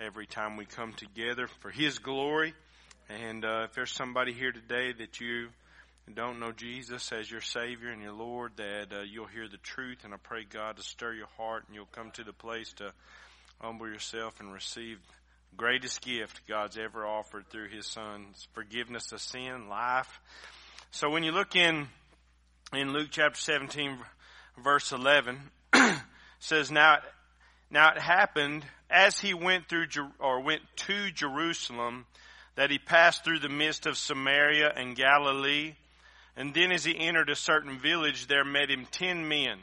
every 0.00 0.26
time 0.26 0.56
we 0.56 0.64
come 0.64 0.94
together 0.94 1.46
for 1.60 1.70
His 1.70 1.98
glory. 1.98 2.54
And 3.10 3.44
uh, 3.44 3.64
if 3.64 3.74
there's 3.74 3.92
somebody 3.92 4.32
here 4.32 4.52
today 4.52 4.92
that 4.92 5.20
you 5.20 5.48
don't 6.14 6.40
know 6.40 6.52
Jesus 6.52 7.12
as 7.12 7.30
your 7.30 7.42
Savior 7.42 7.88
and 7.88 8.00
your 8.00 8.12
Lord, 8.12 8.52
that 8.56 8.86
uh, 8.92 9.02
you'll 9.02 9.26
hear 9.26 9.46
the 9.46 9.58
truth. 9.58 9.98
And 10.04 10.14
I 10.14 10.16
pray 10.16 10.44
God 10.48 10.76
to 10.76 10.82
stir 10.82 11.12
your 11.12 11.28
heart 11.36 11.64
and 11.66 11.74
you'll 11.74 11.86
come 11.92 12.10
to 12.12 12.24
the 12.24 12.32
place 12.32 12.72
to 12.74 12.92
humble 13.60 13.88
yourself 13.88 14.40
and 14.40 14.52
receive 14.52 14.98
the 15.50 15.56
greatest 15.56 16.00
gift 16.00 16.40
God's 16.48 16.78
ever 16.78 17.06
offered 17.06 17.50
through 17.50 17.68
His 17.68 17.86
Son's 17.86 18.48
forgiveness 18.54 19.12
of 19.12 19.20
sin, 19.20 19.68
life. 19.68 20.20
So 20.92 21.10
when 21.10 21.24
you 21.24 21.32
look 21.32 21.56
in 21.56 21.88
in 22.72 22.92
Luke 22.92 23.08
chapter 23.10 23.38
17, 23.38 23.98
verse 24.62 24.92
11, 24.92 25.38
says 26.38 26.70
now 26.70 26.98
now 27.70 27.92
it 27.92 28.00
happened 28.00 28.64
as 28.90 29.20
he 29.20 29.34
went 29.34 29.68
through 29.68 29.86
or 30.18 30.40
went 30.40 30.62
to 30.76 31.10
Jerusalem 31.10 32.06
that 32.56 32.70
he 32.70 32.78
passed 32.78 33.24
through 33.24 33.38
the 33.38 33.48
midst 33.48 33.86
of 33.86 33.96
Samaria 33.96 34.72
and 34.76 34.96
Galilee. 34.96 35.74
And 36.36 36.52
then 36.52 36.72
as 36.72 36.84
he 36.84 36.98
entered 36.98 37.30
a 37.30 37.36
certain 37.36 37.78
village, 37.78 38.26
there 38.26 38.44
met 38.44 38.70
him 38.70 38.86
ten 38.90 39.28
men 39.28 39.58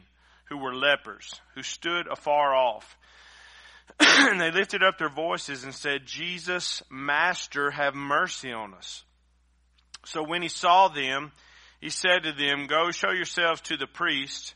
who 0.45 0.57
were 0.57 0.73
lepers, 0.73 1.39
who 1.55 1.63
stood 1.63 2.07
afar 2.07 2.55
off. 2.55 2.97
and 3.99 4.39
they 4.39 4.51
lifted 4.51 4.83
up 4.83 4.97
their 4.97 5.09
voices 5.09 5.63
and 5.63 5.73
said, 5.73 6.05
Jesus, 6.05 6.81
Master, 6.89 7.71
have 7.71 7.95
mercy 7.95 8.51
on 8.51 8.73
us. 8.73 9.03
So 10.05 10.23
when 10.23 10.41
he 10.41 10.49
saw 10.49 10.87
them, 10.87 11.31
he 11.81 11.89
said 11.89 12.23
to 12.23 12.31
them, 12.31 12.67
Go 12.67 12.91
show 12.91 13.11
yourselves 13.11 13.61
to 13.61 13.77
the 13.77 13.87
priest. 13.87 14.55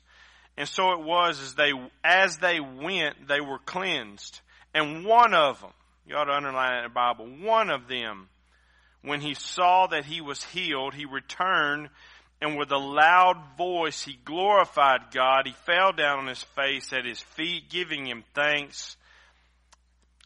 And 0.58 0.68
so 0.68 0.92
it 0.92 1.02
was 1.02 1.42
as 1.42 1.56
they, 1.56 1.72
as 2.04 2.38
they 2.38 2.60
went, 2.60 3.28
they 3.28 3.42
were 3.42 3.60
cleansed. 3.60 4.42
And 4.74 5.06
one 5.06 5.34
of 5.34 5.60
them, 5.62 5.72
you 6.06 6.16
ought 6.16 6.26
to 6.26 6.34
underline 6.34 6.78
in 6.78 6.84
the 6.84 6.90
Bible, 6.90 7.26
one 7.26 7.70
of 7.70 7.88
them, 7.88 8.30
when 9.02 9.22
he 9.22 9.34
saw 9.34 9.88
that 9.88 10.06
he 10.06 10.22
was 10.22 10.44
healed, 10.44 10.94
he 10.94 11.06
returned 11.06 11.90
and 12.42 12.58
with 12.58 12.72
a 12.72 12.78
loud 12.78 13.38
voice 13.58 14.04
he 14.04 14.18
glorified 14.26 15.12
God. 15.14 15.46
He 15.46 15.54
fell 15.66 15.92
down 15.92 16.20
on 16.20 16.28
his 16.28 16.42
face 16.42 16.92
at 16.92 17.06
his 17.06 17.20
feet, 17.20 17.70
giving 17.70 18.08
him 18.08 18.24
thanks. 18.34 18.98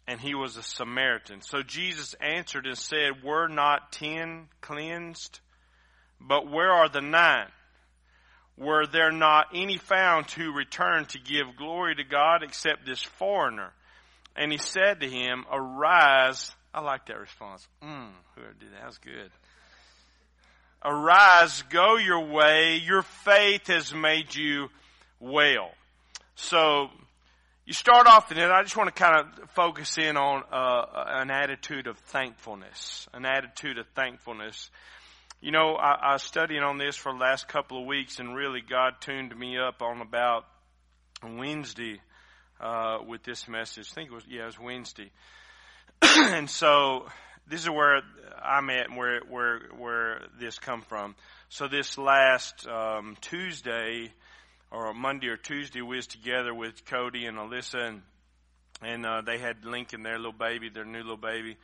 And 0.08 0.20
he 0.20 0.36
was 0.36 0.56
a 0.56 0.64
Samaritan. 0.64 1.42
So 1.42 1.62
Jesus 1.62 2.14
answered 2.22 2.68
and 2.68 2.78
said, 2.78 3.24
Were 3.24 3.48
not 3.48 3.92
ten 3.92 4.48
cleansed? 4.62 5.40
But 6.22 6.50
where 6.50 6.72
are 6.72 6.88
the 6.88 7.02
nine? 7.02 7.48
were 8.58 8.86
there 8.88 9.12
not 9.12 9.48
any 9.54 9.78
found 9.78 10.28
to 10.30 10.52
return 10.52 11.06
to 11.06 11.20
give 11.20 11.58
glory 11.58 11.96
to 11.96 12.04
God 12.04 12.44
except 12.44 12.86
this 12.86 13.02
foreigner? 13.02 13.74
And 14.36 14.52
he 14.52 14.58
said 14.58 15.02
to 15.02 15.10
him, 15.10 15.46
Arise. 15.52 16.54
I 16.74 16.82
like 16.82 17.06
that 17.06 17.20
response. 17.20 17.68
Mm, 17.82 18.10
whoever 18.36 18.54
did 18.54 18.72
that, 18.74 18.82
that 18.82 18.86
was 18.86 18.98
good. 18.98 19.32
Arise, 20.84 21.64
go 21.70 21.96
your 21.96 22.26
way. 22.26 22.78
Your 22.78 23.02
faith 23.02 23.68
has 23.68 23.94
made 23.94 24.36
you 24.36 24.68
well. 25.20 25.72
So, 26.36 26.90
you 27.66 27.74
start 27.74 28.06
off 28.06 28.30
and 28.30 28.40
then 28.40 28.52
I 28.52 28.62
just 28.62 28.78
want 28.78 28.94
to 28.94 29.04
kind 29.04 29.16
of 29.22 29.50
focus 29.52 29.98
in 29.98 30.18
on 30.18 30.44
uh, 30.52 30.86
an 31.22 31.32
attitude 31.32 31.88
of 31.88 31.98
thankfulness. 31.98 33.08
An 33.14 33.26
attitude 33.26 33.80
of 33.80 33.88
thankfulness. 33.96 34.70
You 35.42 35.52
know, 35.52 35.76
I, 35.76 36.10
I 36.10 36.14
was 36.14 36.24
studying 36.24 36.62
on 36.62 36.78
this 36.78 36.96
for 36.96 37.12
the 37.12 37.18
last 37.18 37.48
couple 37.48 37.80
of 37.80 37.88
weeks, 37.88 38.20
and 38.20 38.36
really 38.36 38.62
God 38.62 38.94
tuned 39.02 39.36
me 39.36 39.58
up 39.58 39.82
on 39.82 40.02
about 40.02 40.46
Wednesday 41.24 42.02
uh, 42.60 43.00
with 43.06 43.24
this 43.24 43.48
message. 43.48 43.88
I 43.92 43.96
think 43.96 44.12
it 44.12 44.14
was 44.14 44.24
yeah, 44.28 44.44
it 44.44 44.46
was 44.48 44.60
Wednesday. 44.60 45.12
and 46.02 46.50
so 46.50 47.06
this 47.48 47.62
is 47.62 47.70
where 47.70 48.02
I'm 48.44 48.70
at, 48.70 48.90
and 48.90 48.98
where 48.98 49.22
where 49.30 49.62
where 49.78 50.22
this 50.40 50.60
come 50.60 50.82
from. 50.82 51.16
So 51.50 51.68
this 51.68 51.98
last 51.98 52.68
um, 52.68 53.18
Tuesday, 53.22 54.12
or 54.72 54.94
Monday 54.94 55.28
or 55.28 55.38
Tuesday, 55.38 55.82
we 55.82 55.98
was 55.98 56.08
together 56.08 56.54
with 56.54 56.86
Cody 56.86 57.26
and 57.26 57.38
Alyssa, 57.38 57.88
and 57.88 58.02
and 58.82 59.06
uh, 59.06 59.22
they 59.22 59.38
had 59.38 59.66
Lincoln, 59.66 60.04
their 60.04 60.18
little 60.18 60.34
baby, 60.34 60.70
their 60.70 60.86
new 60.86 61.00
little 61.00 61.18
baby 61.18 61.58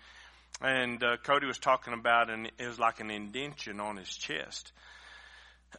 and 0.61 1.03
uh, 1.03 1.17
Cody 1.17 1.47
was 1.47 1.57
talking 1.57 1.93
about, 1.93 2.29
and 2.29 2.51
it 2.57 2.67
was 2.67 2.79
like 2.79 2.99
an 2.99 3.09
indention 3.09 3.79
on 3.79 3.97
his 3.97 4.09
chest. 4.09 4.71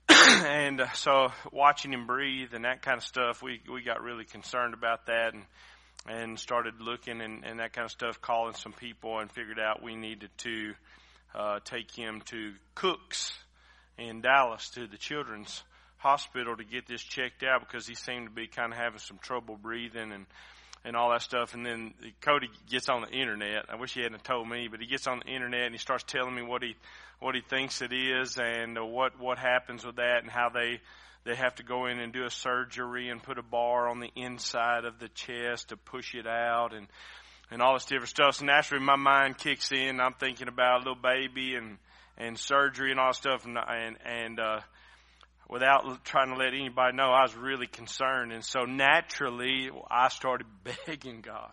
and 0.08 0.80
uh, 0.80 0.92
so, 0.92 1.28
watching 1.53 1.92
him 1.92 2.06
breathe 2.06 2.54
and 2.54 2.64
that 2.64 2.82
kind 2.82 2.98
of 2.98 3.04
stuff, 3.04 3.42
we 3.42 3.60
we 3.70 3.82
got 3.82 4.03
really 4.03 4.25
concerned 4.25 4.75
about 4.75 5.06
that, 5.06 5.34
and 5.34 5.44
and 6.08 6.38
started 6.38 6.80
looking 6.80 7.20
and, 7.20 7.44
and 7.44 7.60
that 7.60 7.72
kind 7.72 7.84
of 7.84 7.91
stuff, 7.91 8.20
calling 8.20 8.54
some 8.54 8.72
people, 8.72 9.19
and 9.19 9.30
figured 9.30 9.60
out 9.60 9.82
we 9.82 9.94
needed 9.94 10.30
to 10.38 10.75
uh, 11.34 11.60
take 11.64 11.91
him 11.94 12.22
to 12.26 12.53
Cooks 12.75 13.32
in 13.98 14.20
Dallas 14.20 14.70
to 14.70 14.86
the 14.86 14.97
children's 14.97 15.62
hospital 15.98 16.56
to 16.56 16.64
get 16.64 16.86
this 16.86 17.03
checked 17.03 17.44
out 17.44 17.60
because 17.60 17.86
he 17.86 17.94
seemed 17.94 18.26
to 18.26 18.34
be 18.34 18.48
kind 18.48 18.72
of 18.72 18.78
having 18.78 18.98
some 18.98 19.19
trouble 19.19 19.56
breathing 19.56 20.12
and 20.12 20.26
and 20.84 20.97
all 20.97 21.10
that 21.10 21.22
stuff. 21.22 21.54
And 21.54 21.65
then 21.65 21.94
Cody 22.20 22.48
gets 22.69 22.88
on 22.88 23.03
the 23.03 23.10
internet. 23.10 23.66
I 23.69 23.76
wish 23.76 23.94
he 23.94 24.03
hadn't 24.03 24.25
told 24.25 24.48
me, 24.48 24.69
but 24.69 24.81
he 24.81 24.87
gets 24.87 25.06
on 25.06 25.20
the 25.25 25.32
internet 25.32 25.66
and 25.66 25.75
he 25.75 25.78
starts 25.78 26.04
telling 26.04 26.34
me 26.34 26.43
what 26.43 26.62
he 26.62 26.76
what 27.20 27.34
he 27.37 27.41
thinks 27.41 27.82
it 27.82 27.93
is 27.93 28.37
and 28.37 28.76
uh, 28.76 28.84
what 28.84 29.19
what 29.19 29.38
happens 29.38 29.84
with 29.84 29.97
that 29.97 30.22
and 30.22 30.31
how 30.31 30.48
they 30.48 30.81
they 31.25 31.37
have 31.37 31.54
to 31.56 31.62
go 31.62 31.87
in 31.87 32.00
and 32.00 32.12
do 32.12 32.25
a 32.25 32.31
surgery 32.31 33.09
and 33.09 33.22
put 33.22 33.38
a 33.38 33.42
bar 33.42 33.88
on 33.88 34.00
the 34.00 34.10
inside 34.16 34.84
of 34.84 34.98
the 34.98 35.09
chest 35.09 35.69
to 35.69 35.76
push 35.76 36.15
it 36.15 36.26
out 36.26 36.75
and 36.75 36.88
and 37.50 37.60
all 37.60 37.75
this 37.75 37.84
different 37.84 38.09
stuff. 38.09 38.37
So 38.37 38.47
naturally, 38.47 38.84
my 38.84 38.97
mind 38.97 39.37
kicks 39.38 39.71
in. 39.72 40.00
I'm 40.00 40.15
thinking 40.15 40.48
about 40.48 40.76
a 40.76 40.78
little 40.78 40.94
baby 40.94 41.54
and 41.54 41.78
and 42.19 42.38
surgery 42.38 42.91
and 42.91 42.98
all 42.98 43.10
that 43.10 43.16
stuff 43.16 43.44
and 43.44 43.56
and 43.56 43.97
and 44.04 44.41
uh, 44.41 44.60
without 45.52 46.02
trying 46.04 46.30
to 46.30 46.36
let 46.36 46.54
anybody 46.54 46.96
know, 46.96 47.10
I 47.10 47.22
was 47.22 47.36
really 47.36 47.66
concerned. 47.66 48.32
And 48.32 48.42
so 48.42 48.64
naturally, 48.64 49.70
I 49.90 50.08
started 50.08 50.46
begging 50.86 51.20
God 51.20 51.52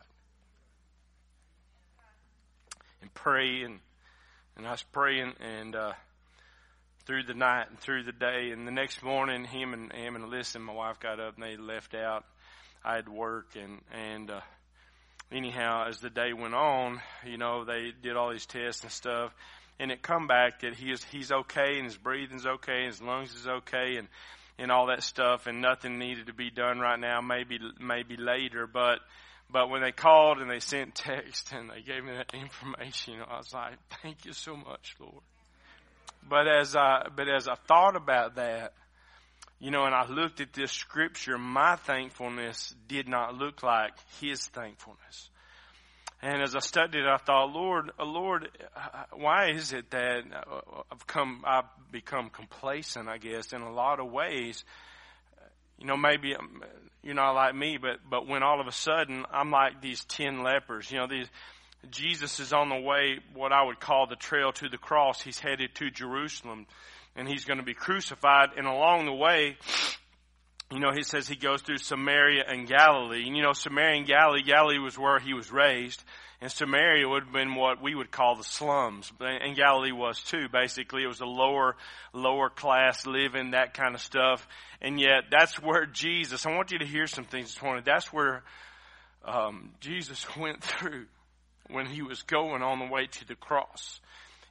and 3.01 3.13
praying. 3.13 3.81
And 4.55 4.65
I 4.65 4.71
was 4.71 4.83
praying 4.93 5.33
and, 5.41 5.75
uh, 5.75 5.93
through 7.05 7.23
the 7.23 7.33
night 7.33 7.69
and 7.69 7.79
through 7.79 8.03
the 8.03 8.13
day. 8.13 8.51
And 8.51 8.65
the 8.65 8.71
next 8.71 9.03
morning, 9.03 9.43
him 9.43 9.73
and, 9.73 9.91
him 9.91 10.15
and 10.15 10.23
Alyssa, 10.23 10.55
and 10.55 10.65
my 10.65 10.73
wife 10.73 11.01
got 11.01 11.19
up 11.19 11.35
and 11.35 11.43
they 11.43 11.57
left 11.57 11.93
out. 11.93 12.23
I 12.85 12.95
had 12.95 13.09
work 13.09 13.57
and, 13.61 13.81
and, 13.93 14.31
uh, 14.31 14.41
anyhow, 15.29 15.87
as 15.89 15.99
the 15.99 16.09
day 16.09 16.31
went 16.31 16.55
on, 16.55 17.01
you 17.25 17.37
know, 17.37 17.65
they 17.65 17.91
did 18.01 18.15
all 18.15 18.31
these 18.31 18.45
tests 18.45 18.83
and 18.83 18.91
stuff 18.91 19.33
and 19.79 19.91
it 19.91 20.01
come 20.01 20.27
back 20.27 20.61
that 20.61 20.75
he 20.75 20.91
is 20.91 21.03
he's 21.05 21.31
okay 21.31 21.77
and 21.77 21.85
his 21.85 21.97
breathing's 21.97 22.45
okay 22.45 22.79
and 22.83 22.87
his 22.87 23.01
lungs 23.01 23.33
is 23.33 23.47
okay 23.47 23.95
and 23.97 24.07
and 24.57 24.71
all 24.71 24.87
that 24.87 25.01
stuff 25.03 25.47
and 25.47 25.61
nothing 25.61 25.97
needed 25.97 26.27
to 26.27 26.33
be 26.33 26.49
done 26.49 26.79
right 26.79 26.99
now 26.99 27.21
maybe 27.21 27.59
maybe 27.79 28.17
later. 28.17 28.67
But 28.67 28.99
but 29.49 29.69
when 29.69 29.81
they 29.81 29.91
called 29.91 30.39
and 30.39 30.49
they 30.49 30.59
sent 30.59 30.95
text 30.95 31.51
and 31.53 31.69
they 31.69 31.81
gave 31.81 32.03
me 32.03 32.11
that 32.11 32.33
information 32.33 33.15
I 33.27 33.37
was 33.37 33.53
like 33.53 33.77
thank 34.01 34.25
you 34.25 34.33
so 34.33 34.55
much 34.55 34.95
Lord. 34.99 35.23
But 36.27 36.47
as 36.47 36.75
I 36.75 37.07
but 37.15 37.29
as 37.29 37.47
I 37.47 37.55
thought 37.55 37.95
about 37.95 38.35
that 38.35 38.73
you 39.59 39.71
know 39.71 39.85
and 39.85 39.95
I 39.95 40.07
looked 40.09 40.41
at 40.41 40.51
this 40.51 40.71
scripture 40.71 41.37
my 41.37 41.77
thankfulness 41.77 42.75
did 42.87 43.07
not 43.07 43.35
look 43.35 43.63
like 43.63 43.93
his 44.19 44.45
thankfulness 44.47 45.29
and 46.21 46.41
as 46.41 46.55
I 46.55 46.59
studied, 46.59 47.05
I 47.05 47.17
thought, 47.17 47.51
Lord, 47.53 47.91
uh, 47.97 48.05
Lord, 48.05 48.49
uh, 48.75 49.03
why 49.13 49.51
is 49.51 49.71
it 49.73 49.89
that 49.91 50.23
uh, 50.33 50.81
I've 50.91 51.07
come, 51.07 51.43
I've 51.45 51.65
become 51.91 52.29
complacent? 52.29 53.07
I 53.07 53.17
guess 53.17 53.53
in 53.53 53.61
a 53.61 53.71
lot 53.71 53.99
of 53.99 54.11
ways. 54.11 54.63
You 55.77 55.87
know, 55.87 55.95
maybe 55.95 56.35
um, 56.35 56.61
you're 57.03 57.15
not 57.15 57.31
like 57.31 57.55
me, 57.55 57.77
but 57.77 57.99
but 58.09 58.27
when 58.27 58.43
all 58.43 58.59
of 58.59 58.67
a 58.67 58.71
sudden 58.71 59.25
I'm 59.31 59.49
like 59.49 59.81
these 59.81 60.03
ten 60.05 60.43
lepers. 60.43 60.91
You 60.91 60.97
know, 60.97 61.07
these 61.07 61.27
Jesus 61.89 62.39
is 62.39 62.51
on 62.51 62.69
the 62.69 62.79
way, 62.79 63.19
what 63.33 63.53
I 63.53 63.63
would 63.63 63.79
call 63.79 64.07
the 64.07 64.15
trail 64.15 64.51
to 64.53 64.69
the 64.69 64.77
cross. 64.77 65.21
He's 65.21 65.39
headed 65.39 65.75
to 65.75 65.89
Jerusalem, 65.89 66.67
and 67.15 67.27
he's 67.27 67.45
going 67.45 67.59
to 67.59 67.65
be 67.65 67.73
crucified. 67.73 68.49
And 68.57 68.67
along 68.67 69.05
the 69.05 69.13
way, 69.13 69.57
you 70.71 70.79
know, 70.79 70.91
he 70.91 71.01
says 71.01 71.27
he 71.27 71.35
goes 71.35 71.61
through 71.61 71.79
Samaria 71.79 72.43
and 72.47 72.67
Galilee. 72.67 73.25
And 73.25 73.35
you 73.35 73.41
know, 73.41 73.53
Samaria 73.53 73.97
and 73.97 74.07
Galilee, 74.07 74.43
Galilee 74.43 74.77
was 74.77 74.97
where 74.97 75.19
he 75.19 75.33
was 75.33 75.51
raised. 75.51 76.03
And 76.41 76.51
Samaria 76.51 77.07
would 77.07 77.23
have 77.23 77.33
been 77.33 77.55
what 77.55 77.81
we 77.81 77.95
would 77.95 78.11
call 78.11 78.35
the 78.35 78.43
slums. 78.43 79.11
And 79.19 79.57
Galilee 79.57 79.91
was 79.91 80.21
too, 80.21 80.47
basically. 80.47 81.03
It 81.03 81.07
was 81.07 81.19
a 81.19 81.25
lower, 81.25 81.75
lower 82.13 82.49
class 82.49 83.05
living, 83.05 83.51
that 83.51 83.73
kind 83.73 83.93
of 83.93 83.99
stuff. 83.99 84.47
And 84.81 84.99
yet, 84.99 85.25
that's 85.31 85.61
where 85.61 85.85
Jesus, 85.85 86.45
I 86.45 86.55
want 86.55 86.71
you 86.71 86.79
to 86.79 86.85
hear 86.85 87.07
some 87.07 87.25
things 87.25 87.53
this 87.53 87.61
morning. 87.61 87.83
That's 87.85 88.13
where, 88.13 88.43
um, 89.25 89.71
Jesus 89.81 90.25
went 90.37 90.63
through 90.63 91.07
when 91.69 91.87
he 91.87 92.03
was 92.03 92.21
going 92.21 92.61
on 92.61 92.79
the 92.79 92.85
way 92.85 93.07
to 93.07 93.27
the 93.27 93.35
cross. 93.35 93.99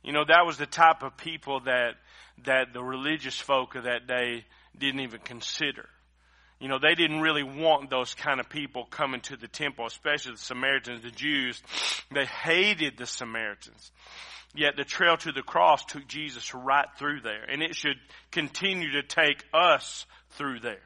You 0.02 0.12
know, 0.12 0.24
that 0.26 0.44
was 0.44 0.58
the 0.58 0.66
type 0.66 1.02
of 1.02 1.16
people 1.16 1.60
that, 1.60 1.94
that 2.44 2.72
the 2.74 2.82
religious 2.82 3.38
folk 3.38 3.76
of 3.76 3.84
that 3.84 4.06
day 4.06 4.44
didn't 4.78 5.00
even 5.00 5.20
consider. 5.20 5.88
You 6.60 6.66
know, 6.68 6.78
they 6.80 6.94
didn't 6.94 7.20
really 7.20 7.44
want 7.44 7.88
those 7.88 8.14
kind 8.14 8.40
of 8.40 8.48
people 8.48 8.84
coming 8.84 9.20
to 9.22 9.36
the 9.36 9.46
temple, 9.46 9.86
especially 9.86 10.32
the 10.32 10.38
Samaritans, 10.38 11.02
the 11.02 11.10
Jews. 11.10 11.62
They 12.12 12.24
hated 12.24 12.98
the 12.98 13.06
Samaritans. 13.06 13.92
Yet 14.54 14.76
the 14.76 14.84
trail 14.84 15.16
to 15.18 15.30
the 15.30 15.42
cross 15.42 15.84
took 15.84 16.08
Jesus 16.08 16.54
right 16.54 16.86
through 16.98 17.20
there. 17.20 17.44
And 17.44 17.62
it 17.62 17.76
should 17.76 17.98
continue 18.32 18.92
to 18.92 19.02
take 19.02 19.44
us 19.54 20.04
through 20.30 20.60
there. 20.60 20.78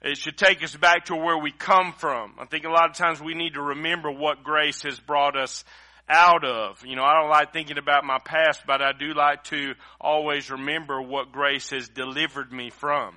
It 0.00 0.16
should 0.16 0.38
take 0.38 0.62
us 0.62 0.76
back 0.76 1.06
to 1.06 1.16
where 1.16 1.38
we 1.38 1.50
come 1.50 1.92
from. 1.92 2.34
I 2.38 2.44
think 2.44 2.64
a 2.64 2.70
lot 2.70 2.88
of 2.88 2.96
times 2.96 3.20
we 3.20 3.34
need 3.34 3.54
to 3.54 3.62
remember 3.62 4.12
what 4.12 4.44
grace 4.44 4.82
has 4.82 5.00
brought 5.00 5.36
us 5.36 5.64
out 6.08 6.44
of. 6.44 6.86
You 6.86 6.94
know, 6.94 7.02
I 7.02 7.20
don't 7.20 7.30
like 7.30 7.52
thinking 7.52 7.78
about 7.78 8.04
my 8.04 8.18
past, 8.24 8.62
but 8.64 8.80
I 8.80 8.92
do 8.92 9.12
like 9.12 9.42
to 9.44 9.74
always 10.00 10.52
remember 10.52 11.02
what 11.02 11.32
grace 11.32 11.70
has 11.70 11.88
delivered 11.88 12.52
me 12.52 12.70
from 12.70 13.16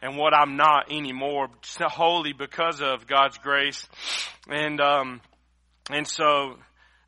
and 0.00 0.16
what 0.16 0.34
I'm 0.34 0.56
not 0.56 0.90
anymore 0.90 1.48
wholly 1.80 2.32
because 2.32 2.80
of 2.80 3.06
God's 3.06 3.38
grace. 3.38 3.86
And, 4.48 4.80
um, 4.80 5.20
and 5.90 6.06
so 6.06 6.56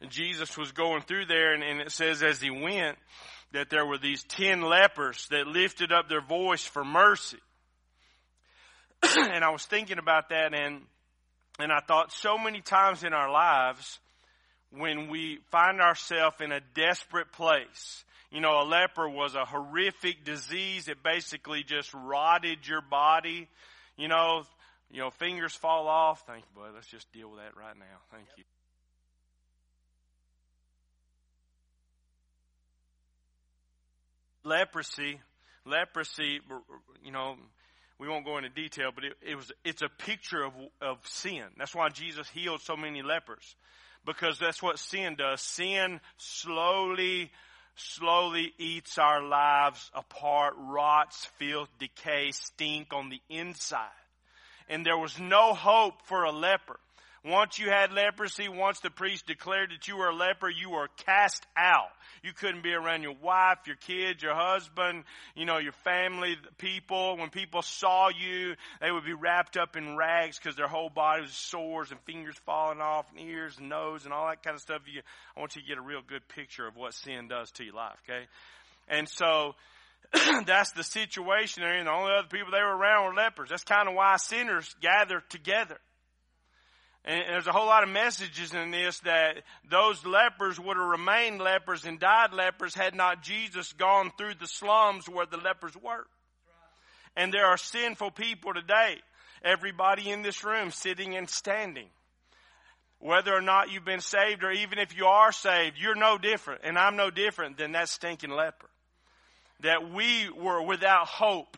Jesus 0.09 0.57
was 0.57 0.73
going 0.73 1.03
through 1.03 1.27
there 1.27 1.55
and, 1.55 1.63
and 1.63 1.81
it 1.81 1.93
says 1.93 2.23
as 2.23 2.41
he 2.41 2.51
went 2.51 2.99
that 3.53 3.71
there 3.71 3.87
were 3.87 3.99
these 3.99 4.23
ten 4.25 4.63
lepers 4.63 5.27
that 5.31 5.47
lifted 5.47 5.93
up 5.93 6.09
their 6.09 6.25
voice 6.25 6.65
for 6.65 6.85
mercy. 6.85 7.39
and 9.03 9.45
I 9.45 9.51
was 9.51 9.65
thinking 9.65 9.99
about 9.99 10.31
that 10.31 10.55
and, 10.55 10.83
and 11.59 11.73
I 11.73 11.81
thought 11.87 12.13
so 12.13 12.39
many 12.39 12.61
times 12.61 13.05
in 13.05 13.13
our 13.13 13.31
lives 13.31 13.99
when 14.73 15.11
we 15.11 15.41
find 15.51 15.81
ourselves 15.81 16.37
in 16.41 16.53
a 16.53 16.61
desperate 16.75 17.33
place. 17.33 18.05
You 18.31 18.41
know, 18.41 18.63
a 18.63 18.65
leper 18.65 19.09
was 19.09 19.35
a 19.35 19.45
horrific 19.45 20.25
disease. 20.25 20.87
It 20.89 21.03
basically 21.03 21.65
just 21.65 21.93
rotted 21.93 22.67
your 22.67 22.81
body. 22.81 23.49
You 23.97 24.09
know, 24.09 24.45
you 24.91 25.01
know, 25.01 25.11
fingers 25.11 25.53
fall 25.53 25.89
off. 25.89 26.23
Thank 26.27 26.45
you, 26.45 26.63
bud. 26.63 26.71
Let's 26.75 26.87
just 26.87 27.13
deal 27.13 27.31
with 27.31 27.41
that 27.41 27.57
right 27.57 27.77
now. 27.77 27.99
Thank 28.13 28.27
you. 28.37 28.45
Leprosy, 34.43 35.21
leprosy, 35.67 36.41
you 37.05 37.13
know, 37.13 37.37
we 37.99 38.09
won't 38.09 38.25
go 38.25 38.39
into 38.39 38.49
detail, 38.49 38.91
but 38.95 39.05
it, 39.05 39.13
it 39.21 39.35
was, 39.35 39.53
it's 39.65 39.83
a 39.83 39.89
picture 39.89 40.43
of, 40.43 40.55
of 40.81 41.07
sin. 41.07 41.45
That's 41.59 41.75
why 41.75 41.91
Jesus 41.91 42.27
healed 42.31 42.63
so 42.63 42.75
many 42.75 43.03
lepers. 43.03 43.55
Because 44.07 44.39
that's 44.39 44.63
what 44.63 44.79
sin 44.79 45.17
does. 45.17 45.43
Sin 45.43 46.01
slowly, 46.17 47.31
slowly 47.77 48.53
eats 48.59 48.99
our 48.99 49.23
lives 49.23 49.91
apart, 49.95 50.55
rots, 50.59 51.27
filth, 51.39 51.69
decay, 51.79 52.33
stink 52.33 52.93
on 52.93 53.09
the 53.09 53.21
inside. 53.29 53.89
And 54.69 54.87
there 54.87 54.99
was 54.99 55.19
no 55.19 55.55
hope 55.55 56.03
for 56.05 56.25
a 56.25 56.33
leper. 56.33 56.79
Once 57.23 57.59
you 57.59 57.69
had 57.69 57.93
leprosy, 57.93 58.49
once 58.49 58.81
the 58.81 58.89
priest 58.89 59.27
declared 59.27 59.71
that 59.71 59.87
you 59.87 59.97
were 59.97 60.09
a 60.09 60.15
leper, 60.15 60.49
you 60.49 60.71
were 60.71 60.89
cast 61.05 61.47
out. 61.55 61.91
You 62.23 62.33
couldn't 62.33 62.63
be 62.63 62.73
around 62.73 63.03
your 63.03 63.15
wife, 63.23 63.59
your 63.67 63.77
kids, 63.77 64.23
your 64.23 64.35
husband, 64.35 65.05
you 65.35 65.45
know, 65.45 65.59
your 65.59 65.75
family, 65.85 66.37
people. 66.57 67.19
When 67.19 67.29
people 67.29 67.61
saw 67.61 68.09
you, 68.09 68.55
they 68.81 68.91
would 68.91 69.05
be 69.05 69.13
wrapped 69.13 69.59
up 69.59 69.77
in 69.77 69.97
rags 69.97 70.39
because 70.39 70.57
their 70.57 70.67
whole 70.67 70.89
body 70.89 71.23
was 71.23 71.33
sores 71.33 71.91
and 71.91 72.01
fingers 72.01 72.37
falling 72.47 72.81
off 72.81 73.05
and 73.11 73.29
ears 73.29 73.59
and 73.59 73.69
nose 73.69 74.05
and 74.05 74.15
all 74.15 74.29
that 74.29 74.43
kind 74.43 74.55
of 74.55 74.63
stuff. 74.63 74.81
You, 74.87 75.03
I 75.37 75.41
want 75.41 75.57
you 75.57 75.63
to 75.63 75.69
get 75.69 75.77
a 75.77 75.83
real 75.83 76.03
good 76.07 76.27
picture 76.29 76.67
of 76.67 76.75
what 76.75 76.95
sin 76.95 77.29
does 77.29 77.51
to 77.53 77.65
your 77.65 77.75
life, 77.75 77.99
okay? 78.09 78.25
And 78.89 79.07
so, 79.07 79.55
that's 80.47 80.73
the 80.73 80.85
situation 80.85 81.63
they're 81.63 81.79
in. 81.79 81.85
The 81.85 81.93
only 81.93 82.13
other 82.19 82.29
people 82.29 82.51
they 82.51 82.63
were 82.63 82.77
around 82.77 83.05
were 83.05 83.15
lepers. 83.15 83.51
That's 83.51 83.65
kind 83.65 83.89
of 83.89 83.95
why 83.95 84.17
sinners 84.17 84.75
gather 84.81 85.23
together. 85.29 85.79
And 87.05 87.23
there's 87.29 87.47
a 87.47 87.53
whole 87.53 87.67
lot 87.67 87.83
of 87.83 87.89
messages 87.89 88.53
in 88.53 88.71
this 88.71 88.99
that 89.01 89.43
those 89.71 90.05
lepers 90.05 90.61
would 90.61 90.77
have 90.77 90.87
remained 90.87 91.41
lepers 91.41 91.85
and 91.85 91.99
died 91.99 92.35
lepers 92.35 92.75
had 92.75 92.95
not 92.95 93.23
Jesus 93.23 93.73
gone 93.73 94.13
through 94.19 94.35
the 94.35 94.47
slums 94.47 95.09
where 95.09 95.27
the 95.27 95.39
lepers 95.39 95.75
were. 95.83 96.07
And 97.17 97.33
there 97.33 97.47
are 97.47 97.57
sinful 97.57 98.11
people 98.13 98.53
today. 98.53 98.97
Everybody 99.43 100.11
in 100.11 100.23
this 100.23 100.45
room 100.45 100.71
sitting 100.71 101.17
and 101.17 101.29
standing. 101.29 101.89
Whether 102.99 103.35
or 103.35 103.41
not 103.41 103.71
you've 103.71 103.87
been 103.87 104.03
saved 104.03 104.45
or 104.45 104.51
even 104.51 104.79
if 104.79 104.95
you 104.95 105.07
are 105.07 105.33
saved, 105.33 105.79
you're 105.79 105.95
no 105.95 106.19
different. 106.19 106.61
And 106.65 106.79
I'm 106.79 106.97
no 106.97 107.11
different 107.11 107.57
than 107.57 107.73
that 107.73 107.89
stinking 107.89 108.31
leper. 108.31 108.69
That 109.61 109.91
we 109.91 110.29
were 110.29 110.63
without 110.63 111.07
hope 111.07 111.57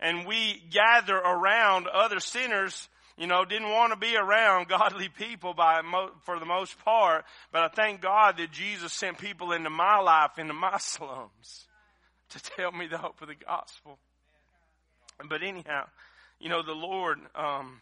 and 0.00 0.26
we 0.26 0.62
gather 0.70 1.16
around 1.16 1.88
other 1.88 2.20
sinners 2.20 2.88
you 3.18 3.26
know, 3.26 3.44
didn't 3.44 3.70
want 3.70 3.92
to 3.92 3.98
be 3.98 4.16
around 4.16 4.68
godly 4.68 5.08
people 5.08 5.52
by 5.52 5.82
for 6.22 6.38
the 6.38 6.46
most 6.46 6.78
part, 6.84 7.24
but 7.52 7.62
I 7.62 7.68
thank 7.68 8.00
God 8.00 8.36
that 8.38 8.52
Jesus 8.52 8.92
sent 8.92 9.18
people 9.18 9.52
into 9.52 9.70
my 9.70 9.98
life, 9.98 10.38
into 10.38 10.54
my 10.54 10.78
slums, 10.80 11.66
to 12.30 12.42
tell 12.42 12.72
me 12.72 12.86
the 12.86 12.98
hope 12.98 13.20
of 13.20 13.28
the 13.28 13.34
gospel. 13.34 13.98
But 15.28 15.42
anyhow, 15.42 15.86
you 16.38 16.48
know, 16.48 16.62
the 16.62 16.74
Lord, 16.74 17.18
um, 17.34 17.80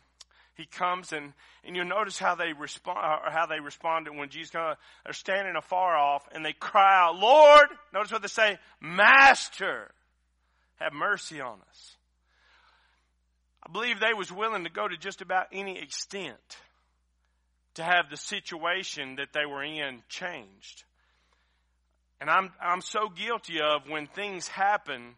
He 0.54 0.64
comes 0.64 1.12
and, 1.12 1.34
and 1.64 1.76
you 1.76 1.84
notice 1.84 2.18
how 2.18 2.34
they 2.34 2.54
respond, 2.54 2.98
or 2.98 3.30
how 3.30 3.44
they 3.44 3.60
responded 3.60 4.16
when 4.16 4.30
Jesus 4.30 4.50
comes. 4.50 4.78
They're 5.04 5.12
standing 5.12 5.54
afar 5.54 5.96
off 5.96 6.26
and 6.34 6.44
they 6.44 6.54
cry 6.54 7.04
out, 7.04 7.18
Lord! 7.18 7.68
Notice 7.92 8.12
what 8.12 8.22
they 8.22 8.28
say, 8.28 8.58
Master! 8.80 9.90
Have 10.76 10.92
mercy 10.92 11.40
on 11.40 11.58
us. 11.70 11.95
I 13.66 13.72
believe 13.72 13.98
they 13.98 14.14
was 14.14 14.30
willing 14.30 14.62
to 14.62 14.70
go 14.70 14.86
to 14.86 14.96
just 14.96 15.22
about 15.22 15.48
any 15.52 15.78
extent 15.80 16.36
to 17.74 17.82
have 17.82 18.08
the 18.10 18.16
situation 18.16 19.16
that 19.16 19.32
they 19.34 19.44
were 19.44 19.62
in 19.62 20.02
changed. 20.08 20.84
And 22.20 22.30
I'm, 22.30 22.52
I'm 22.62 22.80
so 22.80 23.08
guilty 23.08 23.60
of 23.60 23.88
when 23.88 24.06
things 24.06 24.46
happen 24.46 25.16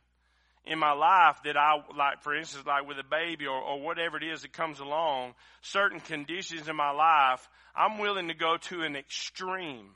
in 0.64 0.78
my 0.78 0.92
life 0.92 1.36
that 1.44 1.58
I, 1.58 1.74
like, 1.96 2.22
for 2.22 2.34
instance, 2.34 2.66
like 2.66 2.88
with 2.88 2.98
a 2.98 3.04
baby 3.04 3.46
or, 3.46 3.60
or 3.60 3.80
whatever 3.82 4.16
it 4.16 4.24
is 4.24 4.42
that 4.42 4.54
comes 4.54 4.80
along, 4.80 5.34
certain 5.60 6.00
conditions 6.00 6.68
in 6.68 6.74
my 6.76 6.90
life, 6.90 7.46
I'm 7.76 7.98
willing 7.98 8.28
to 8.28 8.34
go 8.34 8.56
to 8.56 8.80
an 8.80 8.96
extreme 8.96 9.90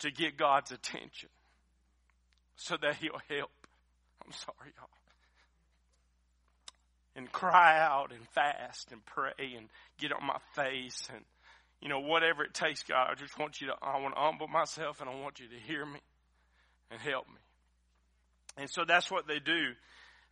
to 0.00 0.10
get 0.10 0.36
God's 0.36 0.72
attention 0.72 1.30
so 2.56 2.76
that 2.80 2.96
He'll 2.96 3.20
help. 3.28 3.50
I'm 4.24 4.32
sorry, 4.32 4.72
y'all 4.76 4.95
and 7.16 7.32
cry 7.32 7.80
out 7.80 8.12
and 8.12 8.28
fast 8.28 8.92
and 8.92 9.04
pray 9.06 9.54
and 9.56 9.68
get 9.98 10.12
on 10.12 10.26
my 10.26 10.38
face 10.54 11.08
and 11.12 11.24
you 11.80 11.88
know 11.88 12.00
whatever 12.00 12.44
it 12.44 12.54
takes 12.54 12.82
god 12.82 13.08
i 13.10 13.14
just 13.14 13.38
want 13.38 13.60
you 13.60 13.68
to 13.68 13.74
i 13.82 13.98
want 13.98 14.14
to 14.14 14.20
humble 14.20 14.46
myself 14.48 15.00
and 15.00 15.10
i 15.10 15.14
want 15.14 15.40
you 15.40 15.48
to 15.48 15.56
hear 15.66 15.84
me 15.84 16.00
and 16.90 17.00
help 17.00 17.26
me. 17.28 17.40
And 18.58 18.70
so 18.70 18.84
that's 18.86 19.10
what 19.10 19.26
they 19.26 19.38
do. 19.38 19.72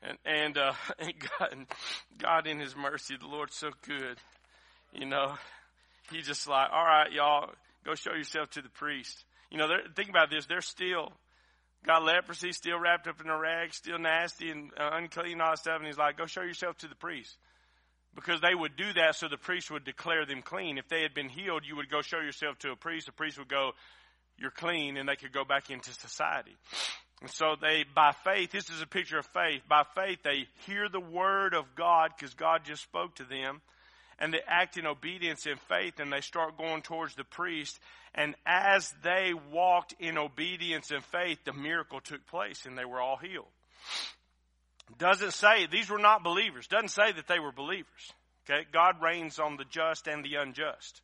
And 0.02 0.18
and, 0.24 0.58
uh, 0.58 0.72
and 0.98 1.12
god 1.38 1.66
god 2.18 2.46
in 2.46 2.58
his 2.58 2.76
mercy 2.76 3.16
the 3.18 3.26
lord's 3.26 3.56
so 3.56 3.70
good. 3.86 4.18
You 4.92 5.06
know 5.06 5.34
he 6.10 6.20
just 6.20 6.46
like 6.48 6.68
all 6.72 6.84
right 6.84 7.10
y'all 7.12 7.50
go 7.84 7.94
show 7.94 8.12
yourself 8.12 8.50
to 8.50 8.62
the 8.62 8.68
priest. 8.68 9.24
You 9.50 9.58
know 9.58 9.66
think 9.94 10.08
about 10.08 10.30
this 10.30 10.46
they're 10.46 10.60
still 10.60 11.12
got 11.86 12.04
leprosy, 12.04 12.52
still 12.52 12.78
wrapped 12.78 13.06
up 13.06 13.20
in 13.20 13.28
a 13.28 13.38
rag, 13.38 13.74
still 13.74 13.98
nasty 13.98 14.50
and 14.50 14.70
uh, 14.78 14.90
unclean, 14.92 15.40
all 15.40 15.50
that 15.50 15.58
stuff. 15.58 15.78
And 15.78 15.86
he's 15.86 15.98
like, 15.98 16.16
go 16.16 16.26
show 16.26 16.42
yourself 16.42 16.78
to 16.78 16.88
the 16.88 16.94
priest. 16.94 17.36
Because 18.14 18.40
they 18.40 18.54
would 18.54 18.76
do 18.76 18.92
that 18.92 19.16
so 19.16 19.28
the 19.28 19.36
priest 19.36 19.70
would 19.70 19.84
declare 19.84 20.24
them 20.24 20.42
clean. 20.42 20.78
If 20.78 20.88
they 20.88 21.02
had 21.02 21.14
been 21.14 21.28
healed, 21.28 21.62
you 21.66 21.76
would 21.76 21.90
go 21.90 22.00
show 22.00 22.20
yourself 22.20 22.58
to 22.60 22.70
a 22.70 22.76
priest. 22.76 23.06
The 23.06 23.12
priest 23.12 23.38
would 23.38 23.48
go, 23.48 23.72
you're 24.38 24.52
clean, 24.52 24.96
and 24.96 25.08
they 25.08 25.16
could 25.16 25.32
go 25.32 25.44
back 25.44 25.70
into 25.70 25.92
society. 25.92 26.56
And 27.20 27.30
so 27.30 27.56
they, 27.60 27.84
by 27.94 28.12
faith, 28.24 28.52
this 28.52 28.70
is 28.70 28.82
a 28.82 28.86
picture 28.86 29.18
of 29.18 29.26
faith. 29.26 29.62
By 29.68 29.82
faith, 29.94 30.18
they 30.22 30.46
hear 30.66 30.88
the 30.88 31.00
word 31.00 31.54
of 31.54 31.74
God 31.74 32.10
because 32.16 32.34
God 32.34 32.62
just 32.64 32.82
spoke 32.82 33.16
to 33.16 33.24
them 33.24 33.62
and 34.18 34.32
they 34.32 34.40
act 34.46 34.76
in 34.76 34.86
obedience 34.86 35.46
and 35.46 35.60
faith 35.68 35.98
and 35.98 36.12
they 36.12 36.20
start 36.20 36.56
going 36.56 36.82
towards 36.82 37.14
the 37.14 37.24
priest. 37.24 37.78
And 38.14 38.34
as 38.46 38.92
they 39.02 39.32
walked 39.52 39.94
in 39.98 40.18
obedience 40.18 40.90
and 40.90 41.04
faith, 41.04 41.38
the 41.44 41.52
miracle 41.52 42.00
took 42.00 42.26
place 42.26 42.66
and 42.66 42.78
they 42.78 42.84
were 42.84 43.00
all 43.00 43.16
healed. 43.16 43.46
Doesn't 44.98 45.32
say, 45.32 45.66
these 45.66 45.90
were 45.90 45.98
not 45.98 46.22
believers. 46.22 46.66
Doesn't 46.66 46.90
say 46.90 47.12
that 47.12 47.26
they 47.26 47.40
were 47.40 47.52
believers. 47.52 48.12
Okay? 48.48 48.66
God 48.72 49.02
rains 49.02 49.38
on 49.38 49.56
the 49.56 49.64
just 49.64 50.06
and 50.06 50.24
the 50.24 50.36
unjust. 50.36 51.00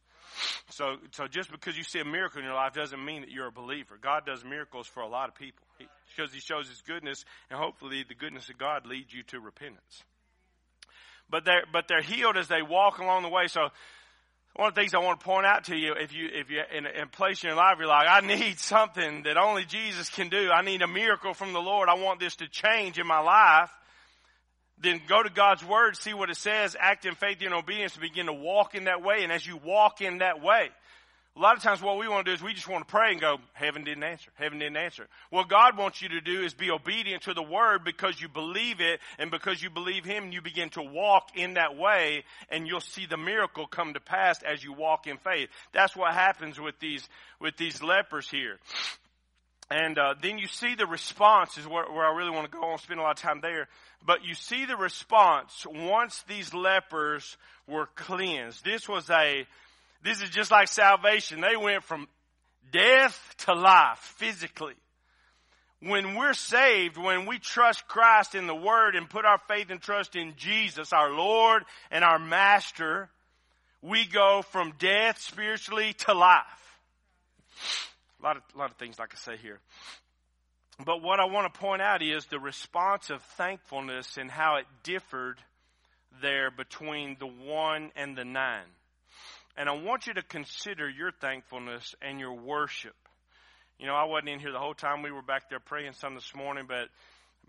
So, 0.70 0.96
so 1.12 1.26
just 1.26 1.50
because 1.50 1.76
you 1.76 1.82
see 1.82 1.98
a 1.98 2.04
miracle 2.04 2.38
in 2.38 2.44
your 2.44 2.54
life 2.54 2.74
doesn't 2.74 3.04
mean 3.04 3.22
that 3.22 3.30
you're 3.30 3.48
a 3.48 3.52
believer. 3.52 3.98
God 4.00 4.24
does 4.26 4.44
miracles 4.44 4.86
for 4.86 5.00
a 5.00 5.08
lot 5.08 5.28
of 5.28 5.34
people 5.34 5.66
because 5.78 6.32
He 6.32 6.40
shows 6.40 6.68
His 6.68 6.80
goodness, 6.82 7.24
and 7.50 7.58
hopefully 7.58 8.04
the 8.06 8.14
goodness 8.14 8.48
of 8.48 8.58
God 8.58 8.86
leads 8.86 9.12
you 9.12 9.24
to 9.24 9.40
repentance 9.40 10.04
but 11.30 11.44
they're, 11.44 11.64
but 11.72 11.88
they're 11.88 12.02
healed 12.02 12.36
as 12.36 12.48
they 12.48 12.62
walk 12.62 12.98
along 12.98 13.22
the 13.22 13.28
way. 13.28 13.46
So 13.46 13.68
one 14.54 14.68
of 14.68 14.74
the 14.74 14.80
things 14.80 14.94
I 14.94 14.98
want 14.98 15.20
to 15.20 15.24
point 15.24 15.46
out 15.46 15.64
to 15.64 15.76
you, 15.76 15.94
if 15.98 16.12
you, 16.12 16.28
if 16.32 16.50
you're 16.50 16.64
in 16.64 16.86
a 16.86 17.06
place 17.06 17.42
in 17.42 17.48
your 17.48 17.56
life, 17.56 17.76
you're 17.78 17.86
like, 17.86 18.08
I 18.08 18.20
need 18.20 18.58
something 18.58 19.22
that 19.22 19.36
only 19.36 19.64
Jesus 19.64 20.10
can 20.10 20.28
do. 20.28 20.50
I 20.50 20.62
need 20.62 20.82
a 20.82 20.88
miracle 20.88 21.34
from 21.34 21.52
the 21.52 21.60
Lord. 21.60 21.88
I 21.88 21.94
want 21.94 22.20
this 22.20 22.36
to 22.36 22.48
change 22.48 22.98
in 22.98 23.06
my 23.06 23.20
life. 23.20 23.70
Then 24.82 25.00
go 25.06 25.22
to 25.22 25.30
God's 25.30 25.64
Word, 25.64 25.96
see 25.96 26.14
what 26.14 26.30
it 26.30 26.36
says, 26.36 26.74
act 26.78 27.04
in 27.04 27.14
faith 27.14 27.38
and 27.42 27.54
obedience, 27.54 27.92
and 27.94 28.02
begin 28.02 28.26
to 28.26 28.32
walk 28.32 28.74
in 28.74 28.84
that 28.84 29.02
way. 29.02 29.22
And 29.22 29.30
as 29.30 29.46
you 29.46 29.58
walk 29.62 30.00
in 30.00 30.18
that 30.18 30.42
way, 30.42 30.70
A 31.36 31.40
lot 31.40 31.56
of 31.56 31.62
times 31.62 31.80
what 31.80 31.96
we 31.96 32.08
want 32.08 32.26
to 32.26 32.32
do 32.32 32.34
is 32.34 32.42
we 32.42 32.52
just 32.52 32.68
want 32.68 32.86
to 32.86 32.90
pray 32.90 33.12
and 33.12 33.20
go, 33.20 33.38
heaven 33.52 33.84
didn't 33.84 34.02
answer. 34.02 34.30
Heaven 34.34 34.58
didn't 34.58 34.76
answer. 34.76 35.06
What 35.30 35.48
God 35.48 35.78
wants 35.78 36.02
you 36.02 36.08
to 36.08 36.20
do 36.20 36.42
is 36.42 36.54
be 36.54 36.72
obedient 36.72 37.22
to 37.22 37.34
the 37.34 37.42
word 37.42 37.84
because 37.84 38.20
you 38.20 38.28
believe 38.28 38.80
it 38.80 38.98
and 39.16 39.30
because 39.30 39.62
you 39.62 39.70
believe 39.70 40.04
Him, 40.04 40.32
you 40.32 40.42
begin 40.42 40.70
to 40.70 40.82
walk 40.82 41.28
in 41.36 41.54
that 41.54 41.76
way 41.76 42.24
and 42.50 42.66
you'll 42.66 42.80
see 42.80 43.06
the 43.06 43.16
miracle 43.16 43.68
come 43.68 43.94
to 43.94 44.00
pass 44.00 44.42
as 44.42 44.64
you 44.64 44.72
walk 44.72 45.06
in 45.06 45.18
faith. 45.18 45.48
That's 45.72 45.94
what 45.94 46.12
happens 46.14 46.60
with 46.60 46.78
these, 46.80 47.08
with 47.40 47.56
these 47.56 47.80
lepers 47.80 48.28
here. 48.28 48.58
And 49.70 49.98
uh, 49.98 50.14
then 50.20 50.38
you 50.38 50.48
see 50.48 50.74
the 50.74 50.86
response 50.86 51.56
is 51.56 51.66
where, 51.66 51.84
where 51.84 52.04
I 52.04 52.12
really 52.12 52.30
want 52.30 52.50
to 52.50 52.58
go. 52.58 52.72
I 52.72 52.76
spend 52.76 52.98
a 52.98 53.04
lot 53.04 53.12
of 53.12 53.22
time 53.22 53.40
there. 53.40 53.68
But 54.04 54.24
you 54.24 54.34
see 54.34 54.66
the 54.66 54.76
response 54.76 55.64
once 55.64 56.24
these 56.26 56.52
lepers 56.52 57.36
were 57.68 57.86
cleansed. 57.94 58.64
This 58.64 58.88
was 58.88 59.08
a 59.10 59.46
this 60.02 60.22
is 60.22 60.30
just 60.30 60.50
like 60.50 60.68
salvation. 60.68 61.40
They 61.40 61.56
went 61.56 61.84
from 61.84 62.08
death 62.72 63.34
to 63.46 63.54
life 63.54 63.98
physically. 64.16 64.74
When 65.82 66.14
we're 66.14 66.34
saved, 66.34 66.98
when 66.98 67.26
we 67.26 67.38
trust 67.38 67.88
Christ 67.88 68.34
in 68.34 68.46
the 68.46 68.54
Word 68.54 68.96
and 68.96 69.08
put 69.08 69.24
our 69.24 69.38
faith 69.48 69.70
and 69.70 69.80
trust 69.80 70.14
in 70.14 70.34
Jesus, 70.36 70.92
our 70.92 71.10
Lord 71.10 71.64
and 71.90 72.04
our 72.04 72.18
Master, 72.18 73.08
we 73.80 74.04
go 74.06 74.42
from 74.42 74.74
death 74.78 75.18
spiritually 75.20 75.94
to 76.00 76.12
life. 76.12 76.44
A 78.20 78.22
lot 78.22 78.36
of, 78.36 78.42
a 78.54 78.58
lot 78.58 78.70
of 78.70 78.76
things 78.76 79.00
I 79.00 79.04
I 79.04 79.06
say 79.16 79.36
here. 79.38 79.58
But 80.84 81.02
what 81.02 81.20
I 81.20 81.26
want 81.26 81.52
to 81.52 81.60
point 81.60 81.82
out 81.82 82.02
is 82.02 82.26
the 82.26 82.38
response 82.38 83.10
of 83.10 83.22
thankfulness 83.22 84.16
and 84.18 84.30
how 84.30 84.56
it 84.56 84.66
differed 84.82 85.38
there 86.20 86.50
between 86.50 87.16
the 87.18 87.26
one 87.26 87.90
and 87.96 88.16
the 88.16 88.24
nine. 88.24 88.66
And 89.56 89.68
I 89.68 89.72
want 89.72 90.06
you 90.06 90.14
to 90.14 90.22
consider 90.22 90.88
your 90.88 91.10
thankfulness 91.12 91.94
and 92.00 92.18
your 92.18 92.34
worship. 92.34 92.94
You 93.78 93.86
know, 93.86 93.94
I 93.94 94.04
wasn't 94.04 94.30
in 94.30 94.40
here 94.40 94.52
the 94.52 94.58
whole 94.58 94.74
time. 94.74 95.02
We 95.02 95.10
were 95.10 95.22
back 95.22 95.48
there 95.50 95.60
praying 95.60 95.92
some 95.94 96.14
this 96.14 96.34
morning, 96.34 96.64
but 96.68 96.88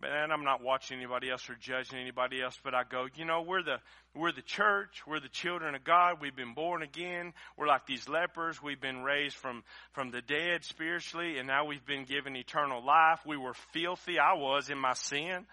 and 0.03 0.33
I'm 0.33 0.43
not 0.43 0.63
watching 0.63 0.97
anybody 0.97 1.29
else 1.29 1.47
or 1.49 1.55
judging 1.59 1.99
anybody 1.99 2.41
else, 2.41 2.57
but 2.63 2.73
I 2.73 2.83
go, 2.89 3.05
you 3.15 3.25
know, 3.25 3.41
we're 3.41 3.63
the 3.63 3.77
we're 4.15 4.31
the 4.31 4.41
church, 4.41 5.03
we're 5.05 5.19
the 5.19 5.29
children 5.29 5.75
of 5.75 5.83
God, 5.83 6.15
we've 6.21 6.35
been 6.35 6.53
born 6.53 6.81
again, 6.81 7.33
we're 7.57 7.67
like 7.67 7.85
these 7.85 8.07
lepers, 8.09 8.61
we've 8.61 8.81
been 8.81 9.03
raised 9.03 9.35
from 9.35 9.63
from 9.91 10.11
the 10.11 10.21
dead 10.21 10.63
spiritually, 10.63 11.37
and 11.37 11.47
now 11.47 11.65
we've 11.65 11.85
been 11.85 12.05
given 12.05 12.35
eternal 12.35 12.83
life. 12.83 13.19
We 13.25 13.37
were 13.37 13.53
filthy, 13.73 14.17
I 14.19 14.33
was 14.33 14.69
in 14.69 14.77
my 14.77 14.93
sin 14.93 15.45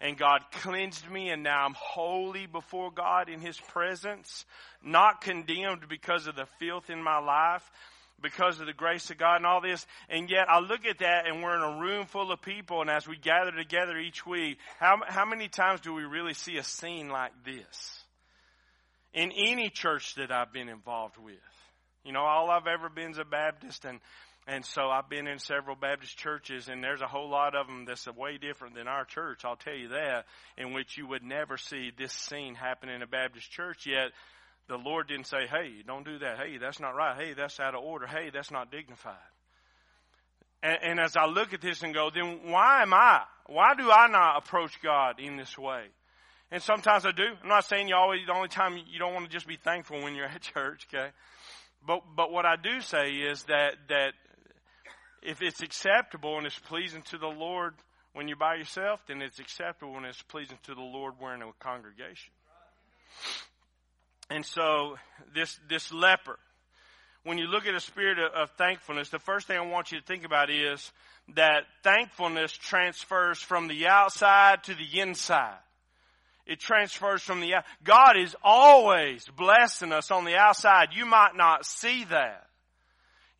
and 0.00 0.16
God 0.16 0.42
cleansed 0.52 1.08
me 1.10 1.28
and 1.30 1.42
now 1.42 1.64
I'm 1.64 1.74
holy 1.74 2.46
before 2.46 2.90
God 2.90 3.28
in 3.28 3.40
His 3.40 3.58
presence, 3.58 4.44
not 4.82 5.20
condemned 5.20 5.88
because 5.88 6.26
of 6.26 6.36
the 6.36 6.46
filth 6.58 6.88
in 6.88 7.02
my 7.02 7.18
life, 7.18 7.68
because 8.22 8.60
of 8.60 8.66
the 8.66 8.72
grace 8.72 9.10
of 9.10 9.18
God 9.18 9.36
and 9.36 9.46
all 9.46 9.60
this. 9.60 9.86
And 10.08 10.30
yet 10.30 10.48
I 10.48 10.60
look 10.60 10.86
at 10.86 10.98
that 10.98 11.26
and 11.26 11.42
we're 11.42 11.56
in 11.56 11.62
a 11.62 11.80
room 11.80 12.06
full 12.06 12.32
of 12.32 12.40
people 12.42 12.80
and 12.80 12.90
as 12.90 13.06
we 13.06 13.16
gather 13.16 13.52
together 13.52 13.96
each 13.98 14.26
week, 14.26 14.58
how, 14.78 15.00
how 15.06 15.24
many 15.24 15.48
times 15.48 15.80
do 15.80 15.92
we 15.92 16.04
really 16.04 16.34
see 16.34 16.56
a 16.56 16.64
scene 16.64 17.08
like 17.08 17.32
this? 17.44 18.04
In 19.12 19.32
any 19.32 19.70
church 19.70 20.14
that 20.14 20.30
I've 20.30 20.52
been 20.52 20.68
involved 20.68 21.16
with. 21.18 21.34
You 22.04 22.12
know, 22.12 22.22
all 22.22 22.50
I've 22.50 22.66
ever 22.66 22.88
been 22.88 23.10
is 23.10 23.18
a 23.18 23.24
Baptist 23.24 23.84
and 23.84 24.00
and 24.50 24.64
so 24.64 24.90
I've 24.90 25.08
been 25.08 25.28
in 25.28 25.38
several 25.38 25.76
Baptist 25.76 26.18
churches, 26.18 26.68
and 26.68 26.82
there's 26.82 27.02
a 27.02 27.06
whole 27.06 27.30
lot 27.30 27.54
of 27.54 27.68
them 27.68 27.84
that's 27.84 28.08
way 28.08 28.36
different 28.36 28.74
than 28.74 28.88
our 28.88 29.04
church. 29.04 29.44
I'll 29.44 29.54
tell 29.54 29.76
you 29.76 29.90
that, 29.90 30.26
in 30.58 30.72
which 30.72 30.98
you 30.98 31.06
would 31.06 31.22
never 31.22 31.56
see 31.56 31.92
this 31.96 32.12
scene 32.12 32.56
happen 32.56 32.88
in 32.88 33.00
a 33.00 33.06
Baptist 33.06 33.48
church. 33.52 33.86
Yet 33.86 34.10
the 34.66 34.76
Lord 34.76 35.06
didn't 35.06 35.28
say, 35.28 35.46
"Hey, 35.46 35.84
don't 35.86 36.04
do 36.04 36.18
that. 36.18 36.38
Hey, 36.38 36.58
that's 36.58 36.80
not 36.80 36.96
right. 36.96 37.16
Hey, 37.16 37.34
that's 37.34 37.60
out 37.60 37.76
of 37.76 37.84
order. 37.84 38.08
Hey, 38.08 38.30
that's 38.30 38.50
not 38.50 38.72
dignified." 38.72 39.14
And, 40.64 40.78
and 40.82 41.00
as 41.00 41.16
I 41.16 41.26
look 41.26 41.54
at 41.54 41.60
this 41.60 41.84
and 41.84 41.94
go, 41.94 42.10
then 42.12 42.40
why 42.50 42.82
am 42.82 42.92
I? 42.92 43.22
Why 43.46 43.74
do 43.76 43.88
I 43.88 44.08
not 44.08 44.38
approach 44.38 44.82
God 44.82 45.20
in 45.20 45.36
this 45.36 45.56
way? 45.56 45.84
And 46.50 46.60
sometimes 46.60 47.06
I 47.06 47.12
do. 47.12 47.36
I'm 47.40 47.48
not 47.48 47.66
saying 47.66 47.86
you 47.86 47.94
always. 47.94 48.26
The 48.26 48.34
only 48.34 48.48
time 48.48 48.76
you 48.76 48.98
don't 48.98 49.14
want 49.14 49.26
to 49.26 49.32
just 49.32 49.46
be 49.46 49.58
thankful 49.62 50.02
when 50.02 50.16
you're 50.16 50.26
at 50.26 50.40
church, 50.54 50.88
okay? 50.92 51.10
But 51.86 52.02
but 52.16 52.32
what 52.32 52.46
I 52.46 52.56
do 52.56 52.80
say 52.80 53.12
is 53.12 53.44
that 53.44 53.74
that 53.88 54.14
if 55.22 55.42
it's 55.42 55.62
acceptable 55.62 56.38
and 56.38 56.46
it's 56.46 56.58
pleasing 56.58 57.02
to 57.10 57.18
the 57.18 57.28
Lord 57.28 57.74
when 58.12 58.26
you're 58.28 58.36
by 58.36 58.56
yourself, 58.56 59.00
then 59.06 59.22
it's 59.22 59.38
acceptable 59.38 59.92
when 59.92 60.04
it's 60.04 60.22
pleasing 60.22 60.58
to 60.64 60.74
the 60.74 60.80
Lord 60.80 61.14
when 61.18 61.36
in 61.36 61.42
a 61.42 61.52
congregation. 61.60 62.32
And 64.30 64.44
so 64.44 64.96
this 65.34 65.58
this 65.68 65.92
leper, 65.92 66.38
when 67.24 67.38
you 67.38 67.46
look 67.46 67.66
at 67.66 67.74
a 67.74 67.80
spirit 67.80 68.18
of, 68.18 68.32
of 68.32 68.50
thankfulness, 68.56 69.10
the 69.10 69.18
first 69.18 69.46
thing 69.46 69.58
I 69.58 69.66
want 69.66 69.92
you 69.92 70.00
to 70.00 70.06
think 70.06 70.24
about 70.24 70.50
is 70.50 70.92
that 71.34 71.64
thankfulness 71.82 72.52
transfers 72.52 73.38
from 73.38 73.68
the 73.68 73.86
outside 73.86 74.64
to 74.64 74.74
the 74.74 75.00
inside. 75.00 75.58
It 76.46 76.58
transfers 76.58 77.22
from 77.22 77.40
the 77.40 77.54
God 77.84 78.16
is 78.16 78.34
always 78.42 79.24
blessing 79.36 79.92
us 79.92 80.10
on 80.10 80.24
the 80.24 80.36
outside. 80.36 80.88
You 80.92 81.06
might 81.06 81.36
not 81.36 81.64
see 81.64 82.04
that. 82.04 82.49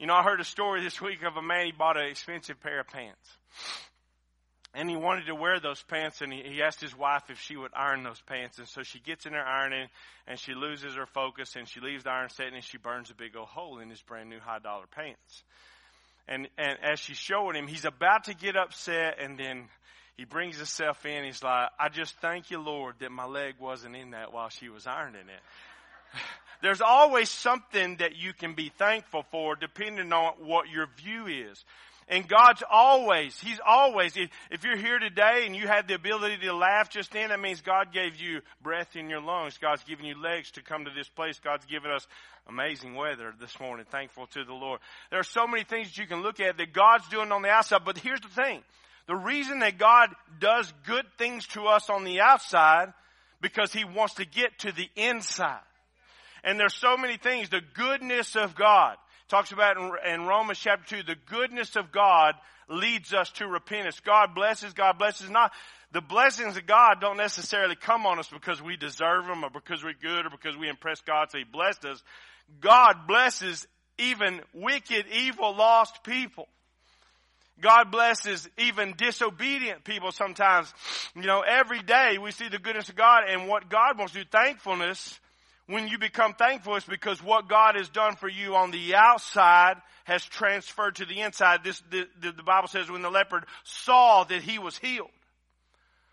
You 0.00 0.06
know, 0.06 0.14
I 0.14 0.22
heard 0.22 0.40
a 0.40 0.44
story 0.44 0.82
this 0.82 0.98
week 0.98 1.22
of 1.24 1.36
a 1.36 1.42
man, 1.42 1.66
he 1.66 1.72
bought 1.72 1.98
an 1.98 2.06
expensive 2.06 2.58
pair 2.62 2.80
of 2.80 2.86
pants. 2.86 3.36
And 4.72 4.88
he 4.88 4.96
wanted 4.96 5.26
to 5.26 5.34
wear 5.34 5.60
those 5.60 5.82
pants 5.82 6.22
and 6.22 6.32
he, 6.32 6.62
asked 6.62 6.80
his 6.80 6.96
wife 6.96 7.24
if 7.28 7.38
she 7.38 7.54
would 7.54 7.72
iron 7.76 8.02
those 8.02 8.22
pants. 8.22 8.58
And 8.58 8.66
so 8.66 8.82
she 8.82 8.98
gets 8.98 9.26
in 9.26 9.32
there 9.32 9.44
ironing 9.44 9.88
and 10.26 10.38
she 10.38 10.54
loses 10.54 10.94
her 10.94 11.04
focus 11.04 11.54
and 11.54 11.68
she 11.68 11.80
leaves 11.80 12.04
the 12.04 12.10
iron 12.10 12.30
setting 12.30 12.54
and 12.54 12.64
she 12.64 12.78
burns 12.78 13.10
a 13.10 13.14
big 13.14 13.36
old 13.36 13.48
hole 13.48 13.78
in 13.78 13.90
his 13.90 14.00
brand 14.00 14.30
new 14.30 14.40
high 14.40 14.58
dollar 14.58 14.86
pants. 14.90 15.42
And, 16.26 16.48
and 16.56 16.78
as 16.82 16.98
she's 16.98 17.18
showing 17.18 17.54
him, 17.54 17.66
he's 17.66 17.84
about 17.84 18.24
to 18.24 18.34
get 18.34 18.56
upset 18.56 19.18
and 19.20 19.38
then 19.38 19.68
he 20.16 20.24
brings 20.24 20.56
himself 20.56 21.04
in. 21.04 21.24
He's 21.24 21.42
like, 21.42 21.68
I 21.78 21.90
just 21.90 22.14
thank 22.22 22.50
you, 22.50 22.58
Lord, 22.58 22.94
that 23.00 23.12
my 23.12 23.26
leg 23.26 23.56
wasn't 23.60 23.96
in 23.96 24.12
that 24.12 24.32
while 24.32 24.48
she 24.48 24.70
was 24.70 24.86
ironing 24.86 25.28
it. 25.28 25.42
There's 26.62 26.80
always 26.80 27.30
something 27.30 27.96
that 27.96 28.16
you 28.16 28.32
can 28.32 28.54
be 28.54 28.70
thankful 28.76 29.24
for 29.30 29.56
depending 29.56 30.12
on 30.12 30.34
what 30.38 30.68
your 30.68 30.88
view 30.96 31.26
is. 31.26 31.64
And 32.10 32.26
God's 32.26 32.64
always, 32.68 33.38
He's 33.38 33.60
always, 33.64 34.16
if, 34.16 34.30
if 34.50 34.64
you're 34.64 34.76
here 34.76 34.98
today 34.98 35.44
and 35.46 35.54
you 35.54 35.68
had 35.68 35.86
the 35.86 35.94
ability 35.94 36.38
to 36.38 36.52
laugh 36.52 36.90
just 36.90 37.12
then, 37.12 37.28
that 37.28 37.38
means 37.38 37.60
God 37.60 37.92
gave 37.92 38.16
you 38.16 38.40
breath 38.60 38.96
in 38.96 39.08
your 39.08 39.20
lungs. 39.20 39.58
God's 39.58 39.84
given 39.84 40.04
you 40.04 40.20
legs 40.20 40.50
to 40.52 40.62
come 40.62 40.86
to 40.86 40.90
this 40.90 41.08
place. 41.08 41.38
God's 41.38 41.66
given 41.66 41.92
us 41.92 42.08
amazing 42.48 42.96
weather 42.96 43.32
this 43.40 43.60
morning. 43.60 43.86
Thankful 43.88 44.26
to 44.26 44.44
the 44.44 44.52
Lord. 44.52 44.80
There 45.10 45.20
are 45.20 45.24
so 45.24 45.46
many 45.46 45.62
things 45.62 45.86
that 45.86 45.98
you 45.98 46.08
can 46.08 46.20
look 46.20 46.40
at 46.40 46.56
that 46.56 46.72
God's 46.72 47.08
doing 47.08 47.30
on 47.30 47.42
the 47.42 47.50
outside, 47.50 47.84
but 47.84 47.96
here's 47.96 48.20
the 48.20 48.28
thing. 48.28 48.62
The 49.06 49.14
reason 49.14 49.60
that 49.60 49.78
God 49.78 50.10
does 50.40 50.72
good 50.86 51.06
things 51.16 51.46
to 51.48 51.66
us 51.66 51.88
on 51.88 52.02
the 52.02 52.20
outside, 52.20 52.92
because 53.40 53.72
He 53.72 53.84
wants 53.84 54.14
to 54.14 54.24
get 54.24 54.58
to 54.60 54.72
the 54.72 54.88
inside. 54.96 55.60
And 56.44 56.58
there's 56.58 56.74
so 56.74 56.96
many 56.96 57.16
things. 57.16 57.48
The 57.48 57.62
goodness 57.74 58.36
of 58.36 58.54
God. 58.54 58.96
Talks 59.28 59.52
about 59.52 59.76
in, 59.76 59.92
in 60.12 60.26
Romans 60.26 60.58
chapter 60.58 60.96
2, 60.96 61.02
the 61.04 61.16
goodness 61.26 61.76
of 61.76 61.92
God 61.92 62.34
leads 62.68 63.14
us 63.14 63.30
to 63.32 63.46
repentance. 63.46 64.00
God 64.00 64.34
blesses, 64.34 64.72
God 64.72 64.98
blesses 64.98 65.30
not. 65.30 65.52
The 65.92 66.00
blessings 66.00 66.56
of 66.56 66.66
God 66.66 67.00
don't 67.00 67.16
necessarily 67.16 67.76
come 67.76 68.06
on 68.06 68.18
us 68.18 68.28
because 68.28 68.62
we 68.62 68.76
deserve 68.76 69.26
them 69.26 69.44
or 69.44 69.50
because 69.50 69.84
we're 69.84 69.92
good 69.92 70.26
or 70.26 70.30
because 70.30 70.56
we 70.56 70.68
impress 70.68 71.00
God 71.00 71.30
so 71.30 71.38
He 71.38 71.44
blessed 71.44 71.84
us. 71.84 72.02
God 72.60 73.06
blesses 73.06 73.66
even 73.98 74.40
wicked, 74.52 75.06
evil, 75.12 75.54
lost 75.54 76.02
people. 76.04 76.48
God 77.60 77.90
blesses 77.90 78.48
even 78.56 78.94
disobedient 78.96 79.84
people 79.84 80.12
sometimes. 80.12 80.72
You 81.14 81.22
know, 81.22 81.40
every 81.40 81.82
day 81.82 82.18
we 82.20 82.30
see 82.30 82.48
the 82.48 82.58
goodness 82.58 82.88
of 82.88 82.96
God 82.96 83.24
and 83.28 83.48
what 83.48 83.68
God 83.68 83.98
wants 83.98 84.14
to 84.14 84.24
do. 84.24 84.28
Thankfulness 84.30 85.20
when 85.70 85.86
you 85.86 85.98
become 85.98 86.34
thankful, 86.34 86.74
it's 86.74 86.84
because 86.84 87.22
what 87.22 87.48
God 87.48 87.76
has 87.76 87.88
done 87.88 88.16
for 88.16 88.28
you 88.28 88.56
on 88.56 88.72
the 88.72 88.96
outside 88.96 89.76
has 90.04 90.24
transferred 90.24 90.96
to 90.96 91.04
the 91.04 91.20
inside. 91.20 91.62
This, 91.62 91.80
the, 91.90 92.06
the 92.20 92.42
Bible 92.42 92.66
says 92.66 92.90
when 92.90 93.02
the 93.02 93.10
leopard 93.10 93.44
saw 93.62 94.24
that 94.24 94.42
he 94.42 94.58
was 94.58 94.76
healed. 94.76 95.10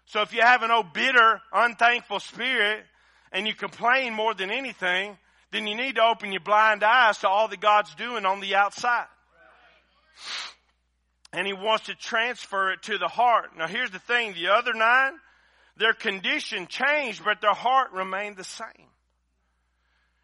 So 0.05 0.21
if 0.21 0.31
you 0.31 0.41
have 0.41 0.61
an 0.61 0.69
old 0.69 0.93
bitter, 0.93 1.41
unthankful 1.51 2.19
spirit 2.19 2.83
and 3.31 3.47
you 3.47 3.55
complain 3.55 4.13
more 4.13 4.35
than 4.35 4.51
anything, 4.51 5.17
then 5.51 5.65
you 5.65 5.75
need 5.75 5.95
to 5.95 6.03
open 6.03 6.31
your 6.31 6.41
blind 6.41 6.83
eyes 6.83 7.17
to 7.19 7.27
all 7.27 7.47
that 7.47 7.59
God's 7.59 7.93
doing 7.95 8.25
on 8.25 8.39
the 8.39 8.55
outside. 8.55 9.07
And 11.33 11.47
He 11.47 11.53
wants 11.53 11.87
to 11.87 11.95
transfer 11.95 12.73
it 12.73 12.83
to 12.83 12.99
the 12.99 13.07
heart. 13.07 13.57
Now 13.57 13.67
here's 13.67 13.91
the 13.91 13.99
thing, 13.99 14.33
the 14.33 14.49
other 14.49 14.73
nine, 14.73 15.13
their 15.77 15.93
condition 15.93 16.67
changed, 16.67 17.23
but 17.25 17.41
their 17.41 17.53
heart 17.53 17.91
remained 17.91 18.37
the 18.37 18.43
same. 18.43 18.87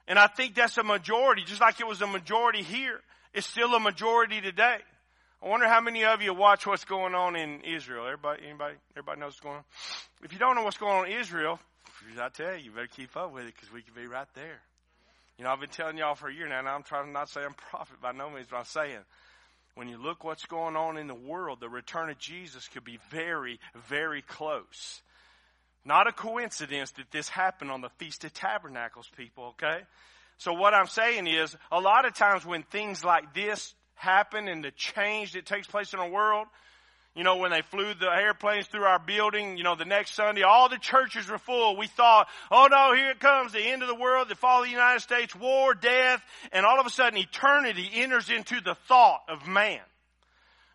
And 0.08 0.20
I 0.20 0.28
think 0.28 0.56
that's 0.56 0.78
a 0.78 0.84
majority, 0.84 1.44
just 1.44 1.62
like 1.62 1.80
it 1.80 1.88
was 1.88 2.02
a 2.02 2.08
majority 2.08 2.62
here. 2.62 3.00
It's 3.34 3.48
still 3.48 3.74
a 3.74 3.80
majority 3.80 4.42
today. 4.42 4.78
I 5.42 5.48
wonder 5.48 5.68
how 5.68 5.82
many 5.82 6.06
of 6.06 6.22
you 6.22 6.34
watch 6.34 6.66
what's 6.66 6.86
going 6.86 7.16
on 7.16 7.36
in 7.36 7.62
Israel. 7.62 8.06
Everybody, 8.06 8.44
anybody, 8.48 8.76
everybody 8.92 9.20
knows 9.20 9.34
what's 9.34 9.40
going 9.40 9.58
on. 9.58 9.64
If 10.24 10.32
you 10.34 10.40
don't 10.40 10.56
know 10.56 10.64
what's 10.64 10.78
going 10.78 10.94
on 10.94 11.06
in 11.08 11.20
Israel, 11.20 11.60
I 12.20 12.30
tell 12.30 12.56
you, 12.56 12.66
you 12.66 12.72
better 12.72 12.88
keep 12.88 13.16
up 13.18 13.34
with 13.34 13.46
it 13.46 13.54
because 13.56 13.72
we 13.72 13.82
could 13.82 13.96
be 13.96 14.08
right 14.08 14.28
there. 14.36 14.62
You 15.38 15.46
know, 15.46 15.52
I've 15.52 15.60
been 15.60 15.70
telling 15.70 15.98
y'all 15.98 16.16
for 16.16 16.30
a 16.30 16.34
year 16.34 16.48
now, 16.48 16.60
and 16.60 16.68
I'm 16.68 16.84
trying 16.84 17.08
to 17.08 17.12
not 17.12 17.30
say 17.30 17.42
I'm 17.44 17.54
prophet 17.54 18.00
by 18.02 18.12
no 18.12 18.30
means, 18.30 18.48
but 18.50 18.58
I'm 18.58 18.66
saying 18.66 19.00
when 19.76 19.88
you 19.88 19.98
look 19.98 20.24
what's 20.24 20.46
going 20.46 20.76
on 20.76 20.98
in 20.98 21.08
the 21.08 21.16
world, 21.16 21.60
the 21.60 21.70
return 21.70 22.10
of 22.10 22.20
Jesus 22.20 22.68
could 22.68 22.84
be 22.84 23.00
very, 23.10 23.60
very 23.90 24.22
close. 24.22 25.02
Not 25.86 26.08
a 26.08 26.12
coincidence 26.12 26.92
that 26.92 27.12
this 27.12 27.28
happened 27.28 27.72
on 27.72 27.82
the 27.82 27.90
Feast 27.98 28.24
of 28.24 28.34
Tabernacles, 28.34 29.10
people, 29.18 29.54
okay? 29.62 29.82
So 30.38 30.54
what 30.54 30.74
I'm 30.74 30.88
saying 30.88 31.28
is, 31.28 31.56
a 31.72 31.80
lot 31.80 32.06
of 32.06 32.14
times 32.14 32.46
when 32.46 32.64
things 32.64 33.04
like 33.04 33.34
this 33.34 33.74
happen 33.96 34.48
and 34.48 34.64
the 34.64 34.72
change 34.72 35.34
that 35.34 35.46
takes 35.46 35.68
place 35.68 35.94
in 35.94 36.00
the 36.00 36.08
world, 36.08 36.48
you 37.16 37.24
know, 37.24 37.38
when 37.38 37.52
they 37.52 37.62
flew 37.62 37.94
the 37.94 38.10
airplanes 38.10 38.66
through 38.68 38.86
our 38.86 38.98
building, 38.98 39.56
you 39.58 39.64
know, 39.64 39.76
the 39.76 39.86
next 39.86 40.16
Sunday, 40.16 40.42
all 40.42 40.68
the 40.68 40.80
churches 40.80 41.30
were 41.30 41.38
full. 41.38 41.78
We 41.78 41.86
thought, 41.86 42.28
oh 42.50 42.68
no, 42.72 42.96
here 42.96 43.12
it 43.12 43.20
comes, 43.20 43.52
the 43.52 43.62
end 43.62 43.84
of 43.84 43.88
the 43.88 43.96
world, 43.96 44.30
the 44.30 44.36
fall 44.36 44.62
of 44.62 44.66
the 44.66 44.72
United 44.72 45.02
States, 45.02 45.36
war, 45.36 45.76
death, 45.76 46.24
and 46.52 46.66
all 46.66 46.80
of 46.80 46.88
a 46.88 46.90
sudden 46.90 47.20
eternity 47.20 47.88
enters 47.94 48.32
into 48.32 48.62
the 48.62 48.76
thought 48.88 49.22
of 49.30 49.48
man. 49.48 49.82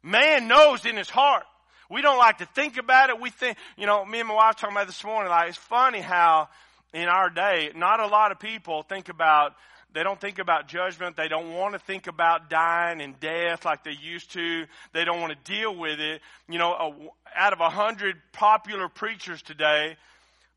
Man 0.02 0.46
knows 0.46 0.86
in 0.86 0.96
his 0.96 1.10
heart. 1.10 1.44
We 1.88 2.02
don't 2.02 2.18
like 2.18 2.38
to 2.38 2.46
think 2.46 2.76
about 2.76 3.10
it. 3.10 3.20
We 3.20 3.30
think, 3.30 3.56
you 3.76 3.86
know, 3.86 4.04
me 4.04 4.20
and 4.20 4.28
my 4.28 4.34
wife 4.34 4.56
talking 4.56 4.76
about 4.76 4.86
this 4.86 5.02
morning, 5.04 5.30
like, 5.30 5.48
it's 5.48 5.58
funny 5.58 6.00
how 6.00 6.48
in 6.92 7.08
our 7.08 7.30
day, 7.30 7.70
not 7.74 8.00
a 8.00 8.06
lot 8.06 8.32
of 8.32 8.38
people 8.38 8.82
think 8.82 9.08
about 9.08 9.54
they 9.94 10.02
don't 10.02 10.20
think 10.20 10.38
about 10.38 10.68
judgment. 10.68 11.16
They 11.16 11.28
don't 11.28 11.54
want 11.54 11.72
to 11.72 11.78
think 11.78 12.08
about 12.08 12.50
dying 12.50 13.00
and 13.00 13.18
death 13.18 13.64
like 13.64 13.84
they 13.84 13.96
used 14.00 14.32
to. 14.32 14.66
They 14.92 15.04
don't 15.04 15.20
want 15.20 15.32
to 15.32 15.50
deal 15.50 15.74
with 15.74 15.98
it. 15.98 16.20
You 16.48 16.58
know, 16.58 17.10
out 17.34 17.52
of 17.54 17.60
a 17.60 17.70
hundred 17.70 18.16
popular 18.32 18.88
preachers 18.88 19.40
today, 19.40 19.96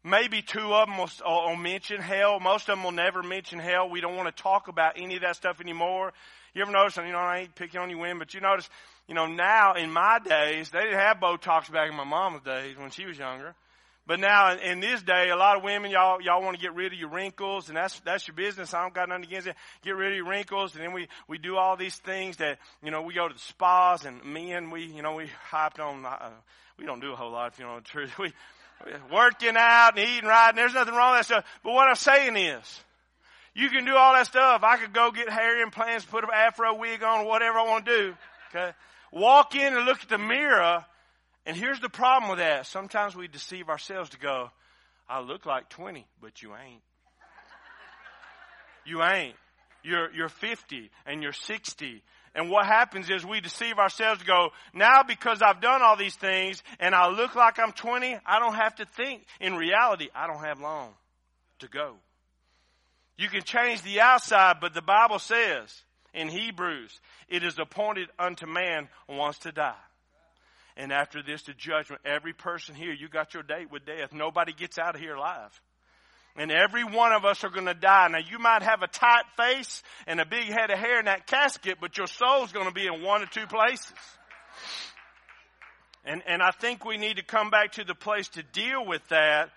maybe 0.03 0.41
two 0.41 0.73
of 0.73 0.87
them 0.87 0.97
will, 0.97 1.09
will 1.25 1.55
mention 1.55 2.01
hell. 2.01 2.41
Most 2.41 2.67
of 2.67 2.75
them 2.75 2.83
will 2.83 2.91
never 2.91 3.23
mention 3.23 3.57
hell. 3.59 3.89
We 3.89 4.01
don't 4.01 4.17
want 4.17 4.35
to 4.35 4.43
talk 4.43 4.67
about 4.67 4.93
any 4.97 5.15
of 5.15 5.21
that 5.21 5.37
stuff 5.37 5.61
anymore. 5.61 6.11
You 6.53 6.63
ever 6.63 6.71
notice, 6.71 6.97
you 6.97 7.13
know, 7.13 7.17
I 7.17 7.39
ain't 7.39 7.55
picking 7.55 7.79
on 7.79 7.89
you 7.89 7.99
women, 7.99 8.19
but 8.19 8.33
you 8.33 8.41
notice, 8.41 8.69
you 9.07 9.15
know, 9.15 9.25
now 9.25 9.73
in 9.73 9.91
my 9.91 10.19
days, 10.19 10.69
they 10.69 10.81
didn't 10.81 10.99
have 10.99 11.17
Botox 11.17 11.71
back 11.71 11.89
in 11.89 11.95
my 11.95 12.03
mama's 12.03 12.41
days 12.43 12.77
when 12.77 12.91
she 12.91 13.05
was 13.05 13.17
younger. 13.17 13.55
But 14.07 14.19
now 14.19 14.55
in 14.57 14.79
this 14.79 15.01
day, 15.03 15.29
a 15.29 15.35
lot 15.35 15.57
of 15.57 15.63
women, 15.63 15.91
y'all, 15.91 16.21
y'all 16.21 16.41
want 16.41 16.57
to 16.57 16.61
get 16.61 16.73
rid 16.73 16.91
of 16.91 16.99
your 16.99 17.09
wrinkles 17.09 17.67
and 17.69 17.77
that's, 17.77 17.99
that's 18.01 18.27
your 18.27 18.35
business. 18.35 18.73
I 18.73 18.81
don't 18.81 18.93
got 18.93 19.09
nothing 19.09 19.25
against 19.25 19.47
it. 19.47 19.55
Get 19.83 19.95
rid 19.95 20.11
of 20.11 20.15
your 20.17 20.27
wrinkles 20.27 20.75
and 20.75 20.83
then 20.83 20.91
we, 20.91 21.07
we 21.27 21.37
do 21.37 21.55
all 21.55 21.77
these 21.77 21.95
things 21.97 22.37
that, 22.37 22.57
you 22.83 22.89
know, 22.89 23.03
we 23.03 23.13
go 23.13 23.27
to 23.27 23.33
the 23.33 23.39
spas 23.39 24.05
and 24.05 24.23
men, 24.25 24.71
we, 24.71 24.85
you 24.85 25.01
know, 25.01 25.15
we 25.15 25.29
hyped 25.51 25.79
on, 25.79 26.05
uh, 26.05 26.29
we 26.79 26.85
don't 26.85 26.99
do 26.99 27.13
a 27.13 27.15
whole 27.15 27.31
lot 27.31 27.53
if 27.53 27.59
you 27.59 27.65
know 27.65 27.77
the 27.77 27.85
truth. 27.85 28.11
We, 28.19 28.33
working 29.13 29.55
out 29.55 29.95
and 29.95 30.09
eating 30.09 30.27
right 30.27 30.49
and 30.49 30.57
there's 30.57 30.73
nothing 30.73 30.95
wrong 30.95 31.11
with 31.11 31.19
that 31.19 31.25
stuff. 31.25 31.45
But 31.63 31.73
what 31.73 31.87
I'm 31.87 31.93
saying 31.93 32.35
is, 32.35 32.81
you 33.53 33.69
can 33.69 33.85
do 33.85 33.95
all 33.95 34.13
that 34.13 34.25
stuff. 34.25 34.63
I 34.63 34.77
could 34.77 34.91
go 34.91 35.11
get 35.11 35.29
hair 35.29 35.61
implants, 35.61 36.03
put 36.03 36.23
an 36.23 36.31
afro 36.33 36.73
wig 36.73 37.03
on, 37.03 37.25
whatever 37.25 37.59
I 37.59 37.63
want 37.63 37.85
to 37.85 37.91
do. 37.91 38.13
Okay. 38.49 38.71
Walk 39.11 39.55
in 39.55 39.75
and 39.75 39.85
look 39.85 40.01
at 40.01 40.09
the 40.09 40.17
mirror 40.17 40.85
and 41.45 41.57
here's 41.57 41.79
the 41.79 41.89
problem 41.89 42.29
with 42.29 42.39
that. 42.39 42.67
Sometimes 42.67 43.15
we 43.15 43.27
deceive 43.27 43.69
ourselves 43.69 44.11
to 44.11 44.19
go, 44.19 44.51
I 45.09 45.21
look 45.21 45.45
like 45.45 45.69
20, 45.69 46.05
but 46.21 46.41
you 46.41 46.51
ain't. 46.55 46.81
You 48.85 49.03
ain't. 49.03 49.35
You're, 49.83 50.11
you're 50.13 50.29
50 50.29 50.91
and 51.05 51.23
you're 51.23 51.33
60. 51.33 52.03
And 52.33 52.49
what 52.49 52.65
happens 52.65 53.09
is 53.09 53.25
we 53.25 53.41
deceive 53.41 53.77
ourselves 53.77 54.21
to 54.21 54.27
go, 54.27 54.49
now 54.73 55.03
because 55.03 55.41
I've 55.41 55.61
done 55.61 55.81
all 55.81 55.97
these 55.97 56.15
things 56.15 56.63
and 56.79 56.95
I 56.95 57.09
look 57.09 57.35
like 57.35 57.59
I'm 57.59 57.71
20, 57.71 58.17
I 58.25 58.39
don't 58.39 58.55
have 58.55 58.75
to 58.75 58.85
think. 58.85 59.25
In 59.39 59.55
reality, 59.55 60.09
I 60.15 60.27
don't 60.27 60.43
have 60.43 60.61
long 60.61 60.93
to 61.59 61.67
go. 61.67 61.95
You 63.17 63.27
can 63.27 63.43
change 63.43 63.81
the 63.81 63.99
outside, 63.99 64.57
but 64.61 64.73
the 64.73 64.81
Bible 64.81 65.19
says 65.19 65.83
in 66.13 66.27
Hebrews, 66.27 66.99
it 67.29 67.43
is 67.43 67.57
appointed 67.57 68.09
unto 68.19 68.45
man 68.45 68.89
once 69.07 69.37
to 69.39 69.51
die. 69.51 69.75
And 70.77 70.91
after 70.91 71.21
this, 71.21 71.43
the 71.43 71.53
judgment. 71.53 72.01
Every 72.05 72.33
person 72.33 72.75
here, 72.75 72.93
you 72.93 73.09
got 73.09 73.33
your 73.33 73.43
date 73.43 73.71
with 73.71 73.85
death. 73.85 74.13
Nobody 74.13 74.53
gets 74.53 74.77
out 74.77 74.95
of 74.95 75.01
here 75.01 75.15
alive. 75.15 75.61
And 76.37 76.49
every 76.49 76.83
one 76.83 77.11
of 77.11 77.25
us 77.25 77.43
are 77.43 77.49
going 77.49 77.65
to 77.65 77.73
die. 77.73 78.07
Now 78.07 78.19
you 78.19 78.39
might 78.39 78.63
have 78.63 78.81
a 78.81 78.87
tight 78.87 79.25
face 79.35 79.83
and 80.07 80.21
a 80.21 80.25
big 80.25 80.45
head 80.45 80.71
of 80.71 80.79
hair 80.79 80.99
in 80.99 81.05
that 81.05 81.27
casket, 81.27 81.77
but 81.81 81.97
your 81.97 82.07
soul's 82.07 82.53
going 82.53 82.67
to 82.67 82.73
be 82.73 82.87
in 82.87 83.01
one 83.01 83.21
or 83.21 83.25
two 83.25 83.47
places. 83.47 83.91
And, 86.05 86.23
and 86.25 86.41
I 86.41 86.51
think 86.51 86.85
we 86.85 86.97
need 86.97 87.17
to 87.17 87.23
come 87.23 87.49
back 87.49 87.73
to 87.73 87.83
the 87.83 87.93
place 87.93 88.29
to 88.29 88.43
deal 88.43 88.85
with 88.85 89.05
that 89.09 89.49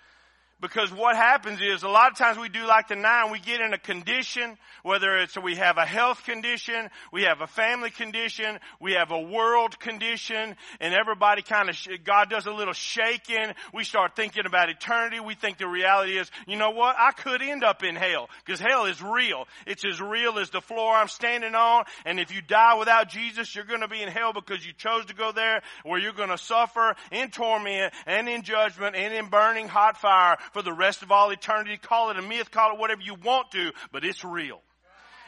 because 0.64 0.90
what 0.90 1.14
happens 1.14 1.60
is 1.60 1.82
a 1.82 1.88
lot 1.88 2.10
of 2.10 2.16
times 2.16 2.38
we 2.38 2.48
do 2.48 2.64
like 2.64 2.88
the 2.88 2.96
nine, 2.96 3.30
we 3.30 3.38
get 3.38 3.60
in 3.60 3.74
a 3.74 3.78
condition, 3.78 4.56
whether 4.82 5.18
it's 5.18 5.36
we 5.36 5.56
have 5.56 5.76
a 5.76 5.84
health 5.84 6.24
condition, 6.24 6.88
we 7.12 7.24
have 7.24 7.42
a 7.42 7.46
family 7.46 7.90
condition, 7.90 8.58
we 8.80 8.92
have 8.92 9.10
a 9.10 9.20
world 9.20 9.78
condition, 9.78 10.56
and 10.80 10.94
everybody 10.94 11.42
kind 11.42 11.68
of, 11.68 11.76
God 12.02 12.30
does 12.30 12.46
a 12.46 12.50
little 12.50 12.72
shaking. 12.72 13.52
We 13.74 13.84
start 13.84 14.16
thinking 14.16 14.46
about 14.46 14.70
eternity. 14.70 15.20
We 15.20 15.34
think 15.34 15.58
the 15.58 15.68
reality 15.68 16.16
is, 16.16 16.30
you 16.46 16.56
know 16.56 16.70
what? 16.70 16.96
I 16.98 17.12
could 17.12 17.42
end 17.42 17.62
up 17.62 17.84
in 17.84 17.94
hell 17.94 18.30
because 18.42 18.58
hell 18.58 18.86
is 18.86 19.02
real. 19.02 19.46
It's 19.66 19.84
as 19.84 20.00
real 20.00 20.38
as 20.38 20.48
the 20.48 20.62
floor 20.62 20.94
I'm 20.94 21.08
standing 21.08 21.54
on. 21.54 21.84
And 22.06 22.18
if 22.18 22.34
you 22.34 22.40
die 22.40 22.78
without 22.78 23.10
Jesus, 23.10 23.54
you're 23.54 23.66
going 23.66 23.82
to 23.82 23.88
be 23.88 24.00
in 24.00 24.08
hell 24.08 24.32
because 24.32 24.66
you 24.66 24.72
chose 24.72 25.04
to 25.06 25.14
go 25.14 25.30
there 25.30 25.60
where 25.84 26.00
you're 26.00 26.14
going 26.14 26.30
to 26.30 26.38
suffer 26.38 26.96
in 27.12 27.30
torment 27.30 27.92
and 28.06 28.30
in 28.30 28.40
judgment 28.40 28.96
and 28.96 29.12
in 29.12 29.26
burning 29.26 29.68
hot 29.68 29.98
fire 29.98 30.38
for 30.54 30.62
the 30.62 30.72
rest 30.72 31.02
of 31.02 31.12
all 31.12 31.30
eternity. 31.30 31.76
Call 31.76 32.10
it 32.10 32.18
a 32.18 32.22
myth, 32.22 32.50
call 32.50 32.72
it 32.72 32.78
whatever 32.78 33.02
you 33.02 33.14
want 33.14 33.50
to, 33.50 33.72
but 33.92 34.04
it's 34.04 34.24
real. 34.24 34.62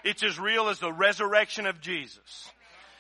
It's 0.05 0.23
as 0.23 0.39
real 0.39 0.69
as 0.69 0.79
the 0.79 0.93
resurrection 0.93 1.67
of 1.67 1.81
Jesus. 1.81 2.51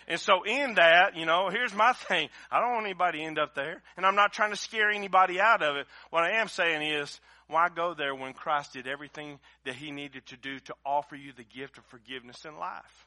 And 0.09 0.21
so 0.21 0.43
in 0.43 0.75
that, 0.75 1.17
you 1.17 1.25
know, 1.25 1.49
here's 1.51 1.73
my 1.73 1.93
thing. 2.09 2.29
I 2.51 2.61
don't 2.61 2.73
want 2.73 2.85
anybody 2.85 3.21
to 3.21 3.25
end 3.25 3.39
up 3.39 3.55
there. 3.55 3.81
And 3.97 4.05
I'm 4.05 4.17
not 4.17 4.33
trying 4.33 4.51
to 4.51 4.57
scare 4.57 4.91
anybody 4.91 5.41
out 5.41 5.62
of 5.62 5.77
it. 5.77 5.87
What 6.11 6.25
I 6.25 6.41
am 6.41 6.49
saying 6.49 6.83
is, 6.83 7.21
why 7.49 7.69
go 7.69 7.95
there 7.95 8.12
when 8.12 8.33
Christ 8.33 8.73
did 8.73 8.89
everything 8.89 9.39
that 9.65 9.77
he 9.77 9.93
needed 9.93 10.27
to 10.27 10.37
do 10.37 10.59
to 10.59 10.75
offer 10.85 11.15
you 11.15 11.33
the 11.33 11.45
gift 11.45 11.79
of 11.79 11.85
forgiveness 11.87 12.45
and 12.45 12.59
life? 12.59 13.07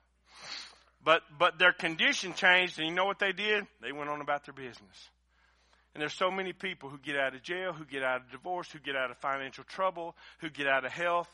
But, 1.04 1.22
but 1.38 1.60
their 1.60 1.74
condition 1.74 2.34
changed 2.34 2.80
and 2.80 2.88
you 2.88 2.94
know 2.94 3.06
what 3.06 3.20
they 3.20 3.34
did? 3.34 3.68
They 3.82 3.92
went 3.92 4.10
on 4.10 4.22
about 4.22 4.46
their 4.46 4.54
business. 4.54 5.10
And 5.93 6.02
there's 6.02 6.13
so 6.13 6.30
many 6.30 6.54
people 6.54 6.89
who 6.89 6.97
get 6.99 7.17
out 7.17 7.36
of 7.36 7.41
jail, 7.41 7.73
who 7.73 7.86
get 7.86 8.04
out 8.04 8.21
of 8.21 8.32
divorce, 8.32 8.71
who 8.71 8.80
get 8.80 8.95
out 8.95 9.10
of 9.10 9.17
financial 9.17 9.63
trouble, 9.63 10.15
who 10.39 10.49
get 10.49 10.67
out 10.67 10.86
of 10.86 10.91
health. 10.91 11.30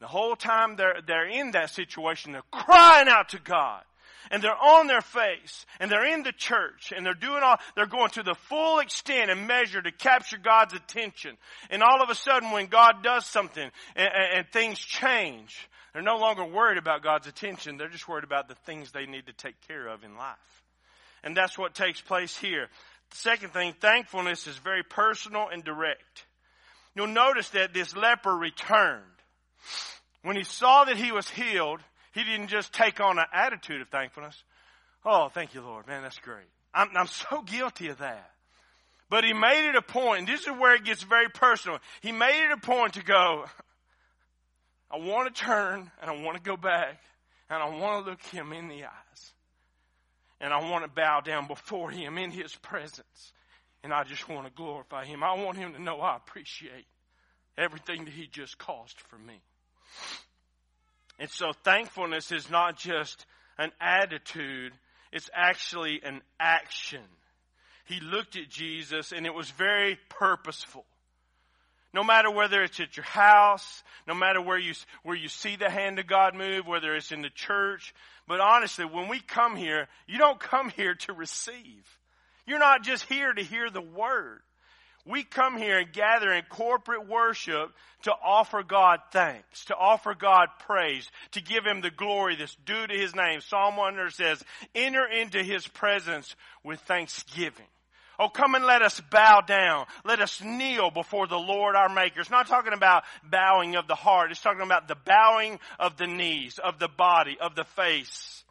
The 0.00 0.06
whole 0.06 0.36
time 0.36 0.76
they're, 0.76 1.00
they're 1.06 1.28
in 1.28 1.50
that 1.52 1.70
situation, 1.70 2.32
they're 2.32 2.42
crying 2.52 3.08
out 3.08 3.30
to 3.30 3.40
God. 3.40 3.82
And 4.30 4.42
they're 4.42 4.56
on 4.56 4.88
their 4.88 5.00
face, 5.00 5.64
and 5.80 5.90
they're 5.90 6.04
in 6.04 6.22
the 6.22 6.32
church, 6.32 6.92
and 6.94 7.04
they're 7.04 7.14
doing 7.14 7.42
all, 7.42 7.56
they're 7.74 7.86
going 7.86 8.10
to 8.10 8.22
the 8.22 8.34
full 8.34 8.78
extent 8.78 9.30
and 9.30 9.46
measure 9.46 9.80
to 9.80 9.90
capture 9.90 10.36
God's 10.36 10.74
attention. 10.74 11.36
And 11.70 11.82
all 11.82 12.02
of 12.02 12.10
a 12.10 12.14
sudden 12.14 12.50
when 12.50 12.66
God 12.66 13.02
does 13.02 13.24
something 13.26 13.70
and, 13.96 14.08
and, 14.08 14.38
and 14.38 14.46
things 14.52 14.78
change, 14.78 15.68
they're 15.92 16.02
no 16.02 16.18
longer 16.18 16.44
worried 16.44 16.78
about 16.78 17.02
God's 17.02 17.26
attention, 17.26 17.78
they're 17.78 17.88
just 17.88 18.08
worried 18.08 18.24
about 18.24 18.48
the 18.48 18.54
things 18.66 18.92
they 18.92 19.06
need 19.06 19.26
to 19.26 19.32
take 19.32 19.56
care 19.66 19.86
of 19.88 20.04
in 20.04 20.16
life. 20.16 20.36
And 21.24 21.36
that's 21.36 21.58
what 21.58 21.74
takes 21.74 22.00
place 22.00 22.36
here. 22.36 22.68
Second 23.10 23.52
thing, 23.52 23.74
thankfulness 23.80 24.46
is 24.46 24.56
very 24.58 24.82
personal 24.82 25.48
and 25.48 25.64
direct. 25.64 26.26
You'll 26.94 27.06
notice 27.06 27.48
that 27.50 27.72
this 27.72 27.96
leper 27.96 28.36
returned. 28.36 29.04
When 30.22 30.36
he 30.36 30.44
saw 30.44 30.84
that 30.84 30.96
he 30.96 31.12
was 31.12 31.28
healed, 31.28 31.80
he 32.12 32.24
didn't 32.24 32.48
just 32.48 32.72
take 32.72 33.00
on 33.00 33.18
an 33.18 33.26
attitude 33.32 33.80
of 33.80 33.88
thankfulness. 33.88 34.42
Oh, 35.04 35.28
thank 35.28 35.54
you, 35.54 35.62
Lord. 35.62 35.86
Man, 35.86 36.02
that's 36.02 36.18
great. 36.18 36.46
I'm, 36.74 36.90
I'm 36.94 37.06
so 37.06 37.42
guilty 37.46 37.88
of 37.88 37.98
that. 37.98 38.30
But 39.10 39.24
he 39.24 39.32
made 39.32 39.70
it 39.70 39.74
a 39.74 39.80
point, 39.80 40.20
and 40.20 40.28
this 40.28 40.42
is 40.42 40.48
where 40.48 40.74
it 40.74 40.84
gets 40.84 41.02
very 41.02 41.30
personal. 41.30 41.78
He 42.02 42.12
made 42.12 42.44
it 42.44 42.52
a 42.52 42.58
point 42.58 42.94
to 42.94 43.04
go, 43.04 43.46
I 44.90 44.98
want 44.98 45.34
to 45.34 45.42
turn 45.42 45.90
and 46.00 46.10
I 46.10 46.22
want 46.22 46.36
to 46.36 46.42
go 46.42 46.56
back 46.56 47.00
and 47.48 47.62
I 47.62 47.68
want 47.68 48.04
to 48.04 48.10
look 48.10 48.22
him 48.22 48.52
in 48.52 48.68
the 48.68 48.84
eyes 48.84 49.32
and 50.40 50.52
I 50.52 50.70
want 50.70 50.84
to 50.84 50.90
bow 50.90 51.20
down 51.20 51.46
before 51.46 51.90
Him 51.90 52.18
in 52.18 52.30
His 52.30 52.54
presence. 52.56 53.32
And 53.82 53.92
I 53.92 54.04
just 54.04 54.28
want 54.28 54.46
to 54.46 54.52
glorify 54.52 55.04
Him. 55.04 55.22
I 55.22 55.34
want 55.34 55.56
Him 55.56 55.72
to 55.74 55.82
know 55.82 56.00
I 56.00 56.16
appreciate 56.16 56.86
everything 57.56 58.04
that 58.04 58.14
He 58.14 58.26
just 58.26 58.58
caused 58.58 59.00
for 59.00 59.18
me. 59.18 59.40
And 61.18 61.30
so 61.30 61.52
thankfulness 61.64 62.30
is 62.30 62.50
not 62.50 62.76
just 62.76 63.26
an 63.58 63.72
attitude, 63.80 64.72
it's 65.12 65.30
actually 65.34 66.00
an 66.04 66.22
action. 66.38 67.02
He 67.86 68.00
looked 68.00 68.36
at 68.36 68.48
Jesus 68.48 69.12
and 69.12 69.26
it 69.26 69.34
was 69.34 69.50
very 69.50 69.98
purposeful. 70.08 70.84
No 71.94 72.04
matter 72.04 72.30
whether 72.30 72.62
it's 72.62 72.78
at 72.80 72.96
your 72.96 73.04
house, 73.04 73.82
no 74.06 74.14
matter 74.14 74.42
where 74.42 74.58
you, 74.58 74.74
where 75.02 75.16
you 75.16 75.28
see 75.28 75.56
the 75.56 75.70
hand 75.70 75.98
of 75.98 76.06
God 76.06 76.34
move, 76.34 76.66
whether 76.66 76.94
it's 76.94 77.12
in 77.12 77.22
the 77.22 77.30
church. 77.30 77.94
But 78.28 78.40
honestly, 78.40 78.84
when 78.84 79.08
we 79.08 79.20
come 79.20 79.56
here, 79.56 79.88
you 80.06 80.18
don't 80.18 80.38
come 80.38 80.68
here 80.68 80.94
to 80.94 81.14
receive. 81.14 81.84
You're 82.46 82.58
not 82.58 82.84
just 82.84 83.04
here 83.04 83.32
to 83.32 83.42
hear 83.42 83.70
the 83.70 83.80
word. 83.80 84.40
We 85.06 85.24
come 85.24 85.56
here 85.56 85.78
and 85.78 85.90
gather 85.90 86.30
in 86.30 86.42
corporate 86.50 87.08
worship 87.08 87.72
to 88.02 88.12
offer 88.12 88.62
God 88.62 89.00
thanks, 89.10 89.64
to 89.66 89.74
offer 89.74 90.14
God 90.14 90.48
praise, 90.66 91.10
to 91.32 91.40
give 91.40 91.64
Him 91.64 91.80
the 91.80 91.90
glory 91.90 92.36
that's 92.36 92.54
due 92.66 92.86
to 92.86 92.94
His 92.94 93.16
name. 93.16 93.40
Psalm 93.40 93.78
100 93.78 94.12
says, 94.12 94.44
enter 94.74 95.06
into 95.06 95.42
His 95.42 95.66
presence 95.66 96.36
with 96.62 96.80
thanksgiving. 96.80 97.66
Oh, 98.18 98.28
come 98.28 98.56
and 98.56 98.64
let 98.64 98.82
us 98.82 99.00
bow 99.10 99.42
down. 99.42 99.86
Let 100.04 100.20
us 100.20 100.42
kneel 100.42 100.90
before 100.90 101.28
the 101.28 101.38
Lord 101.38 101.76
our 101.76 101.88
Maker. 101.88 102.20
It's 102.20 102.30
not 102.30 102.48
talking 102.48 102.72
about 102.72 103.04
bowing 103.22 103.76
of 103.76 103.86
the 103.86 103.94
heart. 103.94 104.32
It's 104.32 104.40
talking 104.40 104.62
about 104.62 104.88
the 104.88 104.96
bowing 104.96 105.60
of 105.78 105.96
the 105.96 106.08
knees, 106.08 106.58
of 106.58 106.80
the 106.80 106.88
body, 106.88 107.36
of 107.40 107.54
the 107.54 107.64
face. 107.64 108.42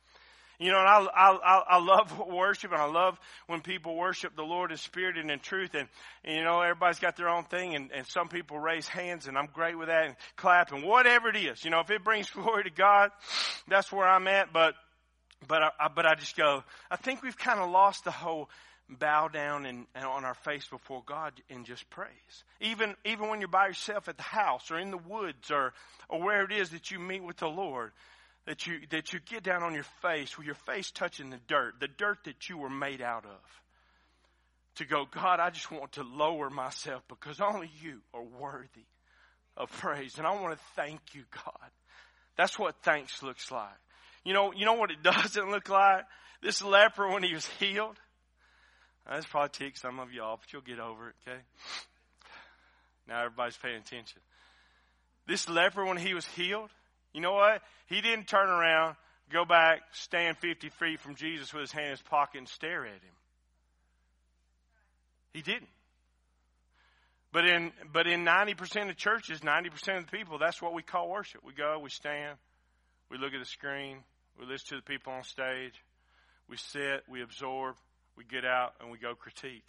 You 0.60 0.72
know, 0.72 0.80
and 0.80 0.88
I, 0.88 1.06
I, 1.16 1.64
I 1.70 1.80
love 1.80 2.18
worship 2.30 2.72
and 2.72 2.82
I 2.82 2.86
love 2.86 3.20
when 3.48 3.62
people 3.62 3.96
worship 3.96 4.36
the 4.36 4.44
Lord 4.44 4.72
in 4.72 4.78
spirit 4.78 5.18
and 5.18 5.30
in 5.30 5.40
truth. 5.40 5.76
And, 5.76 5.88
and 6.24 6.38
you 6.38 6.44
know, 6.44 6.62
everybody's 6.62 7.00
got 7.00 7.18
their 7.18 7.30
own 7.30 7.44
thing 7.44 7.76
and, 7.76 7.92
and 7.92 8.08
some 8.08 8.30
people 8.30 8.58
raise 8.58 8.88
hands 8.88 9.28
and 9.28 9.38
I'm 9.38 9.48
great 9.54 9.78
with 9.78 9.90
that 9.90 10.06
and 10.06 10.16
clap 10.36 10.72
and 10.72 10.84
whatever 10.84 11.30
it 11.30 11.36
is. 11.36 11.64
You 11.64 11.72
know, 11.72 11.82
if 11.82 11.92
it 11.92 12.04
brings 12.04 12.30
glory 12.32 12.64
to 12.64 12.72
God, 12.72 13.12
that's 13.68 13.92
where 13.92 14.08
I'm 14.08 14.28
at. 14.28 14.52
But, 14.52 14.76
but 15.48 15.62
I, 15.62 15.90
but 15.94 16.06
I 16.06 16.16
just 16.16 16.36
go, 16.36 16.64
I 16.90 16.96
think 16.96 17.22
we've 17.22 17.38
kind 17.38 17.60
of 17.60 17.70
lost 17.70 18.06
the 18.06 18.12
whole 18.12 18.50
bow 18.90 19.28
down 19.28 19.66
and, 19.66 19.86
and, 19.96 20.06
on 20.06 20.24
our 20.24 20.34
face 20.34 20.68
before 20.68 21.04
God 21.06 21.34
and 21.50 21.66
just 21.66 21.90
praise. 21.90 22.44
Even, 22.62 22.96
even 23.06 23.30
when 23.30 23.42
you're 23.42 23.50
by 23.50 23.68
yourself 23.68 24.08
at 24.08 24.18
the 24.18 24.24
house 24.24 24.72
or 24.72 24.80
in 24.80 24.92
the 24.92 24.98
woods 24.98 25.52
or, 25.52 25.74
or 26.10 26.22
where 26.22 26.44
it 26.44 26.52
is 26.52 26.70
that 26.70 26.92
you 26.92 27.00
meet 27.00 27.24
with 27.24 27.38
the 27.38 27.48
Lord, 27.48 27.92
that 28.46 28.66
you, 28.66 28.80
that 28.92 29.12
you 29.12 29.20
get 29.20 29.44
down 29.44 29.64
on 29.64 29.74
your 29.74 29.86
face 30.02 30.38
with 30.38 30.46
your 30.46 30.56
face 30.56 30.90
touching 30.92 31.30
the 31.30 31.40
dirt, 31.48 31.76
the 31.80 31.88
dirt 31.88 32.20
that 32.26 32.50
you 32.50 32.58
were 32.58 32.70
made 32.70 33.02
out 33.02 33.26
of. 33.26 33.62
To 34.76 34.86
go, 34.86 35.06
God, 35.10 35.40
I 35.40 35.50
just 35.50 35.72
want 35.72 35.94
to 35.94 36.04
lower 36.04 36.50
myself 36.50 37.02
because 37.10 37.42
only 37.42 37.72
you 37.82 38.00
are 38.14 38.24
worthy 38.24 38.86
of 39.58 39.72
praise. 39.72 40.18
And 40.20 40.28
I 40.28 40.40
want 40.40 40.56
to 40.56 40.64
thank 40.76 41.02
you, 41.14 41.24
God. 41.34 41.72
That's 42.38 42.60
what 42.60 42.76
thanks 42.84 43.24
looks 43.24 43.52
like. 43.52 43.72
You 44.24 44.34
know, 44.34 44.54
you 44.54 44.66
know 44.66 44.74
what 44.74 44.92
it 44.92 45.02
doesn't 45.04 45.50
look 45.50 45.68
like? 45.68 46.06
This 46.42 46.62
leper 46.62 47.10
when 47.10 47.24
he 47.24 47.34
was 47.34 47.48
healed. 47.60 47.98
That's 49.10 49.26
probably 49.26 49.50
ticked 49.54 49.80
some 49.80 50.00
of 50.00 50.12
y'all, 50.12 50.38
but 50.38 50.52
you'll 50.52 50.62
get 50.62 50.80
over 50.80 51.10
it, 51.10 51.16
okay? 51.26 51.40
Now 53.08 53.24
everybody's 53.24 53.58
paying 53.58 53.78
attention. 53.78 54.20
This 55.28 55.48
leper, 55.48 55.86
when 55.86 55.98
he 55.98 56.14
was 56.14 56.26
healed, 56.26 56.70
you 57.14 57.22
know 57.22 57.34
what? 57.34 57.62
He 57.88 58.02
didn't 58.02 58.28
turn 58.28 58.50
around, 58.50 58.96
go 59.32 59.46
back, 59.46 59.80
stand 59.94 60.38
50 60.38 60.70
feet 60.70 61.00
from 61.00 61.16
Jesus 61.16 61.54
with 61.54 61.62
his 61.62 61.72
hand 61.72 61.86
in 61.86 61.92
his 61.92 62.02
pocket 62.02 62.40
and 62.40 62.50
stare 62.50 62.86
at 62.86 62.92
him. 62.92 63.16
He 65.34 65.42
didn't. 65.42 65.70
But 67.32 67.46
in, 67.46 67.72
but 67.94 68.08
in 68.08 68.26
90% 68.26 68.90
of 68.90 68.98
churches, 68.98 69.42
90% 69.42 69.98
of 69.98 70.06
the 70.06 70.12
people, 70.12 70.38
that's 70.38 70.62
what 70.62 70.74
we 70.74 70.82
call 70.82 71.10
worship. 71.10 71.42
We 71.46 71.54
go, 71.54 71.80
we 71.80 71.90
stand, 71.90 72.38
we 73.10 73.18
look 73.18 73.34
at 73.34 73.40
the 73.40 73.46
screen, 73.46 74.00
we 74.40 74.46
listen 74.46 74.70
to 74.70 74.76
the 74.78 74.82
people 74.82 75.14
on 75.14 75.24
stage, 75.24 75.74
we 76.50 76.58
sit, 76.58 77.04
we 77.10 77.22
absorb, 77.22 77.76
we 78.18 78.24
get 78.24 78.46
out, 78.46 78.74
and 78.82 78.92
we 78.92 78.98
go 78.98 79.14
critique. 79.16 79.68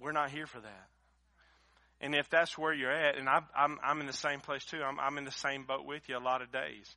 We're 0.00 0.12
not 0.12 0.30
here 0.30 0.46
for 0.46 0.60
that. 0.60 0.88
And 2.00 2.14
if 2.14 2.28
that's 2.30 2.58
where 2.58 2.72
you're 2.72 2.90
at, 2.90 3.16
and 3.16 3.28
I'm, 3.28 3.44
I'm, 3.56 3.78
I'm 3.82 4.00
in 4.00 4.06
the 4.06 4.12
same 4.12 4.40
place 4.40 4.64
too, 4.64 4.82
I'm, 4.82 4.98
I'm 4.98 5.18
in 5.18 5.24
the 5.24 5.30
same 5.30 5.64
boat 5.64 5.86
with 5.86 6.08
you 6.08 6.16
a 6.16 6.18
lot 6.18 6.42
of 6.42 6.50
days. 6.50 6.96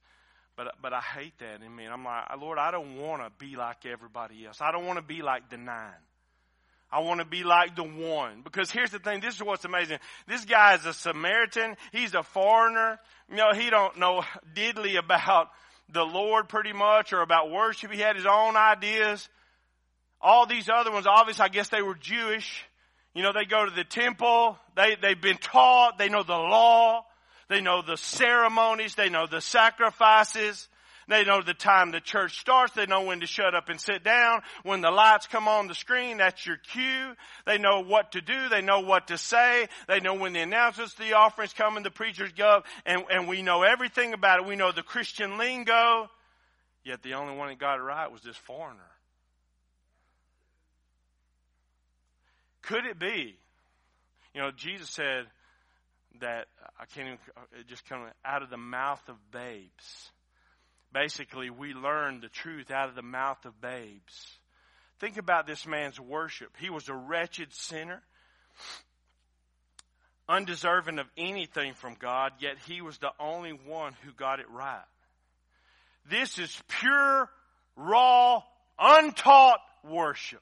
But, 0.58 0.68
but 0.82 0.94
I 0.94 1.02
hate 1.02 1.38
that 1.40 1.62
in 1.62 1.76
me. 1.76 1.84
And 1.84 1.94
I'm 1.94 2.04
like, 2.04 2.24
Lord, 2.40 2.58
I 2.58 2.72
don't 2.72 2.98
want 2.98 3.22
to 3.22 3.46
be 3.46 3.56
like 3.56 3.86
everybody 3.86 4.46
else. 4.46 4.58
I 4.62 4.72
don't 4.72 4.86
want 4.86 4.98
to 4.98 5.04
be 5.04 5.22
like 5.22 5.50
the 5.50 5.58
nine. 5.58 5.92
I 6.92 7.02
want 7.02 7.20
to 7.20 7.26
be 7.26 7.44
like 7.44 7.76
the 7.76 7.84
one. 7.84 8.42
Because 8.44 8.72
here's 8.72 8.92
the 8.92 9.00
thing, 9.00 9.20
this 9.20 9.36
is 9.36 9.44
what's 9.44 9.66
amazing. 9.66 10.00
This 10.28 10.46
guy 10.46 10.76
is 10.76 10.86
a 10.86 10.94
Samaritan. 10.94 11.76
He's 11.92 12.14
a 12.14 12.24
foreigner. 12.24 13.00
You 13.30 13.36
know, 13.36 13.54
he 13.54 13.70
don't 13.70 14.00
know 14.00 14.24
diddly 14.56 14.98
about 14.98 15.50
the 15.90 16.04
Lord 16.04 16.48
pretty 16.48 16.74
much 16.74 17.14
or 17.14 17.22
about 17.22 17.52
worship. 17.52 17.92
He 17.92 18.00
had 18.00 18.16
his 18.16 18.26
own 18.26 18.56
ideas. 18.56 19.28
All 20.26 20.48
these 20.48 20.70
other 20.70 20.92
ones, 20.92 21.06
obviously, 21.06 21.44
I 21.44 21.50
guess 21.50 21.70
they 21.70 21.84
were 21.84 21.94
Jewish. 21.94 22.66
You 23.14 23.22
know, 23.22 23.32
they 23.32 23.46
go 23.46 23.64
to 23.64 23.72
the 23.72 23.84
temple. 23.84 24.58
They, 24.76 24.98
they've 25.00 25.22
been 25.22 25.38
taught. 25.38 26.00
They 26.00 26.10
know 26.10 26.24
the 26.24 26.34
law. 26.34 27.06
They 27.48 27.62
know 27.62 27.84
the 27.84 27.96
ceremonies. 27.96 28.96
They 28.96 29.10
know 29.10 29.28
the 29.28 29.40
sacrifices. 29.40 30.68
They 31.08 31.26
know 31.26 31.44
the 31.44 31.54
time 31.54 31.92
the 31.92 32.00
church 32.00 32.40
starts. 32.40 32.74
They 32.74 32.88
know 32.88 33.04
when 33.04 33.20
to 33.20 33.28
shut 33.28 33.54
up 33.54 33.70
and 33.70 33.80
sit 33.80 34.04
down. 34.04 34.42
When 34.64 34.82
the 34.82 34.90
lights 34.90 35.28
come 35.28 35.48
on 35.48 35.68
the 35.68 35.76
screen, 35.76 36.18
that's 36.18 36.44
your 36.44 36.58
cue. 36.58 37.14
They 37.46 37.60
know 37.60 37.82
what 37.82 38.14
to 38.14 38.22
do. 38.22 38.50
They 38.50 38.64
know 38.64 38.80
what 38.80 39.10
to 39.10 39.20
say. 39.20 39.68
They 39.88 40.00
know 40.00 40.16
when 40.16 40.34
the 40.34 40.40
announcements, 40.40 40.96
the 40.96 41.14
offerings 41.14 41.54
come 41.54 41.78
and 41.78 41.86
the 41.86 41.92
preachers 41.92 42.32
go. 42.32 42.64
And, 42.88 43.04
and 43.12 43.28
we 43.28 43.44
know 43.44 43.62
everything 43.62 44.14
about 44.14 44.40
it. 44.40 44.48
We 44.48 44.56
know 44.56 44.72
the 44.72 44.82
Christian 44.82 45.38
lingo. 45.38 46.10
Yet 46.84 47.04
the 47.04 47.14
only 47.14 47.36
one 47.36 47.50
that 47.50 47.60
got 47.60 47.78
it 47.78 47.84
right 47.84 48.12
was 48.12 48.24
this 48.24 48.38
foreigner. 48.38 48.82
Could 52.66 52.86
it 52.86 53.00
be? 53.00 53.36
You 54.34 54.42
know, 54.42 54.52
Jesus 54.52 54.90
said 54.90 55.26
that 56.20 56.46
I 56.80 56.86
can't 56.94 57.08
even, 57.08 57.20
uh, 57.38 57.60
it 57.60 57.68
just 57.68 57.88
come 57.88 58.06
out 58.24 58.42
of 58.42 58.50
the 58.50 58.58
mouth 58.58 59.02
of 59.08 59.16
babes. 59.32 60.12
Basically, 60.94 61.50
we 61.50 61.74
learn 61.74 62.22
the 62.22 62.30
truth 62.30 62.72
out 62.72 62.90
of 62.90 62.96
the 62.96 63.02
mouth 63.02 63.44
of 63.46 63.60
babes. 63.62 64.40
Think 65.00 65.18
about 65.18 65.46
this 65.46 65.68
man's 65.68 66.00
worship. 66.00 66.52
He 66.60 66.70
was 66.70 66.88
a 66.88 66.96
wretched 66.96 67.54
sinner, 67.54 68.02
undeserving 70.30 71.00
of 71.00 71.08
anything 71.18 71.74
from 71.74 71.96
God, 72.00 72.32
yet 72.40 72.56
he 72.66 72.82
was 72.82 72.98
the 72.98 73.12
only 73.20 73.52
one 73.52 73.94
who 74.04 74.12
got 74.14 74.40
it 74.40 74.50
right. 74.50 74.80
This 76.10 76.40
is 76.40 76.64
pure, 76.68 77.30
raw, 77.76 78.42
untaught 78.80 79.60
worship. 79.84 80.42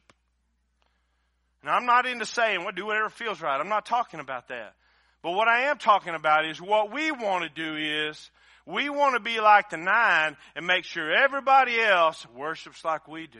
And 1.64 1.72
I'm 1.72 1.86
not 1.86 2.06
into 2.06 2.26
saying, 2.26 2.62
well, 2.64 2.74
do 2.74 2.86
whatever 2.86 3.10
feels 3.10 3.42
right. 3.42 3.60
I'm 3.60 3.70
not 3.70 3.86
talking 3.86 4.20
about 4.20 4.50
that. 4.50 4.76
But 5.24 5.32
what 5.32 5.48
I 5.48 5.70
am 5.70 5.78
talking 5.78 6.14
about 6.14 6.46
is 6.46 6.62
what 6.62 6.92
we 6.92 7.10
want 7.12 7.46
to 7.46 7.50
do 7.50 7.78
is 7.78 8.30
we 8.66 8.90
want 8.90 9.16
to 9.16 9.22
be 9.22 9.40
like 9.40 9.70
the 9.70 9.78
nine 9.78 10.36
and 10.56 10.68
make 10.68 10.84
sure 10.84 11.12
everybody 11.12 11.80
else 11.80 12.28
worships 12.36 12.84
like 12.84 13.08
we 13.08 13.28
do. 13.28 13.40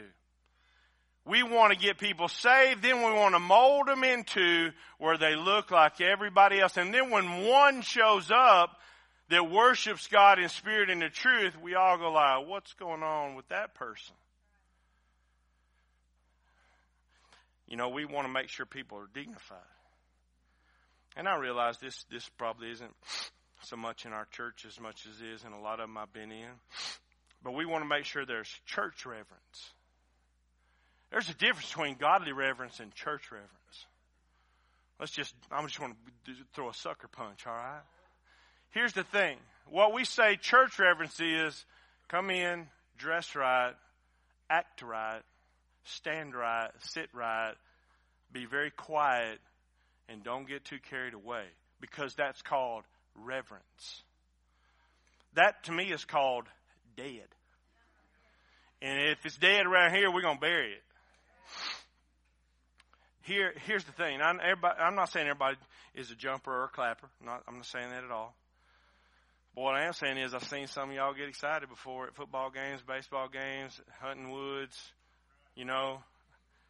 We 1.26 1.42
want 1.42 1.72
to 1.72 1.78
get 1.78 1.98
people 1.98 2.28
saved, 2.28 2.82
then 2.82 2.98
we 2.98 3.12
want 3.12 3.34
to 3.34 3.38
mold 3.38 3.88
them 3.88 4.04
into 4.04 4.70
where 4.98 5.16
they 5.16 5.36
look 5.36 5.70
like 5.70 6.00
everybody 6.00 6.60
else. 6.60 6.76
And 6.76 6.92
then 6.92 7.10
when 7.10 7.46
one 7.46 7.80
shows 7.82 8.30
up 8.30 8.78
that 9.30 9.50
worships 9.50 10.06
God 10.06 10.38
in 10.38 10.50
spirit 10.50 10.90
and 10.90 11.02
in 11.02 11.10
truth, 11.10 11.54
we 11.62 11.74
all 11.74 11.96
go 11.96 12.10
like, 12.10 12.46
what's 12.46 12.74
going 12.74 13.02
on 13.02 13.36
with 13.36 13.48
that 13.48 13.74
person? 13.74 14.14
You 17.68 17.76
know, 17.76 17.88
we 17.88 18.04
want 18.04 18.26
to 18.26 18.32
make 18.32 18.48
sure 18.48 18.66
people 18.66 18.98
are 18.98 19.08
dignified. 19.12 19.58
And 21.16 21.28
I 21.28 21.38
realize 21.38 21.78
this, 21.78 22.04
this 22.10 22.28
probably 22.36 22.70
isn't 22.70 22.94
so 23.62 23.76
much 23.76 24.04
in 24.04 24.12
our 24.12 24.26
church 24.26 24.64
as 24.66 24.80
much 24.80 25.06
as 25.10 25.20
it 25.20 25.28
is 25.28 25.44
in 25.44 25.52
a 25.52 25.60
lot 25.60 25.80
of 25.80 25.88
them 25.88 25.96
I've 25.96 26.12
been 26.12 26.32
in. 26.32 26.50
But 27.42 27.52
we 27.52 27.66
want 27.66 27.84
to 27.84 27.88
make 27.88 28.04
sure 28.04 28.26
there's 28.26 28.50
church 28.66 29.06
reverence. 29.06 29.72
There's 31.10 31.28
a 31.28 31.34
difference 31.34 31.68
between 31.68 31.94
godly 31.94 32.32
reverence 32.32 32.80
and 32.80 32.92
church 32.94 33.30
reverence. 33.30 33.50
Let's 34.98 35.12
just, 35.12 35.34
I'm 35.50 35.66
just 35.66 35.80
want 35.80 35.94
to 36.26 36.32
throw 36.54 36.68
a 36.70 36.74
sucker 36.74 37.08
punch, 37.08 37.46
all 37.46 37.54
right? 37.54 37.82
Here's 38.70 38.92
the 38.92 39.04
thing. 39.04 39.38
What 39.70 39.94
we 39.94 40.04
say 40.04 40.36
church 40.36 40.78
reverence 40.78 41.20
is 41.20 41.64
come 42.08 42.30
in, 42.30 42.66
dress 42.98 43.34
right, 43.36 43.74
act 44.50 44.82
right, 44.82 45.22
stand 45.84 46.34
right, 46.34 46.70
sit 46.80 47.08
right, 47.12 47.54
be 48.32 48.46
very 48.46 48.70
quiet, 48.70 49.38
and 50.08 50.22
don't 50.22 50.48
get 50.48 50.64
too 50.64 50.78
carried 50.90 51.14
away 51.14 51.44
because 51.80 52.14
that's 52.14 52.42
called 52.42 52.84
reverence. 53.14 54.02
That 55.34 55.64
to 55.64 55.72
me 55.72 55.84
is 55.92 56.04
called 56.04 56.44
dead. 56.96 57.28
And 58.82 59.00
if 59.00 59.24
it's 59.24 59.36
dead 59.36 59.66
around 59.66 59.94
here, 59.94 60.12
we're 60.12 60.22
going 60.22 60.36
to 60.36 60.40
bury 60.40 60.72
it. 60.72 60.82
Here, 63.22 63.54
here's 63.66 63.84
the 63.84 63.92
thing. 63.92 64.20
I'm, 64.20 64.38
I'm, 64.78 64.94
not 64.94 65.10
saying 65.10 65.26
everybody 65.26 65.56
is 65.94 66.10
a 66.10 66.14
jumper 66.14 66.52
or 66.52 66.64
a 66.64 66.68
clapper. 66.68 67.08
I'm 67.20 67.26
not, 67.26 67.42
I'm 67.48 67.56
not 67.56 67.66
saying 67.66 67.88
that 67.88 68.04
at 68.04 68.10
all. 68.10 68.34
But 69.54 69.62
what 69.62 69.74
I 69.74 69.86
am 69.86 69.94
saying 69.94 70.18
is 70.18 70.34
I've 70.34 70.44
seen 70.44 70.66
some 70.66 70.90
of 70.90 70.96
y'all 70.96 71.14
get 71.14 71.28
excited 71.28 71.70
before 71.70 72.08
at 72.08 72.14
football 72.14 72.50
games, 72.50 72.82
baseball 72.86 73.28
games, 73.28 73.80
hunting 74.00 74.30
woods, 74.30 74.76
you 75.56 75.64
know, 75.64 76.00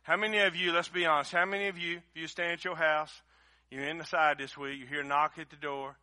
how 0.03 0.16
many 0.16 0.38
of 0.40 0.55
you, 0.55 0.73
let's 0.73 0.88
be 0.88 1.07
honest, 1.07 1.33
how 1.33 1.47
many 1.47 1.68
of 1.68 1.79
you, 1.79 1.97
if 1.97 2.20
you 2.20 2.27
stand 2.27 2.53
at 2.53 2.64
your 2.64 2.77
house, 2.77 3.12
you're 3.70 3.85
inside 3.85 4.37
this 4.38 4.57
week, 4.57 4.79
you 4.79 4.87
hear 4.87 5.01
a 5.01 5.05
knock 5.05 5.33
at 5.38 5.51
the 5.51 5.57
door, 5.57 5.97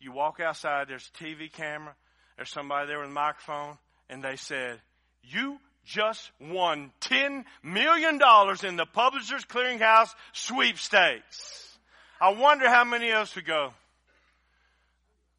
you 0.00 0.12
walk 0.12 0.40
outside, 0.40 0.88
there's 0.88 1.08
a 1.14 1.24
TV 1.24 1.50
camera, 1.52 1.94
there's 2.36 2.50
somebody 2.50 2.88
there 2.88 2.98
with 2.98 3.08
a 3.08 3.12
microphone, 3.12 3.78
and 4.10 4.22
they 4.22 4.36
said, 4.36 4.80
You 5.22 5.58
just 5.84 6.30
won 6.40 6.90
$10 7.02 7.44
million 7.62 8.14
in 8.64 8.76
the 8.76 8.86
Publishers 8.86 9.44
Clearinghouse 9.44 10.10
sweepstakes. 10.32 11.78
I 12.20 12.30
wonder 12.30 12.68
how 12.68 12.84
many 12.84 13.10
of 13.10 13.18
us 13.18 13.34
would 13.36 13.46
go, 13.46 13.72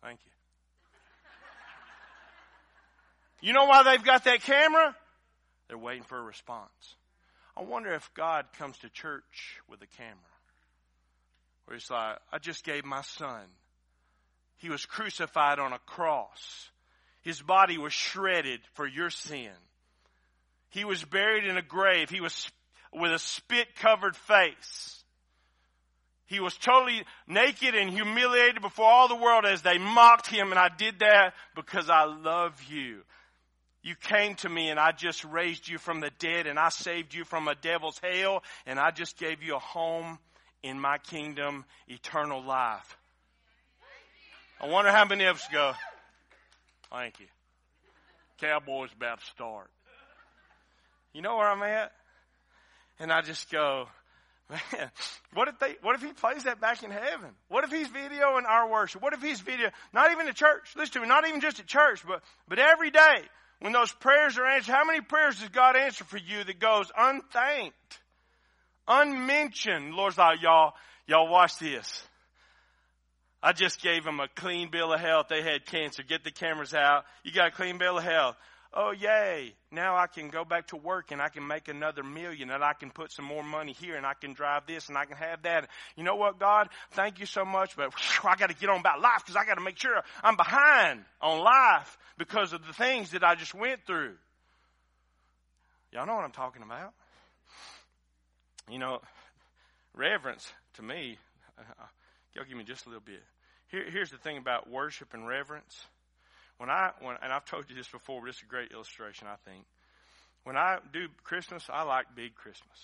thank 0.02 0.20
you. 0.24 0.32
You 3.48 3.54
know 3.54 3.66
why 3.66 3.84
they've 3.84 4.04
got 4.04 4.24
that 4.24 4.42
camera? 4.42 4.96
They're 5.68 5.78
waiting 5.78 6.04
for 6.04 6.18
a 6.18 6.24
response. 6.24 6.96
I 7.58 7.64
wonder 7.64 7.94
if 7.94 8.14
God 8.14 8.46
comes 8.58 8.78
to 8.80 8.90
church 8.90 9.62
with 9.70 9.82
a 9.82 9.88
camera. 9.98 10.16
Where 11.66 11.78
he's 11.78 11.90
like, 11.90 12.18
I 12.32 12.38
just 12.38 12.64
gave 12.64 12.86
my 12.86 13.02
son. 13.02 13.44
He 14.58 14.70
was 14.70 14.86
crucified 14.86 15.60
on 15.60 15.74
a 15.74 15.80
cross. 15.80 16.70
His 17.22 17.42
body 17.42 17.78
was 17.78 17.94
shredded 17.94 18.62
for 18.74 18.86
your 18.86 19.10
sin. 19.10 19.52
He 20.70 20.86
was 20.86 21.04
buried 21.04 21.46
in 21.46 21.58
a 21.58 21.62
grave. 21.62 22.10
He 22.10 22.22
was 22.22 22.52
with 22.94 23.12
a 23.12 23.20
spit 23.20 23.76
covered 23.76 24.16
face. 24.16 25.04
He 26.28 26.40
was 26.40 26.58
totally 26.58 27.04
naked 27.28 27.76
and 27.76 27.90
humiliated 27.90 28.62
before 28.62 28.86
all 28.86 29.08
the 29.08 29.16
world 29.16 29.46
as 29.46 29.62
they 29.62 29.78
mocked 29.78 30.28
him 30.28 30.52
and 30.52 30.60
I 30.60 30.70
did 30.76 31.00
that 31.00 31.34
because 31.56 31.90
I 31.90 32.06
love 32.06 32.62
you. 32.64 33.02
You 33.86 33.94
came 33.94 34.34
to 34.38 34.50
me 34.50 34.70
and 34.72 34.80
I 34.80 34.94
just 34.94 35.24
raised 35.24 35.68
you 35.68 35.78
from 35.78 36.00
the 36.00 36.10
dead 36.18 36.48
and 36.48 36.58
I 36.58 36.70
saved 36.70 37.14
you 37.14 37.24
from 37.24 37.48
a 37.48 37.54
devil's 37.54 38.02
hell 38.02 38.42
and 38.66 38.80
I 38.80 38.90
just 38.90 39.16
gave 39.16 39.44
you 39.44 39.58
a 39.58 39.60
home 39.60 40.18
in 40.64 40.80
my 40.80 40.98
kingdom, 40.98 41.66
eternal 41.88 42.44
life. 42.44 42.98
I 44.60 44.70
wonder 44.70 44.92
how 44.92 45.06
many 45.06 45.26
of 45.26 45.36
us 45.36 45.48
go, 45.52 45.74
thank 46.92 47.20
you. 47.20 47.28
Cowboy's 48.42 48.90
about 48.92 49.20
to 49.20 49.26
start. 49.28 49.70
You 51.14 51.22
know 51.22 51.38
where 51.38 51.48
I'm 51.48 51.62
at? 51.62 51.92
And 53.00 53.12
I 53.12 53.22
just 53.22 53.52
go, 53.52 53.86
man, 54.50 54.90
what 55.36 55.48
if 55.48 55.60
they, 55.60 55.76
what 55.84 55.94
if 55.94 56.02
he 56.02 56.12
plays 56.12 56.46
that 56.46 56.60
back 56.60 56.82
in 56.82 56.90
heaven? 56.90 57.30
What 57.50 57.64
if 57.64 57.70
he's 57.70 57.90
videoing 57.90 58.46
our 58.50 58.68
worship? 58.68 59.04
What 59.04 59.14
if 59.14 59.22
he's 59.22 59.42
video, 59.42 59.70
not 59.94 60.12
even 60.12 60.28
at 60.28 60.34
church, 60.34 60.74
listen 60.76 60.94
to 60.94 61.02
me, 61.02 61.08
not 61.08 61.28
even 61.28 61.40
just 61.40 61.60
at 61.60 61.68
church, 61.68 62.02
but, 62.08 62.24
but 62.48 62.58
every 62.58 62.90
day 62.90 63.22
when 63.60 63.74
those 63.74 63.92
prayers 63.92 64.38
are 64.38 64.46
answered, 64.46 64.74
how 64.74 64.86
many 64.86 65.02
prayers 65.02 65.40
does 65.40 65.50
God 65.50 65.76
answer 65.76 66.04
for 66.04 66.18
you 66.18 66.44
that 66.44 66.60
goes 66.60 66.92
unthanked, 66.98 68.00
unmentioned? 68.88 69.94
Lord's 69.94 70.18
like, 70.18 70.42
y'all, 70.42 70.74
y'all 71.08 71.30
watch 71.30 71.58
this. 71.58 72.04
I 73.42 73.54
just 73.54 73.82
gave 73.82 74.04
them 74.04 74.20
a 74.20 74.28
clean 74.28 74.72
bill 74.72 74.92
of 74.92 75.00
health. 75.00 75.28
They 75.30 75.42
had 75.42 75.66
cancer. 75.66 76.04
Get 76.04 76.24
the 76.24 76.32
cameras 76.32 76.74
out. 76.74 77.06
You 77.24 77.32
got 77.32 77.50
a 77.50 77.52
clean 77.52 77.78
bill 77.78 77.98
of 77.98 78.04
health 78.04 78.36
oh 78.76 78.92
yay, 78.92 79.54
now 79.72 79.96
I 79.96 80.08
can 80.08 80.30
go 80.30 80.44
back 80.44 80.68
to 80.68 80.76
work 80.76 81.12
and 81.12 81.22
I 81.22 81.30
can 81.30 81.48
make 81.48 81.70
another 81.70 82.04
million 82.04 82.52
and 82.52 82.64
I 82.64 82.74
can 82.74 82.92
put 82.92 83.12
some 83.12 83.26
more 83.26 83.44
money 83.44 83.72
here 83.72 83.96
and 83.96 84.06
I 84.06 84.14
can 84.14 84.34
drive 84.34 84.68
this 84.68 84.90
and 84.90 84.98
I 84.98 85.06
can 85.06 85.16
have 85.16 85.44
that. 85.44 85.70
You 85.96 86.04
know 86.04 86.16
what, 86.16 86.40
God? 86.40 86.68
Thank 86.92 87.20
you 87.20 87.26
so 87.26 87.46
much, 87.46 87.76
but 87.78 87.94
whew, 87.94 88.30
I 88.30 88.36
got 88.36 88.50
to 88.50 88.56
get 88.56 88.70
on 88.70 88.82
about 88.82 89.02
life 89.02 89.24
because 89.26 89.38
I 89.38 89.46
got 89.46 89.56
to 89.56 89.64
make 89.64 89.78
sure 89.78 90.02
I'm 90.22 90.36
behind 90.36 91.06
on 91.22 91.40
life 91.40 91.98
because 92.18 92.52
of 92.52 92.66
the 92.68 92.74
things 92.74 93.12
that 93.12 93.24
I 93.24 93.36
just 93.36 93.56
went 93.56 93.86
through. 93.88 94.16
Y'all 95.92 96.06
know 96.06 96.16
what 96.16 96.26
I'm 96.26 96.32
talking 96.32 96.62
about. 96.62 96.94
You 98.70 98.80
know, 98.80 99.00
reverence 99.94 100.52
to 100.74 100.82
me, 100.82 101.18
y'all 102.34 102.46
give 102.46 102.58
me 102.58 102.66
just 102.66 102.86
a 102.86 102.90
little 102.90 103.04
bit. 103.06 103.24
Here, 103.70 103.86
here's 103.90 104.12
the 104.12 104.18
thing 104.18 104.38
about 104.38 104.70
worship 104.70 105.14
and 105.14 105.28
reverence 105.28 105.86
when 106.58 106.70
I, 106.70 106.92
when, 107.02 107.16
and 107.22 107.34
I've 107.34 107.46
told 107.46 107.70
you 107.70 107.76
this 107.76 107.88
before, 107.88 108.22
but 108.22 108.30
it's 108.30 108.42
a 108.42 108.46
great 108.46 108.72
illustration, 108.72 109.28
I 109.28 109.36
think. 109.50 109.66
When 110.44 110.58
I 110.58 110.78
do 110.94 111.08
Christmas, 111.24 111.66
I 111.70 111.84
like 111.84 112.16
big 112.16 112.36
Christmas. 112.36 112.78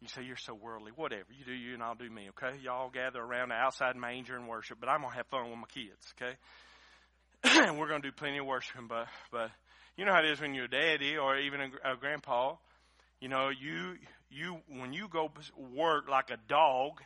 You 0.00 0.08
say 0.08 0.24
you're 0.24 0.36
so 0.36 0.54
worldly. 0.54 0.90
Whatever. 0.96 1.26
You 1.38 1.44
do 1.44 1.52
you 1.52 1.74
and 1.74 1.82
I'll 1.82 1.94
do 1.94 2.10
me, 2.10 2.30
okay? 2.30 2.58
Y'all 2.62 2.90
gather 2.90 3.20
around 3.20 3.50
the 3.50 3.54
outside 3.54 3.94
manger 3.94 4.36
and 4.36 4.48
worship, 4.48 4.78
but 4.80 4.88
I'm 4.88 5.02
to 5.02 5.08
have 5.08 5.26
fun 5.26 5.48
with 5.48 5.58
my 5.58 5.66
kids, 5.72 6.14
okay? 6.20 6.34
and 7.68 7.78
we're 7.78 7.88
to 8.02 8.10
do 8.10 8.12
plenty 8.12 8.38
of 8.38 8.46
worshiping, 8.46 8.88
but, 8.88 9.06
but 9.30 9.50
you 9.96 10.04
know 10.04 10.12
how 10.12 10.20
it 10.20 10.30
is 10.30 10.40
when 10.40 10.54
you're 10.54 10.64
a 10.64 10.68
daddy 10.68 11.16
or 11.16 11.38
even 11.38 11.60
a, 11.60 11.92
a 11.92 11.96
grandpa. 11.96 12.54
You 13.20 13.28
know, 13.28 13.50
you, 13.50 13.96
you, 14.30 14.58
when 14.68 14.92
you 14.92 15.06
go 15.08 15.30
work 15.74 16.08
like 16.08 16.30
a 16.30 16.38
dog, 16.48 17.00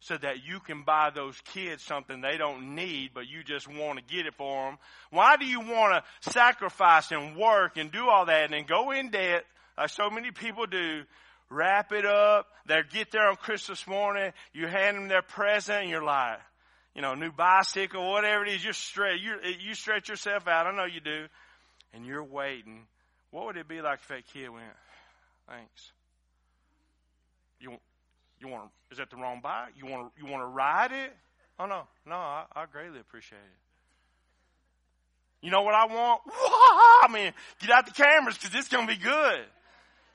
so 0.00 0.16
that 0.16 0.44
you 0.46 0.60
can 0.60 0.82
buy 0.82 1.10
those 1.14 1.40
kids 1.52 1.82
something 1.82 2.20
they 2.20 2.36
don't 2.36 2.74
need, 2.74 3.10
but 3.14 3.28
you 3.28 3.42
just 3.42 3.66
want 3.66 3.98
to 3.98 4.14
get 4.14 4.26
it 4.26 4.34
for 4.34 4.66
them? 4.66 4.78
Why 5.10 5.36
do 5.36 5.44
you 5.44 5.60
want 5.60 6.04
to 6.22 6.30
sacrifice 6.30 7.10
and 7.10 7.36
work 7.36 7.76
and 7.76 7.90
do 7.90 8.08
all 8.08 8.26
that 8.26 8.44
and 8.44 8.52
then 8.52 8.64
go 8.64 8.92
in 8.92 9.10
debt, 9.10 9.44
like 9.76 9.90
so 9.90 10.08
many 10.10 10.30
people 10.30 10.66
do, 10.66 11.02
wrap 11.50 11.92
it 11.92 12.06
up, 12.06 12.46
they 12.66 12.80
get 12.92 13.10
there 13.10 13.28
on 13.28 13.36
Christmas 13.36 13.86
morning, 13.86 14.32
you 14.52 14.66
hand 14.66 14.96
them 14.96 15.08
their 15.08 15.22
present, 15.22 15.82
and 15.82 15.90
you're 15.90 16.04
like, 16.04 16.38
you 16.94 17.02
know, 17.02 17.14
new 17.14 17.32
bicycle, 17.32 18.10
whatever 18.10 18.44
it 18.44 18.52
is, 18.52 18.64
you 18.64 18.72
stretch, 18.72 19.20
you, 19.20 19.34
you 19.60 19.74
stretch 19.74 20.08
yourself 20.08 20.46
out, 20.46 20.66
I 20.66 20.76
know 20.76 20.84
you 20.84 21.00
do, 21.00 21.26
and 21.92 22.06
you're 22.06 22.24
waiting. 22.24 22.86
What 23.30 23.46
would 23.46 23.56
it 23.56 23.68
be 23.68 23.80
like 23.80 24.00
if 24.00 24.08
that 24.08 24.26
kid 24.32 24.48
went, 24.48 24.64
thanks? 25.48 25.92
You, 27.60 27.78
you 28.40 28.48
want 28.48 28.70
is 28.90 28.98
that 28.98 29.10
the 29.10 29.16
wrong 29.16 29.40
bike? 29.42 29.74
You 29.76 29.86
want 29.86 30.14
to 30.14 30.22
you 30.22 30.30
want 30.30 30.42
to 30.42 30.46
ride 30.46 30.92
it? 30.92 31.12
Oh 31.58 31.66
no, 31.66 31.82
no, 32.06 32.14
I, 32.14 32.44
I 32.54 32.66
greatly 32.70 33.00
appreciate 33.00 33.38
it. 33.38 33.58
You 35.40 35.50
know 35.50 35.62
what 35.62 35.74
I 35.74 35.86
want? 35.86 36.20
I 36.28 37.08
mean, 37.12 37.32
get 37.60 37.70
out 37.70 37.86
the 37.86 37.92
cameras 37.92 38.36
because 38.36 38.54
it's 38.54 38.68
going 38.68 38.88
to 38.88 38.92
be 38.92 39.00
good. 39.00 39.44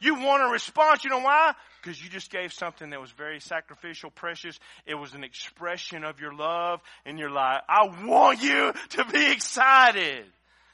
You 0.01 0.15
want 0.15 0.43
a 0.43 0.51
response. 0.51 1.05
You 1.05 1.09
know 1.11 1.19
why? 1.19 1.53
Because 1.81 2.01
you 2.03 2.09
just 2.09 2.29
gave 2.29 2.51
something 2.51 2.89
that 2.89 2.99
was 2.99 3.11
very 3.11 3.39
sacrificial, 3.39 4.09
precious. 4.09 4.59
It 4.85 4.95
was 4.95 5.13
an 5.13 5.23
expression 5.23 6.03
of 6.03 6.19
your 6.19 6.33
love 6.33 6.81
and 7.05 7.17
you're 7.17 7.31
like, 7.31 7.61
I 7.69 7.87
want 8.05 8.43
you 8.43 8.73
to 8.89 9.05
be 9.05 9.31
excited. 9.31 10.25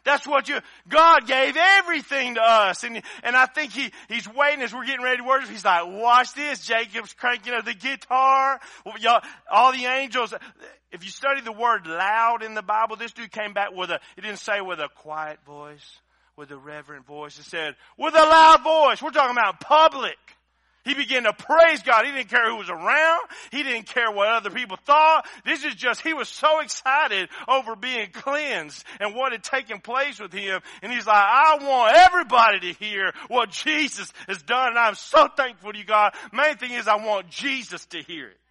That's 0.10 0.28
what 0.28 0.50
you, 0.50 0.58
God 0.88 1.28
gave 1.28 1.56
everything 1.56 2.34
to 2.34 2.42
us. 2.42 2.84
And, 2.84 3.00
and 3.22 3.36
I 3.36 3.46
think 3.46 3.74
he, 3.74 3.92
he's 4.08 4.28
waiting 4.28 4.64
as 4.64 4.74
we're 4.74 4.86
getting 4.86 5.04
ready 5.04 5.18
to 5.18 5.24
worship. 5.24 5.52
He's 5.52 5.64
like, 5.64 5.86
watch 5.86 6.34
this. 6.34 6.66
Jacob's 6.66 7.14
cranking 7.14 7.54
up 7.54 7.66
the 7.66 7.76
guitar. 7.76 8.60
Y'all, 9.00 9.22
all 9.52 9.72
the 9.72 9.86
angels. 9.86 10.34
If 10.92 11.04
you 11.04 11.12
study 11.12 11.42
the 11.42 11.52
word 11.52 11.86
loud 11.86 12.42
in 12.42 12.56
the 12.56 12.64
Bible, 12.64 12.96
this 12.96 13.12
dude 13.12 13.32
came 13.32 13.54
back 13.54 13.72
with 13.72 13.92
a, 13.92 14.00
it 14.18 14.22
didn't 14.22 14.40
say 14.40 14.62
with 14.62 14.80
a 14.80 14.90
quiet 14.96 15.38
voice, 15.46 16.00
with 16.36 16.50
a 16.50 16.58
reverent 16.58 17.06
voice. 17.06 17.38
It 17.38 17.46
said 17.46 17.76
with 17.96 18.16
a 18.16 18.18
loud 18.18 18.64
voice. 18.64 19.04
We're 19.04 19.12
talking 19.12 19.38
about 19.38 19.60
public. 19.60 20.18
He 20.90 20.96
began 20.96 21.26
to 21.26 21.34
praise 21.34 21.84
God. 21.84 22.04
He 22.04 22.12
didn't 22.12 22.30
care 22.30 22.50
who 22.50 22.56
was 22.56 22.70
around. 22.72 23.22
He 23.52 23.62
didn't 23.62 23.86
care 23.86 24.12
what 24.12 24.28
other 24.28 24.50
people 24.50 24.76
thought. 24.76 25.28
This 25.46 25.64
is 25.64 25.76
just, 25.76 26.02
he 26.02 26.16
was 26.16 26.28
so 26.28 26.62
excited 26.62 27.30
over 27.48 27.76
being 27.76 28.10
cleansed 28.12 28.84
and 29.00 29.14
what 29.14 29.32
had 29.32 29.44
taken 29.44 29.82
place 29.82 30.20
with 30.20 30.34
him. 30.34 30.62
And 30.82 30.92
he's 30.92 31.06
like, 31.06 31.16
I 31.16 31.60
want 31.62 31.96
everybody 31.96 32.74
to 32.74 32.80
hear 32.80 33.14
what 33.28 33.52
Jesus 33.52 34.12
has 34.28 34.42
done. 34.42 34.70
And 34.70 34.80
I'm 34.80 34.96
so 34.96 35.28
thankful 35.38 35.74
to 35.74 35.78
you, 35.78 35.86
God. 35.86 36.16
Main 36.34 36.58
thing 36.58 36.72
is 36.72 36.88
I 36.88 36.96
want 36.96 37.30
Jesus 37.30 37.86
to 37.92 38.02
hear 38.02 38.26
it. 38.26 38.49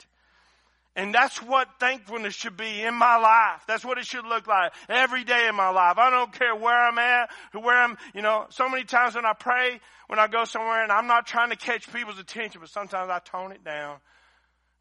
And 0.99 1.15
that's 1.15 1.41
what 1.41 1.69
thankfulness 1.79 2.35
should 2.35 2.57
be 2.57 2.83
in 2.83 2.93
my 2.93 3.19
life. 3.19 3.63
That's 3.69 3.85
what 3.85 3.99
it 3.99 4.05
should 4.05 4.27
look 4.27 4.49
like 4.49 4.73
every 4.89 5.23
day 5.23 5.47
in 5.49 5.55
my 5.55 5.69
life. 5.69 5.97
I 5.97 6.11
don't 6.11 6.33
care 6.33 6.57
where 6.57 6.77
I'm 6.77 6.99
at, 6.99 7.31
where 7.53 7.77
I'm, 7.77 7.97
you 8.15 8.21
know, 8.21 8.47
so 8.51 8.69
many 8.69 8.83
times 8.83 9.15
when 9.15 9.25
I 9.25 9.33
pray, 9.33 9.79
when 10.09 10.19
I 10.19 10.27
go 10.27 10.45
somewhere 10.45 10.83
and 10.83 10.91
I'm 10.91 11.07
not 11.07 11.25
trying 11.25 11.51
to 11.51 11.57
catch 11.57 11.91
people's 11.93 12.19
attention, 12.19 12.61
but 12.61 12.69
sometimes 12.71 13.11
I 13.11 13.21
tone 13.21 13.53
it 13.53 13.63
down, 13.63 13.99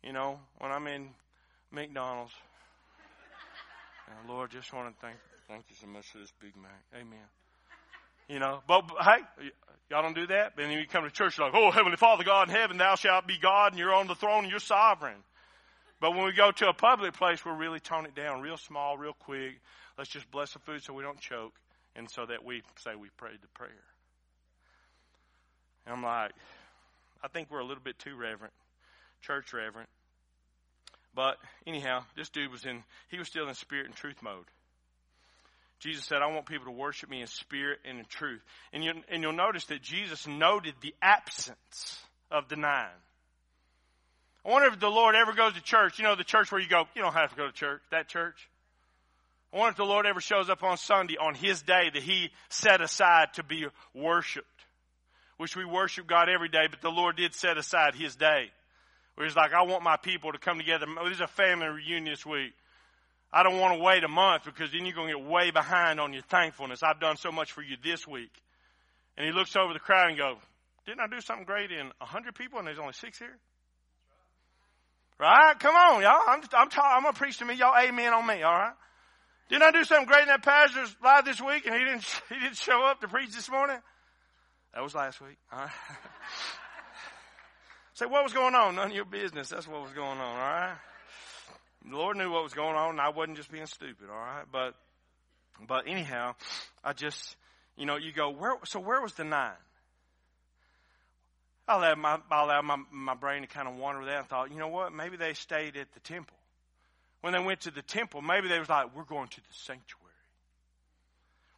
you 0.04 0.12
know, 0.12 0.40
when 0.58 0.72
I'm 0.72 0.88
in 0.88 1.10
McDonald's. 1.72 2.34
And 4.08 4.28
Lord, 4.28 4.50
just 4.50 4.74
want 4.74 4.92
to 4.92 5.00
thank, 5.00 5.18
thank 5.48 5.66
you 5.70 5.76
so 5.80 5.86
much 5.86 6.08
for 6.08 6.18
this 6.18 6.34
Big 6.42 6.56
Mac. 6.56 6.84
Amen. 6.96 7.28
You 8.28 8.40
know, 8.40 8.62
but, 8.68 8.88
but 8.88 9.04
hey, 9.04 9.52
y'all 9.92 10.02
don't 10.02 10.16
do 10.16 10.26
that. 10.26 10.54
And 10.58 10.72
then 10.72 10.72
you 10.72 10.88
come 10.88 11.04
to 11.04 11.12
church, 11.12 11.38
like, 11.38 11.54
oh, 11.54 11.70
Heavenly 11.70 11.98
Father, 11.98 12.24
God 12.24 12.50
in 12.50 12.56
heaven, 12.56 12.80
thou 12.80 12.96
shalt 12.96 13.28
be 13.28 13.38
God, 13.40 13.74
and 13.74 13.80
you're 13.80 13.94
on 13.94 14.08
the 14.08 14.16
throne, 14.16 14.46
and 14.46 14.50
you're 14.50 14.60
sovereign. 14.60 15.18
But 16.00 16.12
when 16.12 16.26
we 16.26 16.34
go 16.34 16.52
to 16.52 16.70
a 16.70 16.74
public 16.74 17.14
place, 17.14 17.44
we're 17.44 17.56
really 17.56 17.80
tone 17.80 18.06
it 18.06 18.16
down, 18.16 18.42
real 18.42 18.58
small, 18.58 18.98
real 18.98 19.14
quick. 19.14 19.60
Let's 19.98 20.10
just 20.10 20.30
bless 20.30 20.54
the 20.54 20.60
food 20.60 20.84
so 20.84 20.94
we 20.94 21.04
don't 21.04 21.20
choke, 21.20 21.54
and 21.96 22.10
so 22.10 22.26
that 22.26 22.46
we 22.46 22.62
say 22.78 22.92
we 22.96 23.10
prayed 23.18 23.40
the 23.42 23.48
prayer. 23.56 23.72
And 25.86 25.96
I'm 25.96 26.04
like, 26.04 26.32
I 27.24 27.28
think 27.30 27.50
we're 27.50 27.60
a 27.60 27.66
little 27.66 27.84
bit 27.84 27.98
too 27.98 28.16
reverent, 28.16 28.54
church 29.22 29.54
reverent. 29.54 29.90
But 31.16 31.38
anyhow, 31.66 32.04
this 32.16 32.30
dude 32.30 32.52
was 32.52 32.66
in, 32.66 32.84
he 33.10 33.18
was 33.18 33.28
still 33.28 33.48
in 33.48 33.56
spirit 33.56 33.88
and 33.88 33.96
truth 33.96 34.22
mode. 34.22 34.46
Jesus 35.80 36.06
said, 36.06 36.22
I 36.22 36.28
want 36.28 36.46
people 36.46 36.66
to 36.66 36.72
worship 36.72 37.10
me 37.10 37.22
in 37.22 37.28
spirit 37.28 37.80
and 37.86 38.00
in 38.00 38.06
truth. 38.06 38.42
And, 38.74 38.84
you, 38.84 38.94
and 39.10 39.24
you'll 39.24 39.34
notice 39.34 39.66
that 39.66 39.82
Jesus 39.82 40.28
noted 40.28 40.74
the 40.82 40.94
absence 41.02 42.00
of 42.30 42.50
the 42.50 42.56
denying. 42.56 42.90
I 44.48 44.50
wonder 44.50 44.70
if 44.70 44.80
the 44.80 44.88
Lord 44.88 45.14
ever 45.14 45.34
goes 45.34 45.54
to 45.54 45.62
church. 45.62 46.00
You 46.00 46.06
know, 46.06 46.16
the 46.16 46.24
church 46.24 46.54
where 46.54 46.62
you 46.62 46.70
go, 46.70 46.86
you 46.96 47.02
don't 47.02 47.14
have 47.14 47.32
to 47.32 47.36
go 47.36 47.48
to 47.48 47.52
church, 47.52 47.82
that 47.92 48.08
church. 48.08 48.48
I 49.54 49.58
wonder 49.58 49.72
if 49.72 49.78
the 49.78 49.84
Lord 49.84 50.06
ever 50.06 50.22
shows 50.22 50.50
up 50.50 50.64
on 50.64 50.78
Sunday 50.78 51.18
on 51.18 51.36
His 51.36 51.62
day 51.62 51.90
that 51.94 52.02
He 52.02 52.30
set 52.48 52.80
aside 52.80 53.34
to 53.34 53.44
be 53.44 53.68
worshiped. 53.94 54.48
Which 55.36 55.56
we 55.56 55.66
worship 55.66 56.08
God 56.08 56.30
every 56.30 56.48
day, 56.48 56.68
but 56.70 56.82
the 56.82 56.90
Lord 56.90 57.18
did 57.18 57.36
set 57.36 57.58
aside 57.58 57.94
His 57.94 58.16
day. 58.16 58.50
Where 59.16 59.28
He's 59.28 59.36
like, 59.36 59.54
I 59.54 59.64
want 59.64 59.84
my 59.84 59.98
people 59.98 60.32
to 60.32 60.38
come 60.38 60.58
together. 60.58 60.86
Oh, 60.98 61.04
there's 61.04 61.20
a 61.20 61.28
family 61.28 61.68
reunion 61.68 62.06
this 62.06 62.26
week. 62.26 62.54
I 63.34 63.44
don't 63.44 63.60
want 63.60 63.78
to 63.78 63.84
wait 63.84 64.06
a 64.06 64.08
month 64.08 64.46
because 64.46 64.72
then 64.72 64.86
you're 64.86 64.96
going 64.96 65.12
to 65.12 65.20
get 65.20 65.28
way 65.30 65.52
behind 65.52 66.00
on 66.00 66.14
your 66.14 66.24
thankfulness. 66.24 66.84
I've 66.84 67.02
done 67.02 67.18
so 67.18 67.34
much 67.34 67.52
for 67.52 67.62
you 67.62 67.76
this 67.84 68.08
week. 68.08 68.32
And 69.18 69.26
he 69.26 69.34
looks 69.34 69.58
over 69.58 69.74
the 69.74 69.80
crowd 69.80 70.08
and 70.08 70.18
goes, 70.18 70.38
didn't 70.86 71.02
I 71.02 71.08
do 71.08 71.20
something 71.20 71.46
great 71.46 71.70
in 71.70 71.92
a 72.00 72.06
hundred 72.06 72.36
people 72.36 72.60
and 72.60 72.68
there's 72.68 72.80
only 72.80 72.94
six 72.94 73.20
here? 73.20 73.38
Right? 75.20 75.56
Come 75.60 75.76
on, 75.76 76.02
y'all. 76.02 76.22
I'm, 76.28 76.42
I'm, 76.54 76.70
talking, 76.70 76.84
I'm 76.84 77.02
going 77.02 77.14
to 77.14 77.20
preach 77.20 77.40
to 77.40 77.46
me. 77.46 77.56
Y'all 77.56 77.76
amen 77.76 78.14
on 78.14 78.26
me, 78.26 78.46
alright? 78.46 78.74
Didn't 79.50 79.64
I 79.64 79.72
do 79.72 79.84
something 79.84 80.06
great 80.06 80.24
in 80.24 80.28
that 80.28 80.44
pastor's 80.44 80.96
live 81.04 81.26
this 81.26 81.42
week 81.42 81.66
and 81.66 81.74
he 81.74 81.84
didn't, 81.84 82.04
he 82.30 82.40
didn't 82.40 82.58
show 82.58 82.84
up 82.84 83.02
to 83.02 83.08
preach 83.08 83.34
this 83.34 83.50
morning? 83.50 83.78
That 84.74 84.84
was 84.84 84.94
last 84.94 85.20
week. 85.22 85.38
All 85.52 85.60
right. 85.60 85.70
Say, 87.94 88.06
what 88.06 88.24
was 88.24 88.34
going 88.34 88.54
on? 88.54 88.76
None 88.76 88.92
of 88.92 88.96
your 88.96 89.06
business. 89.06 89.50
That's 89.50 89.68
what 89.68 89.82
was 89.82 89.94
going 89.94 90.20
on, 90.20 90.20
alright? 90.20 90.78
The 91.90 91.96
Lord 91.96 92.18
knew 92.18 92.32
what 92.32 92.44
was 92.44 92.54
going 92.54 92.76
on 92.76 92.92
and 92.92 93.02
I 93.02 93.10
wasn't 93.10 93.38
just 93.38 93.52
being 93.52 93.66
stupid, 93.66 94.10
alright? 94.12 94.46
But, 94.52 94.76
but 95.68 95.88
anyhow, 95.88 96.36
I 96.84 96.94
just, 96.94 97.38
you 97.76 97.88
know, 97.88 97.96
you 97.96 98.12
go, 98.12 98.30
where, 98.30 98.54
so 98.66 98.80
where 98.80 99.02
was 99.02 99.14
the 99.14 99.24
nine? 99.24 99.54
I 101.68 101.76
allowed 101.76 101.98
my, 101.98 102.20
I 102.32 102.44
allowed 102.44 102.66
my, 102.66 102.78
my 102.92 103.14
brain 103.14 103.42
to 103.42 103.48
kind 103.48 103.68
of 103.68 103.76
wander 103.76 104.06
there 104.06 104.20
and 104.20 104.28
thought, 104.28 104.52
you 104.52 104.58
know 104.58 104.70
what? 104.70 104.94
Maybe 104.94 105.18
they 105.18 105.34
stayed 105.34 105.76
at 105.76 105.94
the 105.94 106.00
temple. 106.00 106.38
When 107.22 107.34
they 107.34 107.40
went 107.40 107.62
to 107.62 107.72
the 107.72 107.82
temple, 107.82 108.22
maybe 108.22 108.48
they 108.48 108.60
was 108.60 108.70
like, 108.70 108.96
we're 108.96 109.04
going 109.04 109.28
to 109.28 109.38
the 109.38 109.48
sanctuary. 109.52 110.08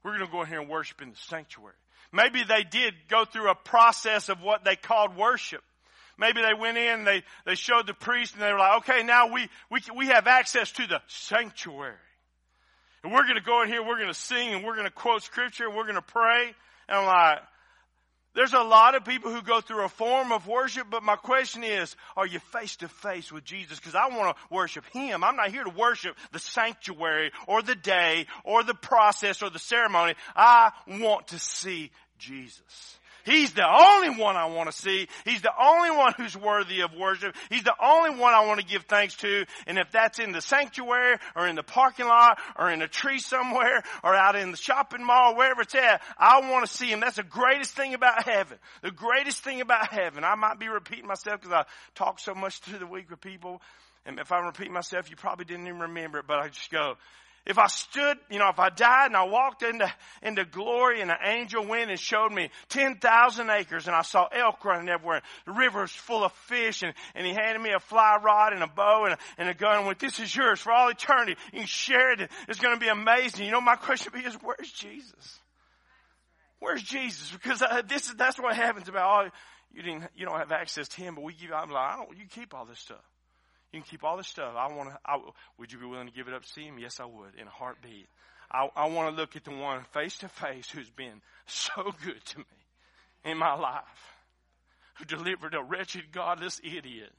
We're 0.04 0.16
going 0.18 0.26
to 0.26 0.32
go 0.32 0.42
in 0.42 0.48
here 0.48 0.62
and 0.62 0.70
worship 0.70 1.02
in 1.02 1.12
the 1.12 1.18
sanctuary. 1.28 1.76
Maybe 2.12 2.44
they 2.44 2.64
did 2.64 2.94
go 3.08 3.26
through 3.26 3.52
a 3.52 3.56
process 3.56 4.30
of 4.30 4.42
what 4.42 4.64
they 4.64 4.76
called 4.76 5.16
worship. 5.16 5.62
Maybe 6.18 6.42
they 6.42 6.54
went 6.54 6.78
in, 6.78 7.06
they, 7.06 7.24
they 7.46 7.56
showed 7.56 7.88
the 7.88 7.94
priest 7.94 8.34
and 8.34 8.44
they 8.44 8.52
were 8.52 8.60
like, 8.60 8.80
okay, 8.80 9.04
now 9.04 9.32
we, 9.32 9.48
we, 9.70 9.80
we 9.96 10.08
have 10.08 10.28
access 10.28 10.72
to 10.74 10.88
the 10.88 11.02
sanctuary. 11.08 11.94
And 13.04 13.14
we're 13.14 13.24
going 13.24 13.36
to 13.36 13.42
go 13.42 13.62
in 13.62 13.70
here, 13.70 13.82
we're 13.82 13.96
going 13.96 14.10
to 14.10 14.14
sing 14.14 14.54
and 14.54 14.66
we're 14.66 14.74
going 14.74 14.88
to 14.88 14.92
quote 14.92 15.24
scripture 15.24 15.66
and 15.66 15.76
we're 15.76 15.84
going 15.84 15.96
to 15.96 16.02
pray. 16.02 16.54
And 16.90 16.98
I'm 16.98 17.06
like, 17.06 17.40
there's 18.36 18.54
a 18.54 18.62
lot 18.62 18.96
of 18.96 19.06
people 19.06 19.32
who 19.32 19.42
go 19.42 19.60
through 19.60 19.86
a 19.86 19.90
form 19.90 20.32
of 20.32 20.48
worship, 20.48 20.88
but 20.90 21.04
my 21.04 21.16
question 21.16 21.64
is, 21.64 21.96
are 22.16 22.28
you 22.28 22.40
face 22.40 22.76
to 22.78 22.88
face 22.88 23.32
with 23.32 23.44
Jesus? 23.44 23.80
Because 23.80 23.96
I 23.96 24.08
want 24.08 24.36
to 24.36 24.54
worship 24.54 24.86
Him. 24.94 25.24
I'm 25.24 25.36
not 25.36 25.50
here 25.50 25.64
to 25.64 25.70
worship 25.70 26.16
the 26.32 26.40
sanctuary 26.40 27.32
or 27.48 27.62
the 27.62 27.76
day 27.76 28.28
or 28.44 28.64
the 28.64 28.76
process 28.76 29.42
or 29.42 29.50
the 29.50 29.60
ceremony. 29.60 30.14
I 30.36 30.72
want 30.88 31.30
to 31.30 31.40
see 31.40 31.92
Jesus. 32.20 32.99
He's 33.26 33.54
the 33.54 33.68
only 33.68 34.20
one 34.20 34.36
I 34.36 34.46
want 34.46 34.72
to 34.72 34.78
see. 34.78 35.08
He's 35.26 35.42
the 35.42 35.52
only 35.60 35.92
one 35.92 36.14
who's 36.18 36.36
worthy 36.36 36.82
of 36.82 36.94
worship. 36.94 37.36
He's 37.50 37.64
the 37.64 37.76
only 37.82 38.20
one 38.20 38.34
I 38.34 38.46
want 38.46 38.60
to 38.60 38.66
give 38.66 38.84
thanks 38.84 39.16
to. 39.18 39.46
And 39.68 39.78
if 39.78 39.92
that's 39.92 40.20
in 40.20 40.32
the 40.32 40.42
sanctuary 40.42 41.18
or 41.36 41.48
in 41.48 41.56
the 41.56 41.64
parking 41.64 42.08
lot 42.08 42.40
or 42.58 42.72
in 42.72 42.82
a 42.82 42.88
tree 42.88 43.20
somewhere 43.20 43.84
or 44.04 44.16
out 44.16 44.36
in 44.36 44.52
the 44.52 44.58
shopping 44.58 45.04
mall, 45.04 45.36
wherever 45.36 45.62
it's 45.62 45.76
at, 45.76 46.02
I 46.18 46.42
want 46.50 46.66
to 46.66 46.72
see 46.72 46.88
him. 46.88 47.00
That's 47.00 47.18
the 47.18 47.24
greatest 47.24 47.76
thing 47.76 47.94
about 47.94 48.24
heaven. 48.24 48.58
The 48.82 48.92
greatest 48.92 49.44
thing 49.44 49.62
about 49.62 49.92
heaven. 49.92 50.24
I 50.24 50.36
might 50.36 50.60
be 50.60 50.68
repeating 50.68 51.08
myself 51.08 51.42
because 51.42 51.54
I 51.54 51.66
talk 51.96 52.20
so 52.20 52.34
much 52.34 52.60
through 52.60 52.80
the 52.80 52.88
week 52.88 53.10
with 53.10 53.22
people. 53.22 53.62
And 54.06 54.20
if 54.20 54.32
I 54.32 54.40
repeat 54.40 54.72
myself, 54.72 55.10
you 55.10 55.16
probably 55.16 55.46
didn't 55.46 55.68
even 55.68 55.80
remember 55.80 56.20
it, 56.20 56.26
but 56.28 56.40
I 56.40 56.48
just 56.48 56.72
go, 56.72 56.96
if 57.46 57.58
I 57.58 57.68
stood, 57.68 58.18
you 58.30 58.40
know, 58.40 58.50
if 58.50 58.60
I 58.60 58.70
died 58.70 59.08
and 59.08 59.16
I 59.16 59.24
walked 59.24 59.64
into, 59.64 59.92
into 60.22 60.46
glory 60.46 61.02
and 61.02 61.10
an 61.10 61.18
angel 61.24 61.66
went 61.66 61.90
and 61.90 62.00
showed 62.00 62.32
me 62.32 62.50
10,000 62.70 63.50
acres 63.50 63.88
and 63.88 63.96
I 63.96 64.02
saw 64.02 64.28
elk 64.28 64.64
running 64.66 64.90
everywhere, 64.90 65.22
the 65.46 65.54
rivers 65.54 65.92
full 65.92 66.24
of 66.24 66.32
fish 66.48 66.84
and, 66.84 66.94
and 67.16 67.26
he 67.26 67.34
handed 67.34 67.62
me 67.62 67.72
a 67.72 67.80
fly 67.80 68.18
rod 68.24 68.54
and 68.54 68.64
a 68.64 68.68
bow 68.68 69.06
and 69.06 69.14
a, 69.14 69.18
and 69.38 69.50
a 69.50 69.54
gun 69.54 69.78
and 69.78 69.86
went, 69.88 70.00
this 70.00 70.20
is 70.20 70.36
yours 70.36 70.60
for 70.60 70.72
all 70.72 70.90
eternity. 70.90 71.36
You 71.54 71.60
can 71.60 71.68
share 71.68 72.12
it. 72.12 72.30
It's 72.48 72.60
going 72.60 72.76
to 72.76 72.80
be 72.80 72.90
amazing. 72.90 73.46
You 73.46 73.52
know, 73.52 73.62
my 73.62 73.76
question 73.76 74.12
would 74.14 74.22
be 74.22 74.28
is, 74.28 74.36
where's 74.36 74.72
Jesus? 74.72 75.40
Where's 76.60 76.84
Jesus? 76.84 77.32
Because 77.32 77.62
uh, 77.62 77.82
this 77.88 78.08
is, 78.08 78.16
that's 78.16 78.40
what 78.40 78.56
happens 78.56 78.90
about 78.90 79.04
all, 79.04 79.30
you 79.74 79.82
didn't, 79.82 80.04
you 80.16 80.26
don't 80.26 80.38
have 80.38 80.52
access 80.52 80.88
to 80.90 81.02
him, 81.02 81.16
but 81.16 81.24
we 81.24 81.34
give, 81.34 81.52
I'm 81.54 81.70
like, 81.70 81.94
I 81.94 81.96
don't, 81.98 82.18
you 82.18 82.26
keep 82.30 82.54
all 82.54 82.66
this 82.66 82.80
stuff. 82.80 83.04
You 83.72 83.82
can 83.82 83.90
keep 83.90 84.04
all 84.04 84.18
this 84.18 84.28
stuff. 84.28 84.56
I 84.58 84.74
want 84.74 84.90
to. 84.90 85.00
I, 85.06 85.18
would 85.58 85.72
you 85.72 85.80
be 85.80 85.86
willing 85.86 86.08
to 86.08 86.14
give 86.14 86.28
it 86.28 86.34
up 86.34 86.44
to 86.44 86.50
see 86.50 86.64
him? 86.64 86.80
Yes, 86.80 87.00
I 87.00 87.06
would, 87.06 87.36
in 87.40 87.48
a 87.48 87.52
heartbeat. 87.52 88.08
I, 88.52 88.68
I 88.76 88.90
want 88.90 89.14
to 89.14 89.22
look 89.22 89.36
at 89.36 89.44
the 89.44 89.52
one 89.52 89.84
face 89.94 90.18
to 90.20 90.28
face 90.28 90.70
who's 90.70 90.90
been 90.90 91.22
so 91.46 91.94
good 92.04 92.24
to 92.26 92.40
me 92.40 92.46
in 93.26 93.38
my 93.38 93.54
life, 93.54 93.84
who 94.98 95.06
delivered 95.06 95.54
a 95.54 95.64
wretched, 95.64 96.12
godless 96.12 96.60
idiot 96.64 97.12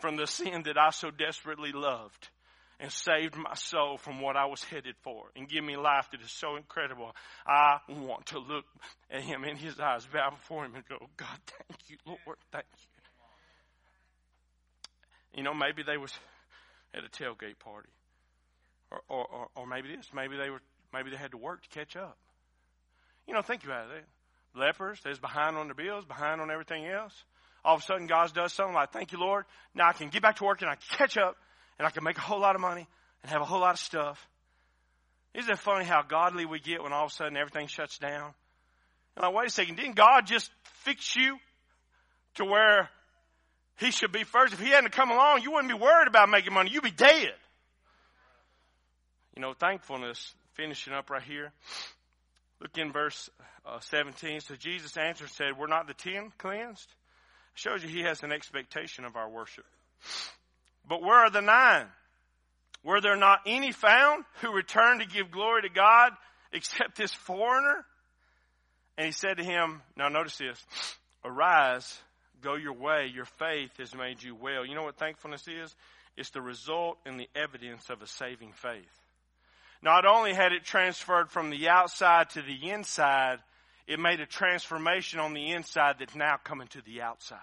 from 0.00 0.16
the 0.16 0.26
sin 0.26 0.62
that 0.64 0.76
I 0.76 0.90
so 0.90 1.10
desperately 1.10 1.72
loved 1.72 2.28
and 2.78 2.90
saved 2.90 3.36
my 3.36 3.54
soul 3.54 3.98
from 3.98 4.20
what 4.20 4.36
I 4.36 4.46
was 4.46 4.64
headed 4.64 4.94
for 5.02 5.26
and 5.36 5.48
give 5.48 5.62
me 5.62 5.76
life 5.76 6.08
that 6.12 6.22
is 6.22 6.32
so 6.32 6.56
incredible. 6.56 7.14
I 7.46 7.78
want 7.88 8.26
to 8.26 8.38
look 8.38 8.64
at 9.10 9.22
him 9.22 9.44
in 9.44 9.56
his 9.56 9.78
eyes, 9.78 10.06
bow 10.06 10.30
before 10.30 10.64
him 10.64 10.74
and 10.74 10.84
go, 10.88 10.96
God, 11.16 11.38
thank 11.46 11.80
you, 11.88 11.96
Lord, 12.06 12.38
thank 12.50 12.64
you. 12.78 12.89
You 15.34 15.42
know, 15.42 15.54
maybe 15.54 15.82
they 15.82 15.96
was 15.96 16.12
at 16.94 17.04
a 17.04 17.08
tailgate 17.08 17.58
party. 17.58 17.88
Or, 18.90 19.00
or, 19.08 19.26
or, 19.26 19.48
or 19.54 19.66
maybe 19.66 19.94
this. 19.94 20.08
Maybe 20.14 20.36
they 20.36 20.50
were, 20.50 20.60
maybe 20.92 21.10
they 21.10 21.16
had 21.16 21.30
to 21.30 21.36
work 21.36 21.62
to 21.62 21.68
catch 21.68 21.96
up. 21.96 22.16
You 23.26 23.34
know, 23.34 23.42
think 23.42 23.64
about 23.64 23.90
it. 23.90 24.04
Lepers, 24.54 24.98
they're 25.04 25.14
behind 25.14 25.56
on 25.56 25.68
their 25.68 25.74
bills, 25.74 26.04
behind 26.04 26.40
on 26.40 26.50
everything 26.50 26.86
else. 26.86 27.14
All 27.64 27.76
of 27.76 27.82
a 27.82 27.84
sudden 27.84 28.06
God 28.06 28.32
does 28.34 28.52
something 28.52 28.74
like, 28.74 28.92
thank 28.92 29.12
you 29.12 29.20
Lord. 29.20 29.44
Now 29.74 29.88
I 29.88 29.92
can 29.92 30.08
get 30.08 30.22
back 30.22 30.36
to 30.36 30.44
work 30.44 30.62
and 30.62 30.70
I 30.70 30.74
can 30.74 30.98
catch 30.98 31.16
up 31.16 31.36
and 31.78 31.86
I 31.86 31.90
can 31.90 32.02
make 32.02 32.16
a 32.16 32.22
whole 32.22 32.40
lot 32.40 32.56
of 32.56 32.60
money 32.60 32.88
and 33.22 33.30
have 33.30 33.42
a 33.42 33.44
whole 33.44 33.60
lot 33.60 33.74
of 33.74 33.78
stuff. 33.78 34.26
Isn't 35.34 35.50
it 35.50 35.58
funny 35.58 35.84
how 35.84 36.02
godly 36.02 36.46
we 36.46 36.58
get 36.58 36.82
when 36.82 36.92
all 36.92 37.04
of 37.04 37.12
a 37.12 37.14
sudden 37.14 37.36
everything 37.36 37.68
shuts 37.68 37.98
down? 37.98 38.34
And 39.14 39.22
like, 39.22 39.34
wait 39.34 39.48
a 39.48 39.50
second, 39.50 39.76
didn't 39.76 39.94
God 39.94 40.26
just 40.26 40.50
fix 40.84 41.14
you 41.14 41.38
to 42.36 42.44
where 42.44 42.88
he 43.80 43.90
should 43.90 44.12
be 44.12 44.24
first. 44.24 44.52
If 44.52 44.60
he 44.60 44.68
hadn't 44.68 44.92
come 44.92 45.10
along, 45.10 45.40
you 45.42 45.50
wouldn't 45.52 45.72
be 45.72 45.78
worried 45.78 46.06
about 46.06 46.28
making 46.28 46.52
money. 46.52 46.70
You'd 46.70 46.84
be 46.84 46.90
dead. 46.90 47.32
You 49.34 49.42
know, 49.42 49.54
thankfulness, 49.54 50.34
finishing 50.54 50.92
up 50.92 51.08
right 51.08 51.22
here. 51.22 51.50
Look 52.60 52.76
in 52.76 52.92
verse 52.92 53.30
uh, 53.64 53.80
17. 53.80 54.40
So 54.40 54.54
Jesus 54.54 54.96
answered 54.98 55.24
and 55.24 55.32
said, 55.32 55.58
We're 55.58 55.66
not 55.66 55.86
the 55.86 55.94
ten 55.94 56.30
cleansed? 56.36 56.88
Shows 57.54 57.82
you 57.82 57.88
he 57.88 58.02
has 58.02 58.22
an 58.22 58.32
expectation 58.32 59.04
of 59.04 59.16
our 59.16 59.28
worship. 59.28 59.64
But 60.86 61.02
where 61.02 61.16
are 61.16 61.30
the 61.30 61.40
nine? 61.40 61.86
Were 62.84 63.00
there 63.00 63.16
not 63.16 63.40
any 63.46 63.72
found 63.72 64.24
who 64.40 64.52
returned 64.52 65.00
to 65.00 65.06
give 65.06 65.30
glory 65.30 65.62
to 65.62 65.68
God 65.70 66.12
except 66.52 66.96
this 66.96 67.12
foreigner? 67.12 67.84
And 68.96 69.06
he 69.06 69.12
said 69.12 69.38
to 69.38 69.44
him, 69.44 69.80
now 69.96 70.08
notice 70.08 70.36
this, 70.36 70.62
arise, 71.24 71.98
go 72.42 72.54
your 72.54 72.72
way. 72.72 73.10
Your 73.12 73.24
faith 73.24 73.76
has 73.78 73.94
made 73.94 74.22
you 74.22 74.34
well. 74.34 74.64
You 74.64 74.74
know 74.74 74.82
what 74.82 74.96
thankfulness 74.96 75.46
is? 75.48 75.74
It's 76.16 76.30
the 76.30 76.40
result 76.40 76.98
and 77.06 77.18
the 77.18 77.28
evidence 77.34 77.88
of 77.90 78.02
a 78.02 78.06
saving 78.06 78.52
faith. 78.52 78.84
Not 79.82 80.04
only 80.04 80.34
had 80.34 80.52
it 80.52 80.64
transferred 80.64 81.30
from 81.30 81.50
the 81.50 81.68
outside 81.68 82.30
to 82.30 82.42
the 82.42 82.70
inside, 82.70 83.38
it 83.86 83.98
made 83.98 84.20
a 84.20 84.26
transformation 84.26 85.20
on 85.20 85.32
the 85.32 85.52
inside 85.52 85.96
that's 85.98 86.14
now 86.14 86.36
coming 86.42 86.68
to 86.68 86.82
the 86.82 87.02
outside. 87.02 87.38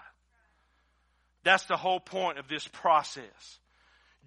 That's 1.44 1.64
the 1.64 1.76
whole 1.76 2.00
point 2.00 2.38
of 2.38 2.48
this 2.48 2.66
process. 2.68 3.58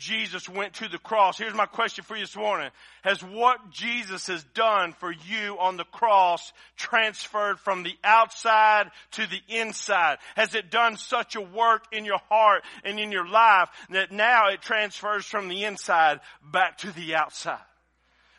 Jesus 0.01 0.49
went 0.49 0.73
to 0.75 0.87
the 0.87 0.97
cross. 0.97 1.37
Here's 1.37 1.53
my 1.53 1.67
question 1.67 2.03
for 2.03 2.15
you 2.15 2.23
this 2.23 2.35
morning. 2.35 2.71
Has 3.03 3.21
what 3.21 3.69
Jesus 3.69 4.25
has 4.27 4.43
done 4.55 4.93
for 4.93 5.11
you 5.11 5.57
on 5.59 5.77
the 5.77 5.83
cross 5.83 6.51
transferred 6.75 7.59
from 7.59 7.83
the 7.83 7.93
outside 8.03 8.89
to 9.11 9.27
the 9.27 9.39
inside? 9.47 10.17
Has 10.35 10.55
it 10.55 10.71
done 10.71 10.97
such 10.97 11.35
a 11.35 11.41
work 11.41 11.83
in 11.91 12.03
your 12.03 12.19
heart 12.29 12.63
and 12.83 12.99
in 12.99 13.11
your 13.11 13.27
life 13.27 13.69
that 13.91 14.11
now 14.11 14.49
it 14.49 14.63
transfers 14.63 15.23
from 15.23 15.49
the 15.49 15.65
inside 15.65 16.19
back 16.51 16.79
to 16.79 16.91
the 16.91 17.13
outside? 17.13 17.59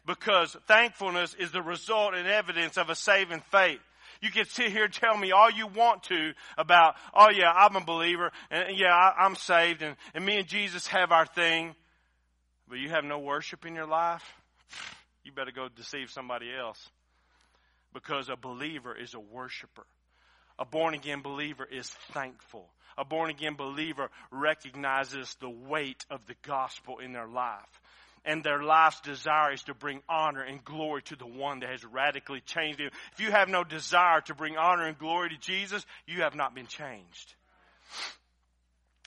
Because 0.04 0.56
thankfulness 0.66 1.34
is 1.34 1.52
the 1.52 1.62
result 1.62 2.14
and 2.14 2.26
evidence 2.26 2.76
of 2.76 2.90
a 2.90 2.96
saving 2.96 3.42
faith. 3.52 3.78
You 4.22 4.30
can 4.30 4.44
sit 4.46 4.70
here 4.70 4.84
and 4.84 4.94
tell 4.94 5.16
me 5.18 5.32
all 5.32 5.50
you 5.50 5.66
want 5.66 6.04
to 6.04 6.32
about, 6.56 6.94
oh 7.12 7.30
yeah, 7.30 7.50
I'm 7.50 7.74
a 7.74 7.84
believer, 7.84 8.30
and 8.52 8.78
yeah, 8.78 8.94
I, 8.94 9.26
am 9.26 9.34
saved, 9.34 9.82
and, 9.82 9.96
and 10.14 10.24
me 10.24 10.38
and 10.38 10.46
Jesus 10.46 10.86
have 10.86 11.10
our 11.10 11.26
thing, 11.26 11.74
but 12.68 12.78
you 12.78 12.88
have 12.90 13.04
no 13.04 13.18
worship 13.18 13.66
in 13.66 13.74
your 13.74 13.86
life, 13.86 14.22
you 15.24 15.32
better 15.32 15.50
go 15.50 15.68
deceive 15.68 16.08
somebody 16.08 16.46
else. 16.56 16.88
Because 17.92 18.28
a 18.28 18.36
believer 18.36 18.96
is 18.96 19.12
a 19.12 19.20
worshiper. 19.20 19.84
A 20.58 20.64
born 20.64 20.94
again 20.94 21.20
believer 21.20 21.66
is 21.70 21.90
thankful. 22.12 22.70
A 22.96 23.04
born 23.04 23.28
again 23.28 23.54
believer 23.54 24.08
recognizes 24.30 25.34
the 25.40 25.50
weight 25.50 26.06
of 26.10 26.24
the 26.26 26.36
gospel 26.46 27.00
in 27.00 27.12
their 27.12 27.26
life. 27.26 27.80
And 28.24 28.44
their 28.44 28.62
life's 28.62 29.00
desire 29.00 29.52
is 29.52 29.62
to 29.64 29.74
bring 29.74 30.00
honor 30.08 30.42
and 30.42 30.64
glory 30.64 31.02
to 31.02 31.16
the 31.16 31.26
one 31.26 31.60
that 31.60 31.70
has 31.70 31.84
radically 31.84 32.40
changed 32.40 32.78
them. 32.78 32.90
If 33.12 33.20
you 33.20 33.30
have 33.30 33.48
no 33.48 33.64
desire 33.64 34.20
to 34.22 34.34
bring 34.34 34.56
honor 34.56 34.86
and 34.86 34.98
glory 34.98 35.30
to 35.30 35.38
Jesus, 35.38 35.84
you 36.06 36.22
have 36.22 36.34
not 36.34 36.54
been 36.54 36.66
changed. 36.66 37.34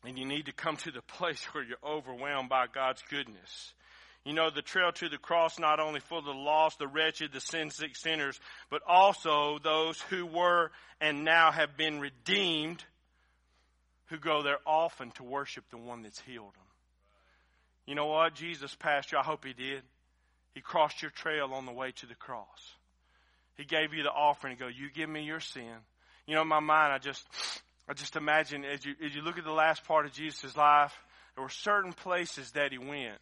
And 0.03 0.17
you 0.17 0.25
need 0.25 0.47
to 0.47 0.53
come 0.53 0.77
to 0.77 0.91
the 0.91 1.01
place 1.01 1.43
where 1.53 1.63
you're 1.63 1.77
overwhelmed 1.83 2.49
by 2.49 2.65
God's 2.73 3.01
goodness. 3.09 3.73
You 4.25 4.33
know, 4.33 4.49
the 4.49 4.63
trail 4.63 4.91
to 4.91 5.07
the 5.07 5.19
cross 5.19 5.59
not 5.59 5.79
only 5.79 5.99
for 5.99 6.21
the 6.21 6.31
lost, 6.31 6.79
the 6.79 6.87
wretched, 6.87 7.31
the 7.31 7.39
sin 7.39 7.69
sick 7.69 7.95
sinners, 7.95 8.39
but 8.71 8.81
also 8.87 9.59
those 9.63 10.01
who 10.09 10.25
were 10.25 10.71
and 10.99 11.23
now 11.23 11.51
have 11.51 11.77
been 11.77 11.99
redeemed 11.99 12.83
who 14.07 14.17
go 14.17 14.41
there 14.41 14.57
often 14.65 15.11
to 15.11 15.23
worship 15.23 15.63
the 15.69 15.77
one 15.77 16.01
that's 16.01 16.19
healed 16.19 16.53
them. 16.53 16.64
You 17.85 17.95
know 17.95 18.07
what? 18.07 18.33
Jesus 18.35 18.73
passed 18.75 19.11
you. 19.11 19.17
I 19.17 19.23
hope 19.23 19.45
he 19.45 19.53
did. 19.53 19.83
He 20.53 20.61
crossed 20.61 21.01
your 21.01 21.11
trail 21.11 21.49
on 21.53 21.65
the 21.65 21.71
way 21.71 21.91
to 21.97 22.05
the 22.05 22.15
cross. 22.15 22.73
He 23.57 23.65
gave 23.65 23.93
you 23.93 24.03
the 24.03 24.11
offering 24.11 24.51
and 24.53 24.59
go, 24.59 24.67
you 24.67 24.89
give 24.93 25.09
me 25.09 25.23
your 25.23 25.39
sin. 25.39 25.73
You 26.27 26.35
know, 26.35 26.41
in 26.41 26.47
my 26.47 26.59
mind, 26.59 26.93
I 26.93 26.97
just, 26.97 27.25
I 27.87 27.93
just 27.93 28.15
imagine 28.15 28.65
as 28.65 28.85
you, 28.85 28.95
as 29.05 29.13
you 29.13 29.21
look 29.21 29.37
at 29.37 29.43
the 29.43 29.51
last 29.51 29.85
part 29.85 30.05
of 30.05 30.11
Jesus' 30.11 30.57
life, 30.57 30.93
there 31.35 31.43
were 31.43 31.49
certain 31.49 31.93
places 31.93 32.51
that 32.51 32.71
he 32.71 32.77
went 32.77 33.19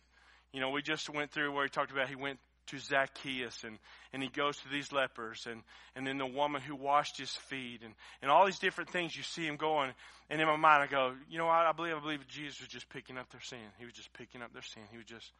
you 0.54 0.62
know, 0.62 0.70
we 0.70 0.84
just 0.84 1.10
went 1.10 1.32
through 1.32 1.52
where 1.52 1.64
he 1.64 1.70
talked 1.70 1.92
about 1.92 2.08
he 2.08 2.16
went 2.16 2.40
to 2.68 2.80
Zacchaeus 2.80 3.64
and, 3.64 3.78
and 4.14 4.22
he 4.22 4.30
goes 4.30 4.58
to 4.58 4.70
these 4.70 4.92
lepers 4.92 5.46
and, 5.50 5.62
and 5.96 6.06
then 6.06 6.18
the 6.18 6.26
woman 6.26 6.62
who 6.62 6.76
washed 6.76 7.18
his 7.18 7.32
feet 7.50 7.82
and, 7.84 7.94
and 8.22 8.32
all 8.32 8.46
these 8.46 8.60
different 8.60 8.90
things 8.90 9.16
you 9.16 9.24
see 9.24 9.46
him 9.46 9.58
going. 9.58 9.92
And 10.30 10.42
in 10.42 10.48
my 10.48 10.56
mind 10.56 10.84
I 10.84 10.88
go, 10.88 11.14
you 11.30 11.38
know 11.38 11.46
what? 11.46 11.56
I 11.56 11.72
believe, 11.72 11.96
I 11.96 12.00
believe 12.00 12.28
Jesus 12.28 12.60
was 12.60 12.70
just 12.70 12.90
picking 12.90 13.18
up 13.18 13.30
their 13.32 13.42
sin. 13.42 13.60
He 13.78 13.86
was 13.86 13.94
just 13.94 14.12
picking 14.14 14.42
up 14.42 14.54
their 14.54 14.62
sin. 14.62 14.84
He 14.92 14.98
was 14.98 15.06
just, 15.06 15.32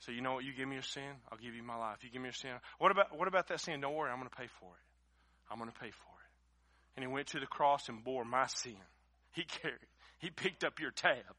so 0.00 0.12
you 0.12 0.20
know 0.20 0.34
what? 0.34 0.44
You 0.44 0.52
give 0.52 0.68
me 0.68 0.74
your 0.74 0.82
sin, 0.82 1.14
I'll 1.30 1.38
give 1.38 1.54
you 1.54 1.62
my 1.62 1.76
life. 1.76 1.98
You 2.02 2.10
give 2.10 2.20
me 2.20 2.26
your 2.26 2.34
sin. 2.34 2.50
What 2.78 2.90
about, 2.90 3.16
what 3.16 3.28
about 3.28 3.48
that 3.48 3.60
sin? 3.60 3.80
Don't 3.80 3.94
worry, 3.94 4.10
I'm 4.10 4.18
going 4.18 4.30
to 4.30 4.36
pay 4.36 4.48
for 4.58 4.66
it. 4.66 5.50
I'm 5.50 5.58
going 5.58 5.70
to 5.70 5.78
pay 5.78 5.90
for 5.90 6.10
it. 6.10 6.96
And 6.96 7.04
he 7.04 7.12
went 7.12 7.28
to 7.28 7.40
the 7.40 7.46
cross 7.46 7.88
and 7.88 8.02
bore 8.02 8.24
my 8.24 8.46
sin. 8.46 8.76
He 9.32 9.44
carried, 9.62 9.78
he 10.18 10.30
picked 10.30 10.64
up 10.64 10.80
your 10.80 10.90
tab 10.90 11.34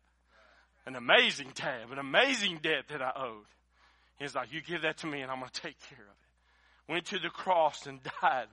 an 0.86 0.96
amazing 0.96 1.52
tab, 1.52 1.92
an 1.92 1.98
amazing 1.98 2.60
debt 2.62 2.86
that 2.90 3.02
I 3.02 3.12
owed. 3.16 3.46
He's 4.20 4.36
like, 4.36 4.54
you 4.54 4.62
give 4.62 4.84
that 4.84 4.98
to 5.00 5.08
me 5.08 5.22
and 5.22 5.32
I'm 5.32 5.40
going 5.40 5.50
to 5.52 5.62
take 5.62 5.80
care 5.90 6.04
of 6.04 6.06
it. 6.06 6.92
Went 6.92 7.06
to 7.08 7.20
the 7.20 7.30
cross 7.30 7.88
and 7.88 8.00
died, 8.22 8.48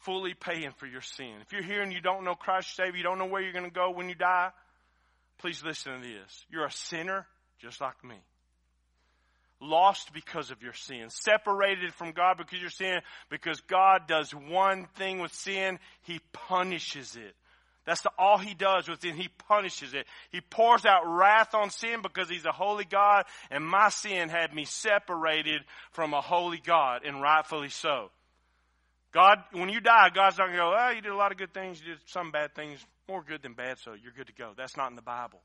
fully 0.00 0.34
paying 0.34 0.72
for 0.76 0.86
your 0.86 1.00
sin. 1.00 1.34
If 1.42 1.52
you're 1.52 1.62
here 1.62 1.82
and 1.82 1.92
you 1.92 2.00
don't 2.00 2.24
know 2.24 2.34
Christ 2.34 2.74
Savior, 2.76 2.96
you 2.96 3.02
don't 3.02 3.18
know 3.18 3.26
where 3.26 3.40
you're 3.40 3.52
going 3.52 3.64
to 3.64 3.70
go 3.70 3.90
when 3.90 4.08
you 4.08 4.14
die, 4.14 4.50
please 5.38 5.62
listen 5.64 6.00
to 6.00 6.00
this. 6.00 6.46
You're 6.50 6.66
a 6.66 6.72
sinner 6.72 7.26
just 7.60 7.80
like 7.80 8.02
me. 8.04 8.16
Lost 9.60 10.12
because 10.12 10.50
of 10.50 10.60
your 10.60 10.72
sin. 10.72 11.08
Separated 11.08 11.94
from 11.94 12.10
God 12.10 12.36
because 12.36 12.56
of 12.56 12.60
your 12.62 12.70
sin. 12.70 13.00
Because 13.30 13.60
God 13.60 14.08
does 14.08 14.32
one 14.32 14.88
thing 14.96 15.20
with 15.20 15.32
sin. 15.32 15.78
He 16.02 16.20
punishes 16.32 17.14
it. 17.14 17.36
That's 17.84 18.02
the, 18.02 18.10
all 18.16 18.38
he 18.38 18.54
does 18.54 18.88
with 18.88 19.04
it. 19.04 19.14
He 19.14 19.28
punishes 19.48 19.92
it. 19.92 20.06
He 20.30 20.40
pours 20.40 20.84
out 20.84 21.02
wrath 21.04 21.54
on 21.54 21.70
sin 21.70 22.00
because 22.00 22.28
he's 22.28 22.44
a 22.44 22.52
holy 22.52 22.84
God 22.84 23.24
and 23.50 23.64
my 23.64 23.88
sin 23.88 24.28
had 24.28 24.54
me 24.54 24.64
separated 24.64 25.62
from 25.90 26.14
a 26.14 26.20
holy 26.20 26.60
God 26.64 27.02
and 27.04 27.20
rightfully 27.20 27.70
so. 27.70 28.10
God, 29.12 29.38
when 29.52 29.68
you 29.68 29.80
die, 29.80 30.10
God's 30.14 30.38
not 30.38 30.46
going 30.46 30.56
to 30.56 30.62
go, 30.62 30.76
oh, 30.78 30.90
you 30.90 31.02
did 31.02 31.10
a 31.10 31.16
lot 31.16 31.32
of 31.32 31.38
good 31.38 31.52
things, 31.52 31.80
you 31.80 31.94
did 31.94 31.98
some 32.06 32.30
bad 32.30 32.54
things, 32.54 32.78
more 33.08 33.22
good 33.22 33.42
than 33.42 33.52
bad, 33.52 33.78
so 33.78 33.92
you're 33.92 34.12
good 34.12 34.28
to 34.28 34.32
go. 34.32 34.52
That's 34.56 34.76
not 34.76 34.88
in 34.88 34.96
the 34.96 35.02
Bible. 35.02 35.40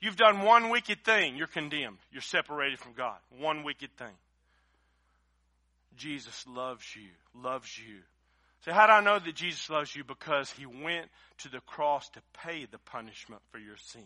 You've 0.00 0.16
done 0.16 0.42
one 0.42 0.70
wicked 0.70 1.04
thing, 1.04 1.36
you're 1.36 1.46
condemned. 1.46 1.98
You're 2.12 2.22
separated 2.22 2.78
from 2.78 2.92
God. 2.92 3.16
One 3.38 3.64
wicked 3.64 3.90
thing. 3.96 4.14
Jesus 5.96 6.44
loves 6.46 6.84
you, 6.94 7.08
loves 7.34 7.76
you 7.76 8.02
so 8.66 8.72
how 8.72 8.88
do 8.88 8.94
I 8.94 9.00
know 9.00 9.20
that 9.20 9.34
Jesus 9.36 9.70
loves 9.70 9.94
you? 9.94 10.02
Because 10.02 10.50
he 10.50 10.66
went 10.66 11.06
to 11.38 11.48
the 11.48 11.60
cross 11.60 12.08
to 12.10 12.20
pay 12.44 12.66
the 12.68 12.78
punishment 12.78 13.40
for 13.52 13.58
your 13.58 13.76
sin. 13.76 14.02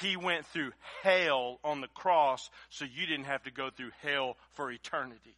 He 0.00 0.16
went 0.16 0.44
through 0.46 0.72
hell 1.04 1.60
on 1.62 1.80
the 1.80 1.86
cross 1.86 2.50
so 2.68 2.84
you 2.84 3.06
didn't 3.06 3.26
have 3.26 3.44
to 3.44 3.52
go 3.52 3.70
through 3.70 3.92
hell 4.02 4.36
for 4.54 4.72
eternity. 4.72 5.36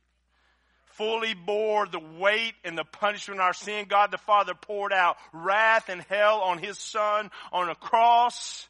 Fully 0.86 1.34
bore 1.34 1.86
the 1.86 2.00
weight 2.18 2.54
and 2.64 2.76
the 2.76 2.84
punishment 2.84 3.38
of 3.38 3.44
our 3.44 3.52
sin. 3.52 3.84
God 3.86 4.12
the 4.12 4.18
Father 4.18 4.54
poured 4.54 4.94
out 4.94 5.18
wrath 5.34 5.90
and 5.90 6.00
hell 6.08 6.40
on 6.40 6.56
His 6.56 6.78
Son 6.78 7.30
on 7.52 7.68
a 7.68 7.74
cross. 7.74 8.66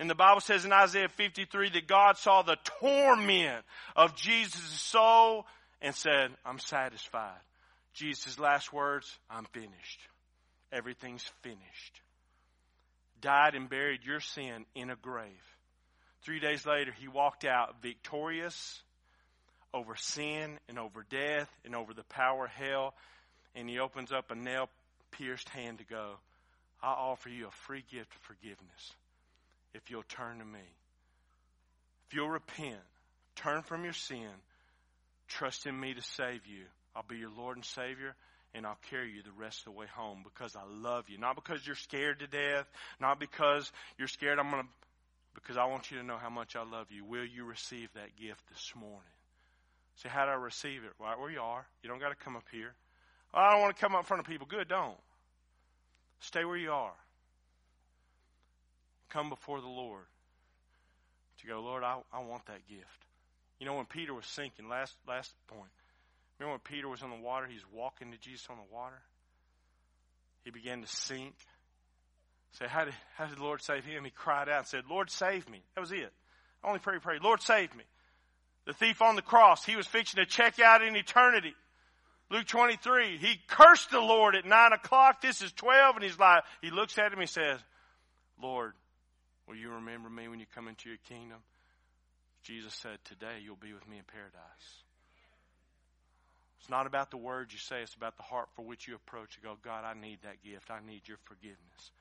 And 0.00 0.10
the 0.10 0.16
Bible 0.16 0.40
says 0.40 0.64
in 0.64 0.72
Isaiah 0.72 1.08
53 1.08 1.70
that 1.70 1.86
God 1.86 2.18
saw 2.18 2.42
the 2.42 2.58
torment 2.80 3.64
of 3.94 4.16
Jesus' 4.16 4.60
soul 4.60 5.46
and 5.80 5.94
said, 5.94 6.32
I'm 6.44 6.58
satisfied. 6.58 7.38
Jesus' 7.98 8.38
last 8.38 8.72
words, 8.72 9.12
I'm 9.28 9.44
finished. 9.46 10.00
Everything's 10.70 11.24
finished. 11.42 12.00
Died 13.20 13.56
and 13.56 13.68
buried 13.68 14.04
your 14.04 14.20
sin 14.20 14.66
in 14.76 14.90
a 14.90 14.94
grave. 14.94 15.56
Three 16.22 16.38
days 16.38 16.64
later, 16.64 16.92
he 16.96 17.08
walked 17.08 17.44
out 17.44 17.82
victorious 17.82 18.80
over 19.74 19.96
sin 19.96 20.58
and 20.68 20.78
over 20.78 21.04
death 21.10 21.50
and 21.64 21.74
over 21.74 21.92
the 21.92 22.04
power 22.04 22.44
of 22.44 22.52
hell. 22.52 22.94
And 23.56 23.68
he 23.68 23.80
opens 23.80 24.12
up 24.12 24.30
a 24.30 24.36
nail 24.36 24.68
pierced 25.10 25.48
hand 25.48 25.78
to 25.78 25.84
go, 25.84 26.12
I 26.80 26.92
offer 26.92 27.28
you 27.28 27.48
a 27.48 27.66
free 27.66 27.82
gift 27.90 28.14
of 28.14 28.20
forgiveness 28.20 28.92
if 29.74 29.90
you'll 29.90 30.04
turn 30.04 30.38
to 30.38 30.44
me. 30.44 30.60
If 32.08 32.14
you'll 32.14 32.30
repent, 32.30 32.78
turn 33.34 33.62
from 33.62 33.82
your 33.82 33.92
sin, 33.92 34.30
trust 35.26 35.66
in 35.66 35.78
me 35.78 35.94
to 35.94 36.02
save 36.02 36.46
you, 36.46 36.64
I'll 36.98 37.04
be 37.08 37.16
your 37.16 37.30
Lord 37.30 37.56
and 37.56 37.64
Savior, 37.64 38.16
and 38.54 38.66
I'll 38.66 38.78
carry 38.90 39.12
you 39.12 39.22
the 39.22 39.30
rest 39.38 39.60
of 39.60 39.64
the 39.66 39.78
way 39.78 39.86
home 39.94 40.24
because 40.24 40.56
I 40.56 40.62
love 40.68 41.04
you. 41.08 41.16
Not 41.16 41.36
because 41.36 41.64
you're 41.64 41.76
scared 41.76 42.18
to 42.18 42.26
death, 42.26 42.66
not 43.00 43.20
because 43.20 43.70
you're 43.96 44.08
scared 44.08 44.40
I'm 44.40 44.50
going 44.50 44.64
to, 44.64 44.68
because 45.32 45.56
I 45.56 45.66
want 45.66 45.92
you 45.92 45.98
to 45.98 46.02
know 46.02 46.16
how 46.16 46.28
much 46.28 46.56
I 46.56 46.64
love 46.64 46.88
you. 46.90 47.04
Will 47.04 47.24
you 47.24 47.44
receive 47.44 47.88
that 47.94 48.16
gift 48.20 48.42
this 48.48 48.72
morning? 48.74 48.98
Say, 50.02 50.08
how 50.08 50.24
do 50.24 50.32
I 50.32 50.34
receive 50.34 50.82
it? 50.82 50.90
Right 50.98 51.16
where 51.16 51.30
you 51.30 51.40
are. 51.40 51.64
You 51.84 51.88
don't 51.88 52.00
got 52.00 52.08
to 52.08 52.16
come 52.16 52.34
up 52.34 52.46
here. 52.50 52.74
I 53.32 53.52
don't 53.52 53.60
want 53.60 53.76
to 53.76 53.80
come 53.80 53.94
up 53.94 54.00
in 54.00 54.04
front 54.04 54.20
of 54.20 54.26
people. 54.26 54.48
Good, 54.50 54.66
don't. 54.66 54.98
Stay 56.18 56.44
where 56.44 56.56
you 56.56 56.72
are. 56.72 56.94
Come 59.08 59.28
before 59.28 59.60
the 59.60 59.68
Lord. 59.68 60.02
To 61.42 61.46
go, 61.46 61.60
Lord, 61.60 61.84
I, 61.84 61.98
I 62.12 62.24
want 62.24 62.46
that 62.46 62.66
gift. 62.68 63.04
You 63.60 63.66
know, 63.66 63.74
when 63.74 63.86
Peter 63.86 64.12
was 64.12 64.26
sinking, 64.26 64.68
last 64.68 64.94
last 65.06 65.32
point, 65.46 65.70
Remember 66.38 66.52
when 66.52 66.60
Peter 66.60 66.88
was 66.88 67.02
on 67.02 67.10
the 67.10 67.16
water? 67.16 67.46
He's 67.46 67.64
walking 67.72 68.12
to 68.12 68.18
Jesus 68.18 68.46
on 68.50 68.56
the 68.56 68.74
water. 68.74 69.00
He 70.44 70.50
began 70.50 70.80
to 70.82 70.86
sink. 70.86 71.34
Say, 72.52 72.66
how 72.66 72.84
did, 72.84 72.94
how 73.16 73.26
did 73.26 73.38
the 73.38 73.42
Lord 73.42 73.62
save 73.62 73.84
him? 73.84 74.04
He 74.04 74.10
cried 74.10 74.48
out 74.48 74.58
and 74.58 74.66
said, 74.66 74.84
Lord, 74.88 75.10
save 75.10 75.48
me. 75.48 75.62
That 75.74 75.80
was 75.80 75.92
it. 75.92 76.12
Only 76.64 76.78
pray, 76.78 76.98
pray, 77.00 77.18
Lord, 77.22 77.42
save 77.42 77.74
me. 77.74 77.84
The 78.66 78.72
thief 78.72 79.02
on 79.02 79.16
the 79.16 79.22
cross, 79.22 79.64
he 79.64 79.76
was 79.76 79.86
fixing 79.86 80.22
to 80.22 80.26
check 80.26 80.60
out 80.60 80.82
in 80.82 80.96
eternity. 80.96 81.54
Luke 82.30 82.46
23, 82.46 83.16
he 83.18 83.40
cursed 83.48 83.90
the 83.90 84.00
Lord 84.00 84.36
at 84.36 84.44
9 84.44 84.72
o'clock. 84.72 85.20
This 85.20 85.40
is 85.40 85.52
12. 85.52 85.96
And 85.96 86.04
he's 86.04 86.18
like, 86.18 86.42
he 86.60 86.70
looks 86.70 86.98
at 86.98 87.12
him 87.12 87.20
and 87.20 87.28
says, 87.28 87.58
Lord, 88.42 88.74
will 89.46 89.56
you 89.56 89.70
remember 89.70 90.10
me 90.10 90.28
when 90.28 90.38
you 90.38 90.46
come 90.54 90.68
into 90.68 90.88
your 90.88 90.98
kingdom? 91.08 91.38
Jesus 92.42 92.74
said, 92.74 92.98
today 93.04 93.38
you'll 93.42 93.56
be 93.56 93.72
with 93.72 93.88
me 93.88 93.98
in 93.98 94.04
paradise. 94.04 94.82
It's 96.68 96.76
not 96.76 96.86
about 96.86 97.10
the 97.10 97.16
words 97.16 97.50
you 97.50 97.58
say, 97.58 97.80
it's 97.80 97.94
about 97.94 98.18
the 98.18 98.22
heart 98.24 98.50
for 98.54 98.60
which 98.60 98.86
you 98.86 98.94
approach 98.94 99.36
and 99.36 99.42
go, 99.42 99.56
God, 99.64 99.88
I 99.88 99.98
need 99.98 100.18
that 100.22 100.44
gift. 100.44 100.70
I 100.70 100.84
need 100.86 101.00
your 101.08 101.16
forgiveness. 101.24 101.92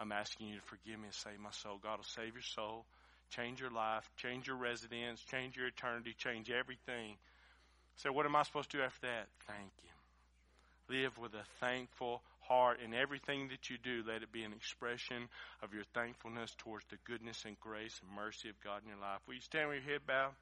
I'm 0.00 0.10
asking 0.10 0.48
you 0.48 0.56
to 0.56 0.62
forgive 0.62 0.98
me 0.98 1.06
and 1.06 1.14
save 1.14 1.38
my 1.38 1.52
soul. 1.52 1.78
God 1.80 1.98
will 1.98 2.10
save 2.18 2.34
your 2.34 2.42
soul, 2.42 2.86
change 3.30 3.60
your 3.60 3.70
life, 3.70 4.10
change 4.16 4.48
your 4.48 4.56
residence, 4.56 5.22
change 5.30 5.56
your 5.56 5.68
eternity, 5.68 6.16
change 6.18 6.50
everything. 6.50 7.14
So, 8.02 8.10
what 8.10 8.26
am 8.26 8.34
I 8.34 8.42
supposed 8.42 8.72
to 8.72 8.78
do 8.78 8.82
after 8.82 9.06
that? 9.06 9.28
Thank 9.46 9.70
Him. 9.78 9.94
Live 10.90 11.16
with 11.16 11.34
a 11.34 11.46
thankful 11.64 12.20
heart 12.40 12.78
in 12.84 12.92
everything 12.92 13.46
that 13.54 13.70
you 13.70 13.78
do. 13.78 14.02
Let 14.04 14.24
it 14.24 14.32
be 14.32 14.42
an 14.42 14.52
expression 14.52 15.30
of 15.62 15.72
your 15.72 15.84
thankfulness 15.94 16.52
towards 16.58 16.84
the 16.90 16.98
goodness 17.06 17.44
and 17.46 17.54
grace 17.60 18.00
and 18.02 18.10
mercy 18.10 18.48
of 18.48 18.58
God 18.58 18.82
in 18.82 18.88
your 18.88 18.98
life. 18.98 19.20
Will 19.28 19.34
you 19.34 19.40
stand 19.40 19.68
with 19.68 19.84
your 19.86 19.92
head 19.92 20.02
bowed? 20.04 20.34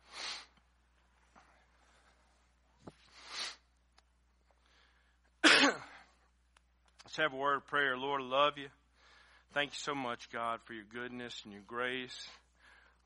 Let's 7.09 7.16
have 7.16 7.32
a 7.32 7.36
word 7.36 7.56
of 7.56 7.66
prayer. 7.68 7.96
Lord, 7.96 8.20
I 8.20 8.24
love 8.26 8.59
you. 8.59 8.68
Thank 9.54 9.70
you 9.70 9.78
so 9.78 9.94
much, 9.94 10.28
God, 10.30 10.61
for 10.66 10.74
your 10.74 10.84
goodness 10.92 11.40
and 11.42 11.54
your 11.54 11.62
grace. 11.66 12.28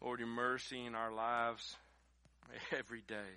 Lord, 0.01 0.19
your 0.19 0.27
mercy 0.27 0.85
in 0.85 0.97
our 0.97 1.13
lives 1.13 1.77
every 2.77 3.05
day. 3.07 3.31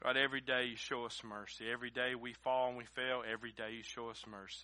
God, 0.00 0.16
every 0.16 0.40
day 0.40 0.66
you 0.70 0.76
show 0.76 1.04
us 1.04 1.20
mercy. 1.24 1.64
Every 1.68 1.90
day 1.90 2.14
we 2.14 2.32
fall 2.44 2.68
and 2.68 2.76
we 2.76 2.84
fail, 2.94 3.24
every 3.28 3.50
day 3.50 3.74
you 3.76 3.82
show 3.82 4.08
us 4.08 4.22
mercy. 4.30 4.62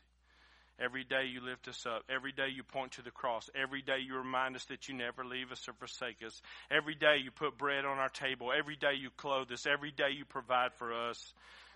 Every 0.78 1.02
day 1.02 1.24
you 1.24 1.40
lift 1.40 1.66
us 1.66 1.84
up. 1.84 2.04
Every 2.08 2.30
day 2.30 2.50
you 2.54 2.62
point 2.62 2.92
to 2.92 3.02
the 3.02 3.10
cross. 3.10 3.50
Every 3.60 3.82
day 3.82 3.98
you 4.06 4.14
remind 4.14 4.54
us 4.54 4.66
that 4.66 4.88
you 4.88 4.94
never 4.94 5.24
leave 5.24 5.50
us 5.50 5.68
or 5.68 5.72
forsake 5.72 6.22
us. 6.24 6.40
Every 6.70 6.94
day 6.94 7.16
you 7.24 7.32
put 7.32 7.58
bread 7.58 7.84
on 7.84 7.98
our 7.98 8.08
table. 8.08 8.52
Every 8.56 8.76
day 8.76 8.94
you 9.00 9.10
clothe 9.16 9.50
us. 9.50 9.66
Every 9.66 9.90
day 9.90 10.10
you 10.16 10.24
provide 10.24 10.72
for 10.74 10.92
us. 11.10 11.32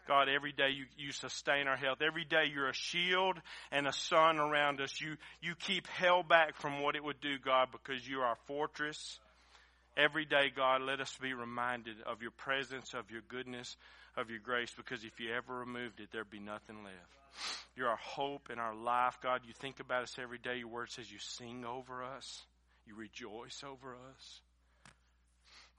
God, 0.09 0.29
every 0.29 0.53
day 0.53 0.71
you, 0.71 0.85
you 0.99 1.13
sustain 1.13 1.69
our 1.69 1.77
health. 1.77 1.99
Every 2.03 2.25
day 2.25 2.45
you're 2.53 2.69
a 2.69 2.75
shield 2.75 3.39
and 3.71 3.87
a 3.87 3.93
sun 3.93 4.39
around 4.39 4.81
us. 4.81 5.01
You, 5.01 5.17
you 5.41 5.55
keep 5.55 5.87
hell 5.87 6.23
back 6.23 6.57
from 6.57 6.83
what 6.83 6.97
it 6.97 7.05
would 7.05 7.21
do, 7.21 7.39
God, 7.39 7.69
because 7.71 8.07
you're 8.07 8.25
our 8.25 8.39
fortress. 8.47 9.21
Every 9.97 10.25
day, 10.25 10.51
God, 10.55 10.83
let 10.83 11.01
us 11.01 11.17
be 11.21 11.35
reminded 11.35 11.97
of 12.07 12.23
your 12.23 12.31
presence, 12.33 12.95
of 12.95 13.11
your 13.11 13.21
goodness, 13.29 13.77
of 14.17 14.31
your 14.31 14.41
grace, 14.41 14.73
because 14.77 15.05
if 15.05 15.21
you 15.21 15.33
ever 15.33 15.55
removed 15.59 16.01
it, 16.01 16.09
there'd 16.13 16.31
be 16.31 16.41
nothing 16.41 16.83
left. 16.83 16.97
You're 17.77 17.89
our 17.89 17.97
hope 17.97 18.49
and 18.51 18.61
our 18.61 18.75
life, 18.75 19.19
God. 19.23 19.43
You 19.47 19.53
think 19.55 19.81
about 19.81 20.03
us 20.03 20.17
every 20.21 20.39
day. 20.39 20.59
Your 20.59 20.69
word 20.69 20.91
says 20.91 21.11
you 21.11 21.19
sing 21.19 21.65
over 21.65 22.03
us. 22.03 22.43
You 22.87 22.95
rejoice 22.95 23.63
over 23.65 23.95
us. 23.95 24.41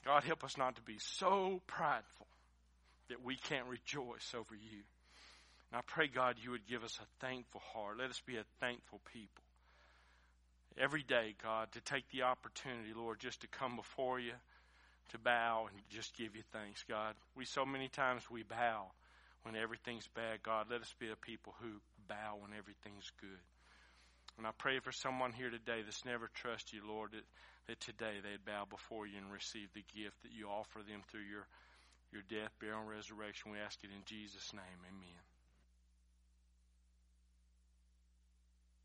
God, 0.05 0.23
help 0.23 0.43
us 0.43 0.57
not 0.57 0.75
to 0.75 0.81
be 0.81 0.97
so 0.99 1.61
prideful 1.67 2.22
that 3.09 3.23
we 3.23 3.35
can't 3.35 3.67
rejoice 3.67 4.33
over 4.35 4.55
you. 4.55 4.81
And 5.71 5.77
I 5.77 5.81
pray, 5.85 6.07
God, 6.07 6.35
you 6.41 6.51
would 6.51 6.67
give 6.67 6.83
us 6.83 6.99
a 7.01 7.25
thankful 7.25 7.61
heart. 7.73 7.97
Let 7.97 8.09
us 8.09 8.21
be 8.25 8.37
a 8.37 8.45
thankful 8.59 9.01
people. 9.11 9.43
Every 10.77 11.03
day, 11.03 11.35
God, 11.43 11.71
to 11.73 11.81
take 11.81 12.09
the 12.11 12.23
opportunity, 12.23 12.93
Lord, 12.95 13.19
just 13.19 13.41
to 13.41 13.47
come 13.47 13.75
before 13.75 14.19
you, 14.19 14.33
to 15.11 15.17
bow 15.19 15.67
and 15.71 15.81
just 15.89 16.15
give 16.17 16.35
you 16.35 16.41
thanks, 16.51 16.83
God. 16.89 17.13
We 17.35 17.45
so 17.45 17.65
many 17.65 17.89
times 17.89 18.23
we 18.29 18.43
bow 18.43 18.91
when 19.43 19.55
everything's 19.55 20.07
bad. 20.15 20.41
God, 20.41 20.67
let 20.71 20.81
us 20.81 20.93
be 20.99 21.11
a 21.11 21.15
people 21.15 21.53
who 21.61 21.81
bow 22.07 22.37
when 22.39 22.57
everything's 22.57 23.11
good. 23.21 23.43
And 24.37 24.47
I 24.47 24.51
pray 24.57 24.79
for 24.79 24.91
someone 24.91 25.31
here 25.31 25.51
today 25.51 25.83
that's 25.85 26.05
never 26.05 26.29
trusted 26.33 26.73
you, 26.73 26.87
Lord, 26.87 27.11
that, 27.11 27.27
that 27.67 27.79
today 27.81 28.17
they'd 28.23 28.45
bow 28.45 28.65
before 28.65 29.05
you 29.05 29.17
and 29.17 29.31
receive 29.31 29.69
the 29.73 29.85
gift 29.93 30.17
that 30.23 30.33
you 30.33 30.47
offer 30.47 30.79
them 30.81 31.05
through 31.11 31.27
your, 31.29 31.45
your 32.13 32.23
death, 32.29 32.53
burial, 32.59 32.81
and 32.81 32.89
resurrection. 32.89 33.51
We 33.51 33.57
ask 33.59 33.83
it 33.83 33.89
in 33.89 34.03
Jesus' 34.05 34.53
name. 34.53 34.79
Amen. 34.87 35.32